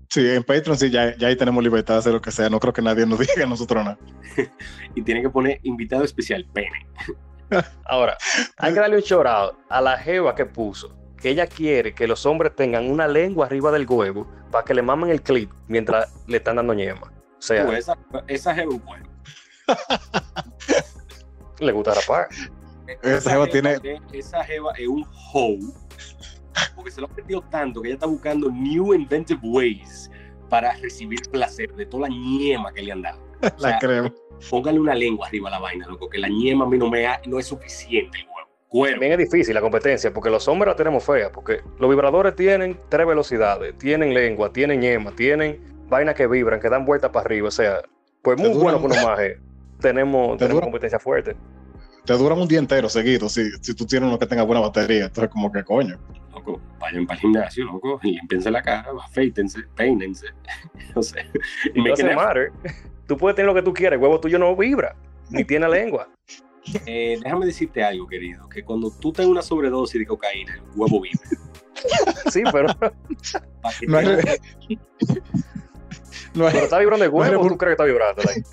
sí, 0.09 0.29
en 0.29 0.43
Patreon 0.43 0.77
sí, 0.77 0.89
ya, 0.89 1.15
ya 1.17 1.27
ahí 1.27 1.35
tenemos 1.35 1.63
libertad 1.63 1.95
de 1.95 1.99
hacer 1.99 2.13
lo 2.13 2.21
que 2.21 2.31
sea. 2.31 2.49
No 2.49 2.59
creo 2.59 2.71
que 2.73 2.81
nadie 2.81 3.05
nos 3.05 3.19
diga 3.19 3.43
a 3.43 3.47
nosotros 3.47 3.83
nada. 3.83 3.97
Y 4.95 5.01
tienen 5.01 5.23
que 5.23 5.29
poner 5.29 5.59
invitado 5.63 6.03
especial, 6.03 6.45
pene. 6.53 6.87
Ahora, 7.85 8.17
hay 8.57 8.73
que 8.73 8.79
darle 8.79 8.95
un 8.97 9.01
shout 9.01 9.25
out 9.27 9.55
a 9.69 9.81
la 9.81 9.97
jeva 9.97 10.33
que 10.35 10.45
puso 10.45 10.95
que 11.17 11.29
ella 11.29 11.47
quiere 11.47 11.93
que 11.93 12.07
los 12.07 12.25
hombres 12.25 12.55
tengan 12.55 12.89
una 12.89 13.07
lengua 13.07 13.45
arriba 13.47 13.71
del 13.71 13.85
huevo 13.87 14.27
para 14.51 14.63
que 14.63 14.73
le 14.73 14.81
mamen 14.81 15.09
el 15.09 15.21
clip 15.21 15.51
mientras 15.67 16.13
le 16.27 16.37
están 16.37 16.55
dando 16.57 16.73
ñema. 16.73 17.11
O 17.37 17.41
sea, 17.41 17.65
Tú, 17.65 17.71
esa, 17.73 17.97
esa 18.27 18.51
es 18.61 18.65
un 18.67 18.79
cuerno. 18.79 19.09
le 21.59 21.71
gusta 21.71 21.93
rapar. 21.93 22.27
Esa 23.01 23.31
jeva 23.31 23.47
tiene- 23.47 23.73
es- 23.83 24.01
Esa 24.13 24.43
jeva 24.43 24.71
es 24.77 24.87
un 24.87 25.05
hoe. 25.33 25.59
Porque 26.75 26.91
se 26.91 27.01
lo 27.01 27.07
ha 27.07 27.09
perdido 27.09 27.41
tanto 27.49 27.81
que 27.81 27.87
ella 27.89 27.95
está 27.95 28.05
buscando 28.07 28.51
new 28.51 28.93
inventive 28.93 29.39
ways 29.43 30.09
para 30.49 30.73
recibir 30.77 31.19
placer 31.31 31.73
de 31.75 31.85
toda 31.85 32.07
la 32.09 32.15
ñema 32.15 32.71
que 32.73 32.81
le 32.83 32.91
han 32.91 33.01
dado. 33.01 33.19
O 33.41 33.61
La 33.61 33.69
sea, 33.69 33.79
crema. 33.79 34.13
póngale 34.49 34.79
una 34.79 34.95
lengua 34.95 35.27
arriba 35.27 35.49
a 35.49 35.51
la 35.51 35.59
vaina, 35.59 35.87
loco, 35.87 36.09
que 36.09 36.17
la 36.17 36.29
ñema 36.29 36.65
a 36.65 36.69
mí 36.69 36.77
no, 36.77 36.89
me 36.89 37.05
ha- 37.07 37.21
no 37.27 37.39
es 37.39 37.45
suficiente 37.47 38.19
el 38.19 38.25
huevo. 38.25 38.35
Cuero. 38.67 38.93
También 38.95 39.13
es 39.19 39.29
difícil 39.29 39.53
la 39.53 39.61
competencia 39.61 40.11
porque 40.13 40.29
los 40.29 40.47
hombres 40.47 40.71
la 40.71 40.75
tenemos 40.75 41.03
fea, 41.03 41.31
porque 41.31 41.61
los 41.79 41.89
vibradores 41.89 42.35
tienen 42.35 42.77
tres 42.89 43.05
velocidades, 43.07 43.77
tienen 43.77 44.13
lengua, 44.13 44.51
tienen 44.51 44.79
ñema, 44.81 45.11
tienen 45.11 45.59
vainas 45.87 46.15
que 46.15 46.27
vibran, 46.27 46.59
que 46.59 46.69
dan 46.69 46.85
vueltas 46.85 47.11
para 47.11 47.25
arriba. 47.25 47.47
O 47.47 47.51
sea, 47.51 47.81
pues 48.21 48.37
muy 48.39 48.49
bueno 48.49 48.79
duran- 48.79 48.81
que 48.81 48.85
uno 48.99 49.07
maje. 49.09 49.39
Tenemos, 49.79 50.31
Te 50.31 50.37
tenemos 50.45 50.55
dura- 50.55 50.65
competencia 50.65 50.99
fuerte. 50.99 51.35
Te 52.05 52.13
duran 52.13 52.39
un 52.39 52.47
día 52.47 52.59
entero 52.59 52.87
seguido 52.89 53.29
si, 53.29 53.49
si 53.61 53.73
tú 53.75 53.85
tienes 53.85 54.07
uno 54.07 54.17
que 54.19 54.25
tenga 54.25 54.43
buena 54.43 54.61
batería. 54.61 55.05
Entonces, 55.05 55.29
como 55.31 55.51
que 55.51 55.63
coño. 55.63 55.97
Loco, 56.45 56.61
vayan 56.79 57.05
para 57.07 57.15
el 57.15 57.21
gimnasio, 57.21 57.65
loco, 57.65 57.99
y 58.03 58.11
limpiense 58.13 58.51
la 58.51 58.61
cara, 58.61 58.91
afeítense, 59.03 59.61
peínense. 59.75 60.27
No 60.95 61.01
sé. 61.01 61.25
Y 61.73 61.81
no 61.81 61.93
effort. 61.93 62.15
matter. 62.15 62.51
Tú 63.07 63.17
puedes 63.17 63.35
tener 63.35 63.47
lo 63.47 63.53
que 63.55 63.61
tú 63.61 63.73
quieras, 63.73 63.97
el 63.97 64.01
huevo 64.03 64.19
tuyo 64.19 64.37
no 64.39 64.55
vibra, 64.55 64.95
ni 65.29 65.43
tiene 65.45 65.67
lengua. 65.67 66.07
Eh, 66.87 67.19
déjame 67.21 67.45
decirte 67.45 67.83
algo, 67.83 68.07
querido, 68.07 68.47
que 68.49 68.63
cuando 68.63 68.89
tú 68.91 69.11
tengas 69.11 69.29
una 69.31 69.41
sobredosis 69.41 69.99
de 69.99 70.05
cocaína, 70.07 70.55
el 70.55 70.61
huevo 70.75 71.01
vive. 71.01 71.19
Sí, 72.31 72.41
pero, 72.51 72.67
No 73.87 73.97
hay- 73.97 74.05
No 76.33 76.47
hay- 76.47 76.53
pero 76.53 76.63
está 76.65 76.79
vibrando 76.79 77.05
el 77.05 77.11
No 77.11 77.21
hay 77.23 77.29
huevo, 77.29 77.41
¿o 77.41 77.45
revol- 77.45 77.49
¿tú 77.51 77.57
crees 77.57 77.69
que 77.69 77.73
está 77.73 77.83
vibrando? 77.85 78.23
like? 78.23 78.43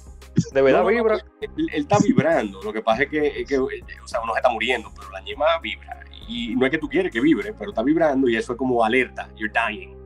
De 0.52 0.62
verdad 0.62 0.78
No, 0.82 0.84
no, 0.84 0.90
no, 0.90 0.96
vibra. 0.96 1.14
Él, 1.40 1.50
él 1.72 1.82
está 1.82 1.98
vibrando, 2.02 2.62
lo 2.62 2.72
que 2.72 2.82
pasa 2.82 3.02
es 3.04 3.08
que, 3.10 3.40
es 3.42 3.46
que, 3.48 3.58
o 3.58 3.68
sea, 4.06 4.20
uno 4.22 4.32
se 4.32 4.38
está 4.38 4.48
muriendo, 4.50 4.90
pero 4.96 5.10
la 5.10 5.20
ñema 5.22 5.58
vibra. 5.62 6.00
Y 6.28 6.54
no 6.56 6.64
es 6.66 6.70
que 6.70 6.78
tú 6.78 6.88
quieres 6.88 7.12
que 7.12 7.20
vibre, 7.20 7.52
pero 7.58 7.70
está 7.70 7.82
vibrando 7.82 8.28
y 8.28 8.36
eso 8.36 8.52
es 8.52 8.58
como 8.58 8.84
alerta, 8.84 9.28
you're 9.36 9.52
dying, 9.52 9.96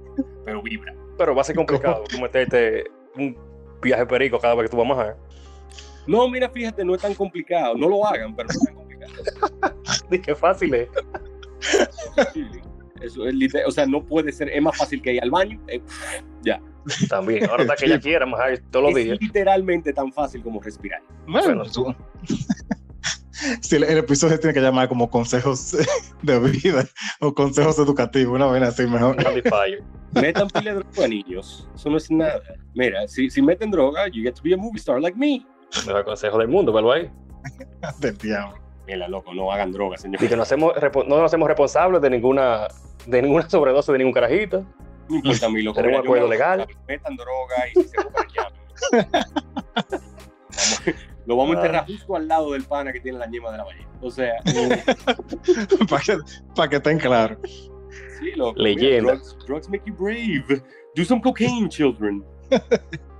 pero 0.45 0.63
vibra. 0.63 0.95
Pero 1.19 1.35
va 1.35 1.41
a 1.43 1.45
ser 1.45 1.57
complicado 1.57 2.05
tú 2.09 2.21
meterte 2.21 2.85
un 3.17 3.37
viaje 3.83 4.05
perico 4.07 4.39
cada 4.39 4.55
vez 4.55 4.65
que 4.65 4.71
tú 4.71 4.77
vas 4.77 4.87
a 4.87 4.89
majar. 4.95 5.17
No, 6.07 6.29
mira, 6.29 6.49
fíjate, 6.49 6.85
no 6.85 6.95
es 6.95 7.03
tan 7.03 7.15
complicado, 7.15 7.75
no 7.77 7.89
lo 7.89 8.07
hagan, 8.07 8.35
pero 8.37 8.49
no 8.49 8.53
es 8.53 8.65
tan 8.65 8.75
complicado. 8.75 9.13
Dije, 10.11 10.35
fácil 10.35 10.75
es. 10.75 10.89
Eso 13.01 13.27
es 13.27 13.35
literal, 13.35 13.67
o 13.69 13.71
sea, 13.71 13.87
no 13.87 14.03
puede 14.03 14.33
ser, 14.33 14.49
es 14.49 14.63
más 14.63 14.77
fácil 14.77 15.03
que 15.03 15.13
ir 15.15 15.23
al 15.23 15.31
baño. 15.31 15.61
eh, 15.69 15.83
También. 17.11 17.49
Ahora 17.51 17.65
está 17.65 17.77
que 17.77 17.85
ella 17.87 18.01
quiera 18.01 18.25
majar 18.25 18.59
todos 18.71 18.87
los 18.91 18.99
es 18.99 19.05
días. 19.05 19.19
literalmente 19.21 19.93
tan 19.93 20.11
fácil 20.13 20.43
como 20.43 20.61
respirar. 20.63 21.03
Bueno, 21.27 21.65
tú- 21.65 21.95
Sí, 23.61 23.77
el, 23.77 23.85
el 23.85 23.99
episodio 23.99 24.35
se 24.35 24.39
tiene 24.41 24.55
que 24.55 24.61
llamar 24.61 24.89
como 24.89 25.11
consejos 25.11 25.77
de 26.23 26.39
vida 26.39 26.85
o 27.21 27.35
consejos 27.35 27.79
educativos, 27.79 28.35
una 28.35 28.47
vaina 28.47 28.69
así 28.69 28.87
mejor. 28.87 29.17
Metan 30.13 30.49
pile 30.49 30.75
de 30.75 30.81
droga, 30.81 31.09
niños. 31.09 31.69
Eso 31.75 31.91
no 31.91 31.99
es 31.99 32.11
nada. 32.11 32.41
Mira, 32.75 33.07
si, 33.09 33.29
si 33.29 33.43
meten 33.43 33.71
droga, 33.71 34.07
you 34.09 34.23
get 34.23 34.35
to 34.35 34.43
be 34.43 34.55
a 34.55 34.57
movie 34.57 34.79
star 34.79 35.01
like 35.01 35.19
me. 35.19 35.45
Mejor 35.87 36.05
consejo 36.05 36.39
del 36.39 36.49
mundo, 36.49 36.73
velo 36.73 36.93
ahí. 36.93 37.11
Del 38.01 38.17
diablo. 38.17 38.59
Mira, 38.87 39.09
loco, 39.09 39.35
no 39.35 39.53
hagan 39.53 39.73
droga, 39.73 39.99
señor. 39.99 40.23
Y 40.23 40.29
que 40.29 40.37
no, 40.37 40.43
hacemos, 40.45 40.73
no 41.07 41.17
nos 41.17 41.25
hacemos 41.27 41.49
responsables 41.49 42.01
de 42.01 42.09
ninguna, 42.11 42.69
de 43.07 43.21
ninguna 43.23 43.49
sobredosis 43.51 43.93
de 43.93 43.99
ningún 43.99 44.15
carajito. 44.15 44.65
No 45.09 45.17
importa 45.17 45.47
a 45.47 45.49
mí, 45.51 45.63
loco. 45.63 45.81
Tenemos 45.81 46.05
acuerdo 46.05 46.29
legal. 46.29 46.67
Metan 46.89 47.17
droga 47.17 47.57
y 47.75 47.83
si 47.83 47.89
se 47.89 47.97
llamen. 48.35 49.09
Vamos- 50.57 51.07
Lo 51.27 51.37
vamos 51.37 51.57
a 51.57 51.59
enterrar 51.61 51.87
justo 51.87 52.15
al 52.17 52.29
lado 52.29 52.53
del 52.53 52.63
pana 52.65 52.93
que 52.93 53.01
tiene 53.01 53.19
la 53.19 53.27
ñema 53.27 53.51
de 53.53 53.59
la 53.59 53.65
ballena. 53.65 53.89
O 54.01 54.11
sea, 54.11 54.35
Para 55.89 56.03
que, 56.03 56.17
pa' 56.55 56.69
que 56.69 56.77
estén 56.77 56.99
claros. 56.99 57.39
sí, 58.21 58.31
loco. 58.37 58.55
mira, 58.59 58.63
Leyenda. 58.75 59.13
drugs, 59.15 59.37
drugs 59.47 59.69
make 59.69 59.83
you 59.87 59.95
brave. 59.95 60.63
Do 60.95 61.05
some 61.05 61.21
cocaine, 61.21 61.69
children. 61.69 62.23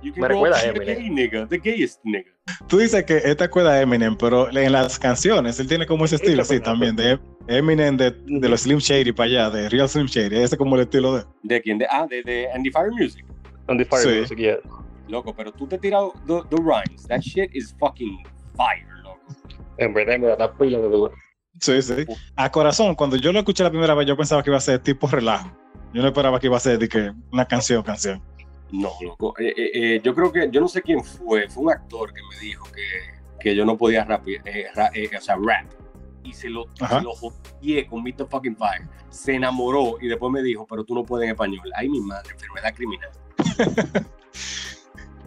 You 0.01 0.13
can 0.13 0.21
Me 0.21 0.27
recuerda 0.29 0.57
a 0.57 0.61
the 0.61 0.69
Eminem. 0.69 0.85
gay 0.85 1.09
nigga, 1.09 1.47
the 1.49 1.57
gayest 1.57 1.99
nigga. 2.05 2.31
Tú 2.67 2.77
dices 2.77 3.03
que 3.03 3.17
esta 3.17 3.45
acuerda 3.45 3.73
a 3.73 3.81
Eminem, 3.81 4.15
pero 4.15 4.49
en 4.55 4.71
las 4.71 4.97
canciones 4.97 5.59
él 5.59 5.67
tiene 5.67 5.85
como 5.85 6.05
ese 6.05 6.15
estilo, 6.15 6.45
sí, 6.45 6.59
también, 6.61 6.95
de 6.95 7.19
Eminem, 7.47 7.97
de, 7.97 8.11
de 8.25 8.49
los 8.49 8.61
Slim 8.61 8.77
Shady 8.79 9.11
para 9.11 9.27
allá, 9.29 9.49
de 9.49 9.69
Real 9.69 9.89
Slim 9.89 10.05
Shady, 10.05 10.35
ese 10.37 10.55
es 10.55 10.57
como 10.57 10.75
el 10.75 10.83
estilo 10.83 11.17
de... 11.17 11.23
¿De 11.43 11.61
quién? 11.61 11.77
De, 11.77 11.85
ah, 11.89 12.07
de, 12.09 12.23
de 12.23 12.49
Andy 12.53 12.69
Fire 12.71 12.91
Music. 12.91 13.25
The 13.67 13.83
fire 13.83 14.01
Sí. 14.03 14.19
music, 14.21 14.37
yeah. 14.37 14.57
Loco, 15.07 15.33
pero 15.35 15.51
tú 15.51 15.67
te 15.67 15.77
tiras 15.77 16.03
the, 16.25 16.41
the 16.49 16.57
rhymes. 16.57 17.03
That 17.07 17.21
shit 17.21 17.49
is 17.55 17.75
fucking 17.79 18.23
fire, 18.55 18.87
loco. 19.03 19.19
En 19.77 19.93
verdad, 19.93 20.19
me 20.19 20.27
da 20.27 20.51
pila 20.53 20.79
de 20.79 20.89
duro. 20.89 21.13
Sí, 21.59 21.81
sí. 21.81 22.05
A 22.35 22.51
corazón, 22.51 22.93
cuando 22.95 23.15
yo 23.15 23.31
lo 23.31 23.39
escuché 23.39 23.63
la 23.63 23.69
primera 23.71 23.93
vez, 23.95 24.05
yo 24.07 24.15
pensaba 24.17 24.43
que 24.43 24.49
iba 24.49 24.57
a 24.57 24.61
ser 24.61 24.79
tipo 24.79 25.07
relajo. 25.07 25.49
Yo 25.93 26.01
no 26.01 26.07
esperaba 26.09 26.39
que 26.39 26.47
iba 26.47 26.57
a 26.57 26.59
ser 26.59 26.77
de 26.77 26.87
que 26.89 27.11
una 27.31 27.45
canción, 27.45 27.81
canción. 27.83 28.21
No, 28.71 28.91
loco. 29.01 29.33
Eh, 29.39 29.53
eh, 29.57 29.71
eh, 29.73 30.01
yo 30.03 30.13
creo 30.13 30.31
que, 30.31 30.49
yo 30.51 30.59
no 30.59 30.67
sé 30.67 30.81
quién 30.81 31.01
fue, 31.03 31.47
fue 31.49 31.63
un 31.63 31.71
actor 31.71 32.13
que 32.13 32.21
me 32.31 32.39
dijo 32.39 32.65
que 32.73 33.17
que 33.39 33.55
yo 33.55 33.65
no 33.65 33.77
podía 33.77 34.03
rap, 34.03 34.27
eh, 34.27 34.65
ra- 34.73 34.89
eh, 34.95 35.09
o 35.15 35.21
sea, 35.21 35.35
rap. 35.39 35.67
Y 36.23 36.33
se 36.33 36.49
lo, 36.49 36.65
Ajá. 36.81 36.97
se 36.99 37.03
lo 37.05 37.13
jodié 37.13 37.85
con 37.85 38.01
Mr. 38.03 38.27
Fucking 38.27 38.57
Fire. 38.57 38.87
Se 39.09 39.35
enamoró 39.35 39.97
y 40.01 40.07
después 40.07 40.31
me 40.33 40.41
dijo, 40.41 40.65
pero 40.67 40.83
tú 40.83 40.95
no 40.95 41.03
puedes 41.05 41.25
en 41.25 41.31
español. 41.33 41.71
Ay, 41.75 41.87
mi 41.87 42.01
madre, 42.01 42.31
enfermedad 42.33 42.73
criminal. 42.75 43.09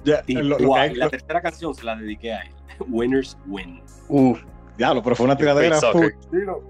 Ya, 0.04 0.22
Y, 0.26 0.34
lo- 0.34 0.58
lo 0.58 0.76
la 0.76 1.08
tercera 1.10 1.40
canción 1.42 1.74
se 1.74 1.84
la 1.84 1.96
dediqué 1.96 2.32
a 2.32 2.40
él. 2.42 2.52
Winners 2.88 3.36
win. 3.46 3.82
Uf, 4.08 4.42
Diablo, 4.78 5.02
pero 5.02 5.14
fue 5.14 5.26
una 5.26 5.36
tiradera 5.36 5.78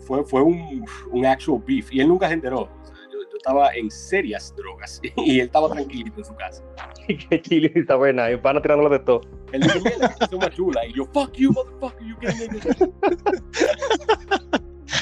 fue, 0.00 0.24
fue 0.24 0.42
un, 0.42 0.84
un 1.12 1.26
actual 1.26 1.62
beef. 1.66 1.92
Y 1.92 2.00
él 2.00 2.08
nunca 2.08 2.26
se 2.28 2.34
enteró. 2.34 2.62
O 2.62 2.84
sea, 2.84 2.94
yo, 3.12 3.18
yo 3.30 3.36
estaba 3.36 3.72
en 3.74 3.88
serias 3.90 4.52
drogas 4.56 5.00
y 5.16 5.38
él 5.38 5.46
estaba 5.46 5.70
tranquilito 5.70 6.18
en 6.18 6.24
su 6.24 6.34
casa. 6.34 6.64
qué 7.06 7.40
chile 7.40 7.70
está 7.74 7.94
buena. 7.94 8.28
Y 8.30 8.34
van 8.34 8.56
a 8.56 8.62
tirándole 8.62 8.98
de 8.98 9.04
todo. 9.04 9.20
Él 9.52 9.62
dice, 9.62 9.80
mira, 9.80 9.96
la 9.98 10.14
canción 10.16 10.40
más 10.40 10.50
chula. 10.50 10.86
Y 10.86 10.92
yo, 10.94 11.04
fuck 11.06 11.32
you, 11.34 11.52
motherfucker, 11.52 12.04
you 12.06 12.16
gay 12.20 12.48
nigga. 12.48 12.90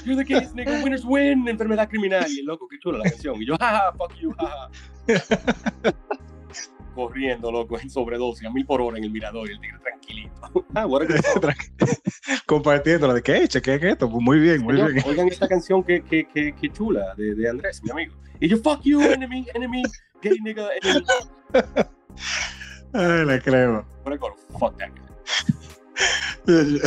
You're 0.04 0.16
the 0.16 0.24
gayest 0.24 0.54
nigga, 0.54 0.82
winners 0.82 1.04
win, 1.04 1.48
enfermedad 1.48 1.88
criminal. 1.88 2.24
Y 2.30 2.40
el 2.40 2.46
loco, 2.46 2.68
qué 2.68 2.78
chula 2.78 2.98
la 2.98 3.04
canción. 3.04 3.40
Y 3.42 3.46
yo, 3.46 3.56
jaja, 3.58 3.92
fuck 3.92 4.14
you, 4.16 4.32
jaja. 4.32 4.70
Corriendo, 6.94 7.52
loco, 7.52 7.78
en 7.78 7.88
sobredosis, 7.90 8.46
a 8.46 8.50
mil 8.50 8.66
por 8.66 8.80
hora 8.80 8.98
en 8.98 9.04
el 9.04 9.10
mirador 9.10 9.48
y 9.48 9.52
el 9.52 9.60
tigre 9.60 9.78
tranquilito. 9.78 10.34
Ah, 10.74 10.86
what 10.86 11.02
a 11.02 11.06
good 11.06 11.20
song. 11.22 11.52
Compartiéndolo 12.46 13.14
de 13.14 13.22
que, 13.22 13.46
che, 13.48 13.62
¿qué 13.62 13.74
es 13.74 13.82
esto? 13.82 14.10
Pues 14.10 14.22
muy 14.22 14.38
bien, 14.38 14.62
muy 14.62 14.74
Señor, 14.74 14.92
bien. 14.92 15.04
Oigan 15.06 15.28
esta 15.28 15.46
canción 15.48 15.82
que, 15.84 16.02
que, 16.02 16.26
que, 16.26 16.54
que 16.54 16.72
chula 16.72 17.14
de, 17.16 17.34
de 17.34 17.48
Andrés, 17.48 17.82
mi 17.84 17.90
amigo. 17.90 18.14
Y 18.40 18.48
yo, 18.48 18.56
fuck 18.58 18.80
you, 18.82 19.00
enemy, 19.00 19.46
enemy, 19.54 19.82
gay 20.22 20.38
nigga, 20.42 20.68
enemy. 20.82 21.04
Ay, 22.92 23.26
le 23.26 23.40
creo. 23.40 23.86
Por 24.02 24.12
el 24.12 24.18
coro, 24.18 24.36
fuck 24.58 24.76
that 24.78 24.90
guy. 24.90 26.80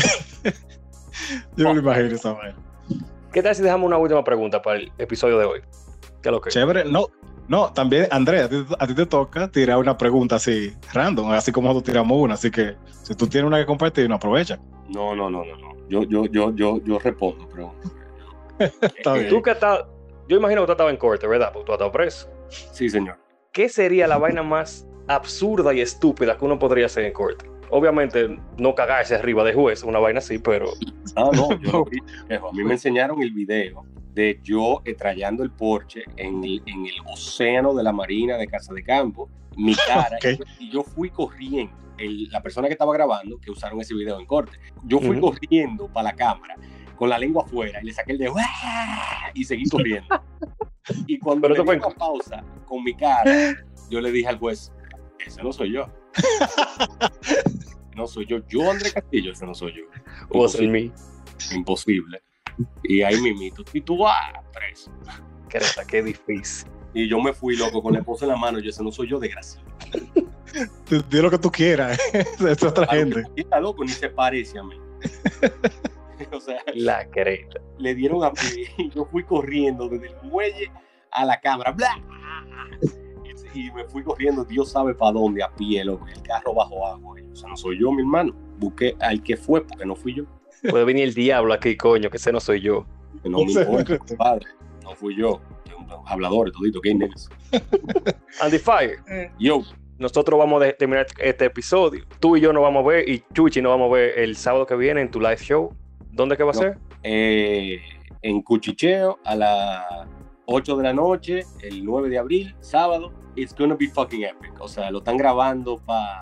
Yo, 1.55 1.67
me 1.67 1.73
lo 1.75 1.79
imagino 1.81 2.15
esa 2.15 2.33
vaina. 2.33 2.57
¿Qué 3.31 3.41
tal 3.41 3.55
si 3.55 3.61
dejamos 3.61 3.87
una 3.87 3.97
última 3.97 4.23
pregunta 4.23 4.61
para 4.61 4.79
el 4.79 4.91
episodio 4.97 5.37
de 5.37 5.45
hoy? 5.45 5.61
¿Qué 6.21 6.29
es 6.29 6.31
lo 6.31 6.41
que? 6.41 6.49
Chévere, 6.49 6.85
no. 6.85 7.07
No, 7.51 7.73
también, 7.73 8.07
Andrea, 8.11 8.45
a 8.79 8.87
ti, 8.87 8.95
te 8.95 9.05
toca 9.05 9.51
tirar 9.51 9.77
una 9.77 9.97
pregunta 9.97 10.37
así, 10.37 10.73
random, 10.93 11.31
así 11.31 11.51
como 11.51 11.67
nosotros 11.67 11.91
tiramos 11.91 12.17
una. 12.17 12.35
Así 12.35 12.49
que 12.49 12.77
si 13.03 13.13
tú 13.13 13.27
tienes 13.27 13.45
una 13.45 13.59
que 13.59 13.65
compartir, 13.65 14.07
no 14.07 14.15
aprovecha. 14.15 14.57
No, 14.87 15.13
no, 15.13 15.29
no, 15.29 15.43
no, 15.43 15.57
no. 15.57 15.73
Yo, 15.89 16.03
yo, 16.03 16.27
yo, 16.27 16.55
yo, 16.55 16.81
yo 16.81 16.97
respondo, 16.97 17.49
pero. 17.53 17.75
Está 18.81 19.15
bien. 19.15 19.27
Tú 19.27 19.41
que 19.41 19.51
estás, 19.51 19.83
yo 20.29 20.37
imagino 20.37 20.61
que 20.61 20.67
tú 20.67 20.71
estabas 20.71 20.93
en 20.93 20.97
corte, 20.97 21.27
¿verdad? 21.27 21.51
Porque 21.51 21.65
tú 21.65 21.73
estabas 21.73 21.91
preso. 21.91 22.29
Sí, 22.47 22.87
señor. 22.87 23.17
¿Qué 23.51 23.67
sería 23.67 24.07
la 24.07 24.17
vaina 24.17 24.43
más 24.43 24.87
absurda 25.09 25.73
y 25.73 25.81
estúpida 25.81 26.37
que 26.37 26.45
uno 26.45 26.57
podría 26.57 26.85
hacer 26.85 27.03
en 27.03 27.11
corte? 27.11 27.51
Obviamente, 27.69 28.39
no 28.59 28.75
cagarse 28.75 29.15
arriba 29.15 29.43
de 29.43 29.53
juez, 29.53 29.83
una 29.83 29.99
vaina 29.99 30.19
así, 30.19 30.39
pero 30.39 30.71
Ah, 31.17 31.29
no, 31.33 31.59
yo. 31.59 31.83
Viejo, 32.29 32.47
A 32.47 32.53
mí 32.53 32.63
me 32.63 32.75
enseñaron 32.75 33.21
el 33.21 33.31
video 33.31 33.83
de 34.13 34.39
yo 34.43 34.81
trayendo 34.97 35.43
el 35.43 35.51
Porsche 35.51 36.03
en 36.17 36.43
el, 36.43 36.61
en 36.65 36.85
el 36.85 36.95
océano 37.11 37.73
de 37.73 37.83
la 37.83 37.91
Marina 37.91 38.37
de 38.37 38.47
Casa 38.47 38.73
de 38.73 38.83
Campo, 38.83 39.29
mi 39.57 39.73
cara, 39.87 40.17
y 40.59 40.69
yo 40.71 40.83
fui 40.83 41.09
corriendo. 41.09 41.75
El- 41.97 42.29
la 42.29 42.41
persona 42.41 42.67
que 42.67 42.73
estaba 42.73 42.93
grabando, 42.93 43.37
que 43.39 43.51
usaron 43.51 43.79
ese 43.81 43.93
video 43.93 44.19
en 44.19 44.25
corte, 44.25 44.57
yo 44.85 44.99
fui 44.99 45.19
corriendo 45.19 45.87
para 45.87 46.09
la 46.09 46.15
cámara 46.15 46.55
con 46.95 47.09
la 47.09 47.17
lengua 47.19 47.43
afuera 47.45 47.79
y 47.81 47.85
le 47.85 47.93
saqué 47.93 48.11
el 48.13 48.17
dedo 48.17 48.35
¡ah! 48.39 49.29
y 49.33 49.43
seguí 49.43 49.65
corriendo. 49.69 50.07
Y 51.05 51.19
cuando 51.19 51.47
Pero 51.47 51.61
en- 51.71 51.79
una 51.79 51.89
pausa 51.89 52.43
con 52.65 52.83
mi 52.83 52.95
cara, 52.95 53.55
yo 53.91 54.01
le 54.01 54.11
dije 54.11 54.27
al 54.27 54.39
juez, 54.39 54.71
ese 55.23 55.43
no 55.43 55.51
soy 55.53 55.73
yo. 55.73 55.87
No 57.95 58.07
soy 58.07 58.25
yo. 58.25 58.37
Yo, 58.47 58.71
André 58.71 58.91
Castillo, 58.91 59.31
ese 59.33 59.45
no 59.45 59.53
soy 59.53 59.73
yo. 59.73 59.83
was 60.33 60.55
in 60.59 60.71
me. 60.71 60.91
Imposible. 61.53 62.21
Y 62.83 63.01
ahí 63.01 63.19
mimito. 63.21 63.63
Y 63.73 63.81
tú 63.81 63.99
vas 63.99 64.33
preso. 64.53 64.91
Creta, 65.49 65.85
qué 65.85 66.01
difícil. 66.01 66.69
Y 66.93 67.07
yo 67.07 67.19
me 67.19 67.33
fui 67.33 67.55
loco 67.55 67.81
con 67.81 67.93
la 67.93 67.99
esposa 67.99 68.25
en 68.25 68.31
la 68.31 68.37
mano. 68.37 68.59
Yo, 68.59 68.69
ese 68.69 68.83
no 68.83 68.91
soy 68.91 69.09
yo, 69.09 69.19
desgraciado. 69.19 69.65
Di 70.89 71.01
di 71.09 71.21
lo 71.21 71.31
que 71.31 71.37
tú 71.37 71.49
quieras. 71.51 71.97
es 72.13 72.63
otra 72.63 72.85
A 72.85 72.95
gente. 72.95 73.23
está 73.35 73.59
loco, 73.59 73.83
ni 73.83 73.91
se 73.91 74.09
parece 74.09 74.59
a 74.59 74.63
mí. 74.63 74.75
o 76.31 76.39
sea, 76.39 76.61
La 76.75 77.09
creta. 77.09 77.59
le 77.77 77.95
dieron 77.95 78.23
a 78.23 78.31
mí 78.31 78.65
y 78.77 78.89
yo 78.89 79.05
fui 79.05 79.23
corriendo 79.23 79.87
desde 79.87 80.07
el 80.07 80.15
muelle 80.23 80.71
a 81.11 81.25
la 81.25 81.39
cámara. 81.39 81.71
¡bla! 81.71 82.01
Y, 83.53 83.69
me 83.71 83.83
fui 83.85 84.01
corriendo, 84.03 84.45
Dios 84.45 84.71
sabe 84.71 84.93
para 84.93 85.11
dónde, 85.11 85.43
a 85.43 85.49
pie, 85.49 85.83
loco. 85.83 86.07
El 86.07 86.21
carro 86.21 86.53
bajo 86.53 86.87
agua. 86.87 87.15
O 87.31 87.35
sea, 87.35 87.49
no 87.49 87.57
soy 87.57 87.79
yo, 87.79 87.91
mi 87.91 88.01
hermano. 88.01 88.33
Busqué 88.57 88.95
al 88.99 89.21
que 89.23 89.35
fue, 89.35 89.65
porque 89.65 89.85
no 89.85 89.95
fui 89.95 90.15
yo. 90.15 90.25
Puede 90.69 90.85
venir 90.85 91.03
el 91.03 91.13
diablo 91.13 91.53
aquí, 91.53 91.75
coño, 91.75 92.09
que 92.09 92.17
ese 92.17 92.31
no 92.31 92.39
soy 92.39 92.61
yo. 92.61 92.85
Que 93.23 93.29
no 93.29 93.39
me 93.43 93.51
importa, 93.51 93.97
compadre. 93.97 94.45
No 94.83 94.95
fui 94.95 95.15
yo. 95.15 95.41
Habladores, 96.05 96.53
todito, 96.53 96.79
gay 96.81 96.93
niggas. 96.95 97.29
Andy 98.41 98.57
Fire, 98.59 98.99
Yo, 99.39 99.61
nosotros 99.97 100.39
vamos 100.39 100.63
a 100.63 100.71
terminar 100.73 101.05
este 101.19 101.45
episodio. 101.45 102.05
Tú 102.19 102.37
y 102.37 102.41
yo 102.41 102.53
nos 102.53 102.63
vamos 102.63 102.83
a 102.85 102.87
ver 102.87 103.09
y 103.09 103.23
Chuchi 103.33 103.61
nos 103.61 103.71
vamos 103.71 103.89
a 103.91 103.93
ver 103.95 104.19
el 104.19 104.35
sábado 104.35 104.65
que 104.65 104.75
viene 104.75 105.01
en 105.01 105.11
tu 105.11 105.19
live 105.19 105.37
show. 105.37 105.73
¿Dónde 106.11 106.37
que 106.37 106.43
va 106.43 106.51
a 106.51 106.53
No. 106.55 106.59
ser? 106.59 106.77
eh, 107.03 107.79
en 108.21 108.41
Cuchicheo 108.43 109.17
a 109.25 109.35
las 109.35 109.85
8 110.45 110.77
de 110.77 110.83
la 110.83 110.93
noche, 110.93 111.41
el 111.61 111.83
9 111.83 112.09
de 112.09 112.17
abril, 112.19 112.55
sábado. 112.59 113.11
It's 113.35 113.55
gonna 113.55 113.75
be 113.75 113.87
fucking 113.87 114.23
epic. 114.23 114.59
O 114.59 114.67
sea, 114.67 114.91
lo 114.91 114.99
están 114.99 115.17
grabando 115.17 115.77
para 115.85 116.19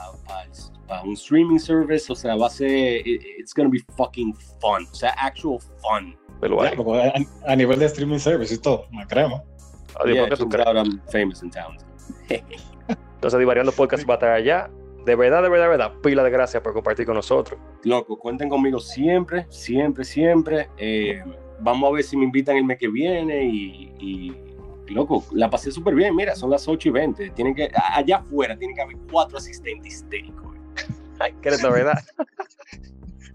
un 1.03 1.13
streaming 1.13 1.59
service. 1.59 2.11
O 2.11 2.15
sea, 2.15 2.35
va 2.35 2.47
a 2.47 2.49
ser. 2.49 3.05
it- 3.07 3.21
it's 3.39 3.53
gonna 3.53 3.69
be 3.69 3.79
fucking 3.95 4.33
fun. 4.61 4.85
O 4.91 4.95
sea, 4.95 5.11
actual 5.11 5.59
fun. 5.81 6.17
Pero 6.41 6.55
loco, 6.63 6.95
a, 6.95 7.13
a 7.47 7.55
nivel 7.55 7.79
de 7.79 7.85
streaming 7.85 8.19
service 8.19 8.53
y 8.53 8.57
todo, 8.57 8.85
me 8.91 9.05
crema. 9.05 9.43
Adiós, 9.99 10.39
Yeah, 10.39 10.63
I'm 10.73 11.01
famous 11.11 11.43
in 11.43 11.51
town. 11.51 11.75
Entonces, 13.15 13.39
Divariando 13.39 13.71
Podcast 13.73 14.07
va 14.07 14.13
a 14.13 14.17
estar 14.17 14.31
allá. 14.31 14.69
De 15.05 15.15
verdad, 15.15 15.41
de 15.43 15.49
verdad, 15.49 15.65
de 15.65 15.69
verdad, 15.69 15.93
pila 16.01 16.23
de 16.23 16.29
gracias 16.29 16.61
por 16.61 16.73
compartir 16.73 17.05
con 17.05 17.15
nosotros. 17.15 17.59
Loco, 17.83 18.17
cuenten 18.17 18.47
conmigo 18.49 18.79
siempre, 18.79 19.45
siempre, 19.49 20.03
siempre. 20.03 20.69
Eh, 20.77 21.21
vamos 21.59 21.89
a 21.89 21.93
ver 21.93 22.03
si 22.03 22.15
me 22.15 22.25
invitan 22.25 22.57
el 22.57 22.63
mes 22.65 22.77
que 22.77 22.87
viene 22.87 23.43
y, 23.43 23.93
y, 23.99 24.93
loco, 24.93 25.23
la 25.31 25.49
pasé 25.49 25.71
súper 25.71 25.95
bien. 25.95 26.15
Mira, 26.15 26.35
son 26.35 26.49
las 26.49 26.67
8 26.67 26.89
y 26.89 26.91
20. 26.91 27.29
Tienen 27.31 27.55
que, 27.55 27.69
allá 27.93 28.17
afuera 28.17 28.57
tienen 28.57 28.75
que 28.75 28.81
haber 28.81 28.97
cuatro 29.11 29.37
asistentes 29.37 29.93
histéricos. 29.95 30.49
Ay, 31.20 31.34
que 31.41 31.49
eres 31.49 31.63
la 31.63 31.70
verdad. 31.70 32.03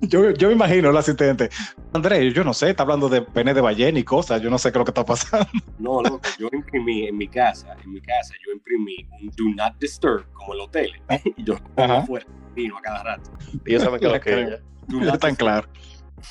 Yo, 0.00 0.32
yo 0.32 0.48
me 0.48 0.54
imagino 0.54 0.90
el 0.90 0.96
asistente. 0.96 1.48
Andrés, 1.94 2.34
yo 2.34 2.44
no 2.44 2.52
sé, 2.52 2.70
está 2.70 2.82
hablando 2.82 3.08
de 3.08 3.22
pene 3.22 3.54
de 3.54 3.60
ballena 3.60 3.98
y 3.98 4.04
cosas, 4.04 4.42
yo 4.42 4.50
no 4.50 4.58
sé 4.58 4.70
qué 4.70 4.76
es 4.76 4.80
lo 4.80 4.84
que 4.84 4.90
está 4.90 5.04
pasando. 5.04 5.46
No, 5.78 6.02
loco, 6.02 6.20
yo 6.38 6.48
imprimí 6.52 7.06
en 7.06 7.16
mi 7.16 7.28
casa, 7.28 7.74
en 7.82 7.92
mi 7.92 8.00
casa, 8.00 8.34
yo 8.44 8.52
imprimí 8.52 9.08
un 9.20 9.28
Do 9.28 9.44
Not 9.56 9.78
Disturb 9.78 10.26
como 10.32 10.54
el 10.54 10.60
hotel. 10.60 10.92
Y 11.36 11.44
yo 11.44 11.56
afuera, 11.76 12.26
vino 12.54 12.76
a 12.76 12.82
cada 12.82 13.02
rato. 13.02 13.30
Ellos 13.64 13.82
saben 13.82 14.00
que 14.00 14.08
lo 14.08 14.20
que 14.20 14.58
not 14.88 15.20
tan 15.20 15.36
claro. 15.36 15.68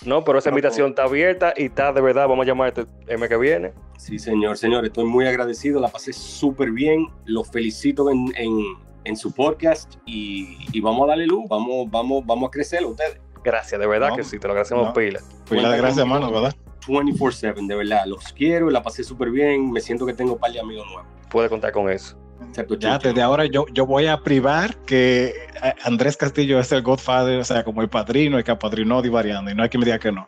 No, 0.06 0.24
pero 0.24 0.40
esa 0.40 0.50
No, 0.50 0.56
invitación 0.58 0.90
está 0.90 1.04
abierta 1.04 1.54
y 1.56 1.66
está 1.66 1.94
de 1.94 2.02
verdad. 2.02 2.28
Vamos 2.28 2.44
a 2.44 2.48
llamarte 2.48 2.86
el 3.08 3.18
mes 3.20 3.30
que 3.30 3.38
viene. 3.38 3.74
Sí, 3.98 4.20
señor, 4.20 4.58
señor, 4.58 4.86
estoy 4.86 5.06
muy 5.06 5.26
agradecido, 5.26 5.80
la 5.80 5.88
pasé 5.88 6.14
súper 6.14 6.72
bien, 6.72 7.08
los 7.26 7.50
felicito 7.50 8.10
en, 8.10 8.34
en, 8.36 8.60
en 9.06 9.16
su 9.18 9.32
podcast 9.34 9.96
y, 10.06 10.58
y 10.72 10.82
vamos 10.82 11.04
a 11.06 11.08
darle 11.10 11.26
luz, 11.28 11.46
vamos, 11.50 11.90
vamos, 11.90 12.26
vamos 12.26 12.48
a 12.48 12.52
crecer 12.52 12.86
ustedes. 12.86 13.20
Gracias, 13.44 13.80
de 13.80 13.86
verdad 13.88 14.10
No, 14.10 14.16
que 14.16 14.24
sí, 14.24 14.40
te 14.40 14.48
lo 14.48 14.54
agradecemos 14.54 14.88
no. 14.88 14.94
pila. 14.94 15.20
Pues 15.48 15.62
la 15.62 15.76
gracias, 15.76 15.98
hermano, 16.00 16.32
¿verdad? 16.32 16.56
24/7, 16.88 17.68
de 17.68 17.76
verdad, 17.76 18.06
los 18.06 18.32
quiero, 18.34 18.70
la 18.70 18.82
pasé 18.84 19.04
súper 19.04 19.30
bien, 19.32 19.72
me 19.72 19.80
siento 19.82 20.06
que 20.06 20.14
tengo 20.14 20.34
un 20.34 20.40
par 20.40 20.52
de 20.52 20.60
amigos 20.60 20.86
nuevos. 20.88 21.06
Puedes 21.30 21.50
contar 21.50 21.72
con 21.72 21.90
eso. 21.90 22.18
Excepto 22.50 22.76
Ya 22.76 22.98
desde 22.98 23.22
ahora 23.22 23.46
yo, 23.46 23.66
yo 23.74 23.86
voy 23.86 24.08
a 24.08 24.18
privar 24.22 24.76
que 24.86 25.28
eh, 25.64 25.74
Andrés 25.84 26.18
Castillo 26.18 26.60
es 26.60 26.72
el 26.74 26.82
Godfather, 26.82 27.40
o 27.40 27.44
sea, 27.44 27.64
como 27.64 27.82
el 27.82 27.90
padrino, 27.90 28.38
el 28.38 28.44
que 28.44 28.52
apadrinó 28.52 29.02
divariando, 29.02 29.50
y 29.50 29.56
no 29.56 29.64
hay 29.64 29.70
quien 29.70 29.80
me 29.80 29.86
diga 29.86 30.00
que 30.00 30.12
no. 30.12 30.28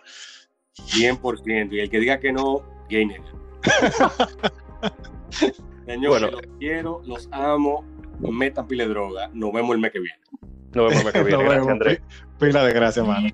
100%, 0.77 1.73
y 1.73 1.79
el 1.79 1.89
que 1.89 1.99
diga 1.99 2.19
que 2.19 2.31
no, 2.31 2.61
nigga. 2.89 3.21
Señor, 5.85 6.09
Bueno. 6.09 6.31
los 6.31 6.41
quiero, 6.59 7.01
los 7.05 7.27
amo, 7.31 7.83
metan 8.19 8.67
pile 8.67 8.83
de 8.85 8.89
droga, 8.89 9.29
nos 9.33 9.51
vemos 9.53 9.75
el 9.75 9.81
mes 9.81 9.91
que 9.91 9.99
viene. 9.99 10.19
Nos 10.73 10.89
vemos 10.89 10.99
el 10.99 11.05
mes 11.05 11.13
que 11.13 11.23
viene. 11.23 11.43
Gracias. 11.43 11.67
Andrés. 11.67 12.01
Pila 12.39 12.63
de 12.65 12.73
gracias, 12.73 13.05
hermano. 13.05 13.29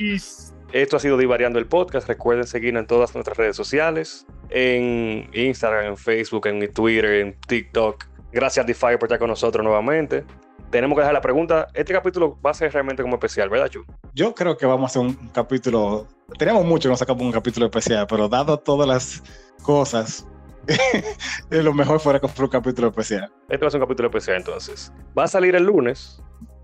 Esto 0.74 0.96
ha 0.96 1.00
sido 1.00 1.18
Divariando 1.18 1.60
el 1.60 1.66
Podcast. 1.66 2.08
Recuerden 2.08 2.48
seguirnos 2.48 2.82
en 2.82 2.88
todas 2.88 3.14
nuestras 3.14 3.38
redes 3.38 3.56
sociales: 3.56 4.26
en 4.50 5.30
Instagram, 5.34 5.86
en 5.86 5.98
Facebook, 5.98 6.48
en 6.48 6.72
Twitter, 6.74 7.06
en 7.06 7.36
TikTok. 7.48 8.06
Gracias, 8.32 8.66
DeFi, 8.66 8.96
por 8.98 9.04
estar 9.04 9.20
con 9.20 9.30
nosotros 9.30 9.64
nuevamente. 9.64 10.24
Tenemos 10.70 10.96
que 10.96 11.02
dejar 11.02 11.14
la 11.14 11.22
pregunta. 11.22 11.68
Este 11.74 11.92
capítulo 11.92 12.40
va 12.42 12.52
a 12.52 12.54
ser 12.54 12.72
realmente 12.72 13.04
como 13.04 13.16
especial, 13.16 13.50
¿verdad, 13.50 13.68
Chu? 13.68 13.84
Yo 14.14 14.34
creo 14.34 14.56
que 14.58 14.66
vamos 14.66 14.84
a 14.84 14.88
hacer 14.88 15.02
un 15.02 15.30
capítulo. 15.34 16.08
Teníamos 16.38 16.64
mucho 16.64 16.88
que 16.88 16.92
nos 16.92 17.00
sacamos 17.00 17.24
un 17.24 17.34
capítulo 17.34 17.66
especial, 17.66 18.08
pero 18.08 18.30
dado 18.30 18.58
todas 18.58 18.88
las 18.88 19.22
cosas, 19.64 20.26
lo 21.50 21.74
mejor 21.74 22.00
fuera 22.00 22.20
que 22.20 22.28
fuera 22.28 22.46
un 22.46 22.50
capítulo 22.52 22.88
especial. 22.90 23.32
Este 23.50 23.64
va 23.64 23.68
a 23.68 23.72
ser 23.72 23.82
un 23.82 23.88
capítulo 23.88 24.10
especial, 24.10 24.38
entonces. 24.38 24.92
Va 25.18 25.24
a 25.24 25.28
salir 25.28 25.56
el 25.56 25.64
lunes, 25.64 26.22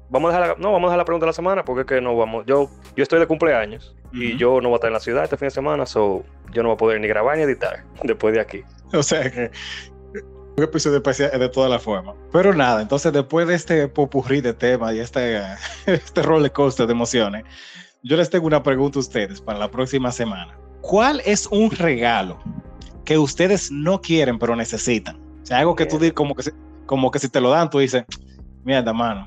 vamos 0.10 0.34
a 0.34 0.40
dejar 0.40 0.58
la, 0.58 0.64
no, 0.64 0.72
vamos 0.72 0.88
a 0.88 0.92
dejar 0.92 0.98
la 0.98 1.06
pregunta 1.06 1.26
de 1.26 1.30
la 1.30 1.34
semana 1.34 1.66
porque 1.66 1.82
es 1.82 1.88
que 1.88 2.02
no 2.02 2.16
vamos. 2.16 2.46
Yo, 2.46 2.70
yo 2.96 3.04
estoy 3.04 3.20
de 3.20 3.28
cumpleaños 3.28 3.96
y 4.14 4.38
yo 4.38 4.62
no 4.62 4.70
voy 4.70 4.76
a 4.76 4.78
estar 4.78 4.90
en 4.90 4.94
la 4.94 5.00
ciudad 5.00 5.24
este 5.24 5.38
fin 5.38 5.48
de 5.48 5.52
semana, 5.52 5.86
so 5.86 6.24
yo 6.52 6.64
no 6.64 6.70
voy 6.70 6.76
a 6.76 6.78
poder 6.78 7.02
ni 7.02 7.08
grabar 7.08 7.38
ni 7.38 7.44
editar 7.44 7.84
después 8.04 8.34
de 8.34 8.42
aquí. 8.42 8.64
O 8.94 9.04
sea 9.04 9.30
que 9.30 9.52
un 10.58 10.64
episodio 10.64 10.98
especial 10.98 11.40
de 11.40 11.50
toda 11.50 11.70
la 11.70 11.78
forma. 11.78 12.16
Pero 12.32 12.54
nada, 12.54 12.82
entonces 12.82 13.14
después 13.14 13.48
de 13.48 13.54
este 13.54 13.88
popurrí 13.88 14.42
de 14.42 14.54
temas 14.54 14.96
y 14.96 15.00
este, 15.00 15.40
este 15.86 16.24
roller 16.24 16.52
coaster 16.52 16.88
de 16.88 16.94
emociones, 16.94 17.44
yo 18.04 18.18
les 18.18 18.30
tengo 18.30 18.48
una 18.48 18.64
pregunta 18.64 18.98
a 18.98 19.02
ustedes 19.02 19.42
para 19.42 19.60
la 19.60 19.70
próxima 19.70 20.12
semana. 20.12 20.58
¿Cuál 20.82 21.22
es 21.26 21.48
un 21.48 21.70
regalo 21.70 22.40
que 23.08 23.18
ustedes 23.18 23.72
no 23.72 24.02
quieren 24.02 24.38
pero 24.38 24.54
necesitan? 24.54 25.16
O 25.16 25.46
sea, 25.46 25.60
algo 25.60 25.76
que 25.78 25.86
tú 25.86 25.98
dices 25.98 26.14
como 26.14 26.36
que, 26.36 26.44
si- 26.44 26.52
como 26.86 27.10
que 27.10 27.20
si 27.20 27.30
te 27.30 27.40
lo 27.40 27.50
dan, 27.50 27.70
tú 27.70 27.80
dices, 27.80 28.04
mierda, 28.66 28.92
mano, 28.92 29.26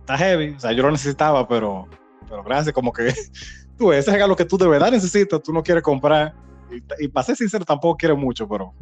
está 0.00 0.18
heavy. 0.18 0.54
O 0.56 0.58
sea, 0.60 0.72
yo 0.72 0.82
lo 0.82 0.90
necesitaba, 0.90 1.46
pero, 1.46 1.86
pero 2.28 2.42
gracias, 2.42 2.74
como 2.74 2.92
que 2.92 3.14
tú, 3.78 3.92
ese 3.92 4.10
regalo 4.10 4.34
que 4.34 4.44
tú 4.44 4.58
de 4.58 4.66
verdad 4.66 4.90
necesitas, 4.90 5.40
tú 5.40 5.52
no 5.52 5.62
quieres 5.62 5.84
comprar. 5.84 6.34
Y, 6.72 7.04
y 7.04 7.08
para 7.08 7.24
ser 7.24 7.36
sincero, 7.36 7.64
tampoco 7.64 7.96
quiero 7.96 8.16
mucho, 8.16 8.48
pero 8.48 8.74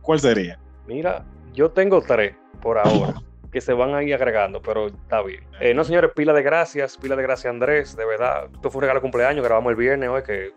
¿cuál 0.00 0.18
sería? 0.18 0.58
Mira, 0.88 1.24
yo 1.54 1.70
tengo 1.70 2.00
tres 2.02 2.34
por 2.60 2.78
ahora 2.78 3.14
que 3.52 3.60
se 3.60 3.72
van 3.72 3.94
a 3.94 4.02
ir 4.02 4.14
agregando, 4.14 4.60
pero 4.60 4.88
está 4.88 5.22
bien. 5.22 5.44
Eh, 5.60 5.74
no, 5.74 5.84
señores, 5.84 6.10
pila 6.16 6.32
de 6.32 6.42
gracias, 6.42 6.96
pila 6.96 7.14
de 7.14 7.22
gracias, 7.22 7.52
Andrés, 7.52 7.96
de 7.96 8.04
verdad. 8.04 8.46
Esto 8.52 8.68
fue 8.68 8.78
un 8.78 8.82
regalo 8.82 8.98
de 8.98 9.02
cumpleaños, 9.02 9.44
grabamos 9.44 9.70
el 9.70 9.76
viernes 9.76 10.08
hoy, 10.08 10.22
que 10.24 10.52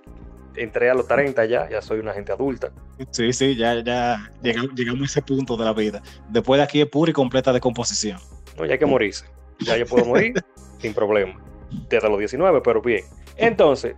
entré 0.58 0.90
a 0.90 0.94
los 0.94 1.08
30 1.08 1.46
ya, 1.46 1.70
ya 1.70 1.82
soy 1.82 2.00
una 2.00 2.14
gente 2.14 2.32
adulta. 2.32 2.72
Sí, 3.12 3.34
sí, 3.34 3.56
ya, 3.56 3.82
ya 3.84 4.32
llegamos, 4.42 4.74
llegamos 4.76 5.02
a 5.02 5.06
ese 5.06 5.22
punto 5.22 5.58
de 5.58 5.66
la 5.66 5.74
vida. 5.74 6.02
Después 6.30 6.60
de 6.60 6.64
aquí 6.64 6.82
es 6.82 6.88
pura 6.88 7.12
y 7.12 7.14
completa 7.14 7.52
decomposición. 7.54 8.20
No, 8.58 8.66
ya 8.66 8.74
hay 8.74 8.80
que 8.80 8.86
morirse. 8.86 9.26
Ya 9.60 9.78
yo 9.78 9.86
puedo 9.86 10.06
morir 10.06 10.34
sin 10.80 10.94
problema. 10.94 11.40
Desde 11.90 12.10
los 12.10 12.20
19, 12.20 12.62
pero 12.62 12.82
bien. 12.82 13.04
Entonces, 13.38 13.96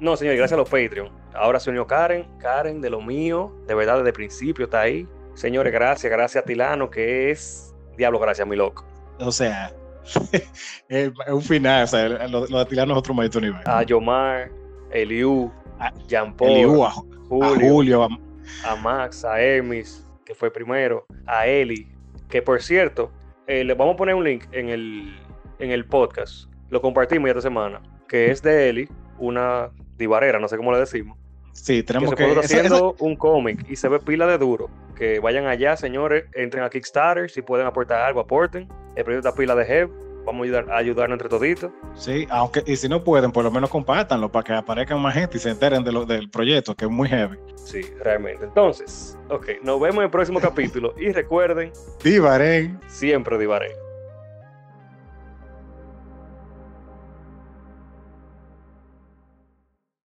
no, 0.00 0.16
señor, 0.16 0.36
gracias 0.36 0.54
a 0.54 0.60
los 0.60 0.68
Patreon. 0.68 1.10
Ahora 1.34 1.60
se 1.60 1.70
unió 1.70 1.86
Karen, 1.86 2.26
Karen 2.38 2.80
de 2.80 2.90
lo 2.90 3.00
mío, 3.00 3.52
de 3.66 3.74
verdad, 3.74 3.96
desde 3.96 4.08
el 4.08 4.14
principio 4.14 4.64
está 4.64 4.82
ahí. 4.82 5.06
Señores, 5.34 5.72
gracias, 5.72 6.10
gracias 6.10 6.42
a 6.42 6.46
Tilano, 6.46 6.90
que 6.90 7.30
es. 7.30 7.74
Diablo, 7.96 8.18
gracias, 8.18 8.46
mi 8.46 8.56
loco. 8.56 8.84
O 9.18 9.32
sea, 9.32 9.72
es 10.88 11.12
un 11.28 11.42
final. 11.42 11.84
O 11.84 11.86
sea, 11.86 12.08
lo, 12.28 12.46
lo 12.46 12.58
de 12.58 12.64
Tilano 12.66 12.92
es 12.92 12.98
otro 12.98 13.14
maldito 13.14 13.40
nivel. 13.40 13.60
A 13.66 13.82
Yomar, 13.82 14.50
Eliu, 14.94 15.52
A- 15.78 15.92
Jean 16.08 16.34
Paul, 16.36 16.50
Eliú, 16.50 16.84
a, 16.84 16.88
a 16.88 16.92
Julio, 17.28 18.04
a- 18.04 18.08
a 18.70 18.76
Max, 18.76 19.24
a 19.24 19.40
Hermes, 19.40 20.06
que 20.24 20.34
fue 20.34 20.50
primero, 20.50 21.06
a 21.26 21.46
Eli, 21.46 21.86
que 22.28 22.40
por 22.42 22.62
cierto, 22.62 23.10
eh, 23.46 23.62
les 23.64 23.76
vamos 23.76 23.94
a 23.94 23.96
poner 23.98 24.14
un 24.14 24.24
link 24.24 24.44
en 24.52 24.68
el, 24.70 25.14
en 25.58 25.70
el 25.70 25.84
podcast, 25.86 26.50
lo 26.70 26.80
compartimos 26.80 27.26
ya 27.28 27.32
esta 27.32 27.42
semana, 27.42 27.82
que 28.08 28.30
es 28.30 28.40
de 28.42 28.68
Eli, 28.70 28.88
una 29.18 29.70
divarera, 29.98 30.38
no 30.38 30.48
sé 30.48 30.56
cómo 30.56 30.72
le 30.72 30.78
decimos, 30.78 31.18
sí, 31.52 31.76
que 31.78 31.82
tenemos 31.84 32.14
que. 32.14 32.24
esa- 32.24 32.40
esa- 32.40 32.56
haciendo 32.56 32.96
un 33.00 33.16
cómic 33.16 33.66
y 33.68 33.76
se 33.76 33.88
ve 33.88 33.98
pila 34.00 34.26
de 34.26 34.38
duro. 34.38 34.68
Que 34.96 35.18
vayan 35.18 35.46
allá, 35.46 35.76
señores, 35.76 36.24
entren 36.34 36.62
a 36.62 36.70
Kickstarter, 36.70 37.28
si 37.28 37.42
pueden 37.42 37.66
aportar 37.66 38.00
algo, 38.02 38.20
aporten. 38.20 38.68
El 38.94 39.02
proyecto 39.04 39.28
está 39.28 39.36
pila 39.36 39.56
de 39.56 39.64
Hev, 39.64 39.90
vamos 40.24 40.42
a, 40.42 40.44
ayudar, 40.44 40.70
a 40.70 40.76
ayudarnos 40.76 41.14
entre 41.16 41.28
toditos. 41.28 41.70
sí, 41.94 42.26
aunque, 42.30 42.62
y 42.66 42.76
si 42.76 42.88
no 42.88 43.02
pueden, 43.04 43.32
por 43.32 43.44
lo 43.44 43.50
menos 43.50 43.70
compártanlo 43.70 44.30
para 44.30 44.44
que 44.44 44.52
aparezcan 44.52 45.00
más 45.00 45.14
gente 45.14 45.36
y 45.36 45.40
se 45.40 45.50
enteren 45.50 45.84
de 45.84 45.92
lo, 45.92 46.04
del 46.04 46.30
proyecto, 46.30 46.74
que 46.74 46.84
es 46.86 46.90
muy 46.90 47.08
heavy. 47.08 47.38
Sí, 47.56 47.80
realmente. 48.02 48.44
Entonces, 48.44 49.18
ok, 49.30 49.48
nos 49.62 49.80
vemos 49.80 49.98
en 49.98 50.04
el 50.04 50.10
próximo 50.10 50.40
capítulo 50.42 50.94
y 50.98 51.12
recuerden, 51.12 51.72
Divarén. 52.02 52.80
siempre 52.86 53.38
divaré. 53.38 53.83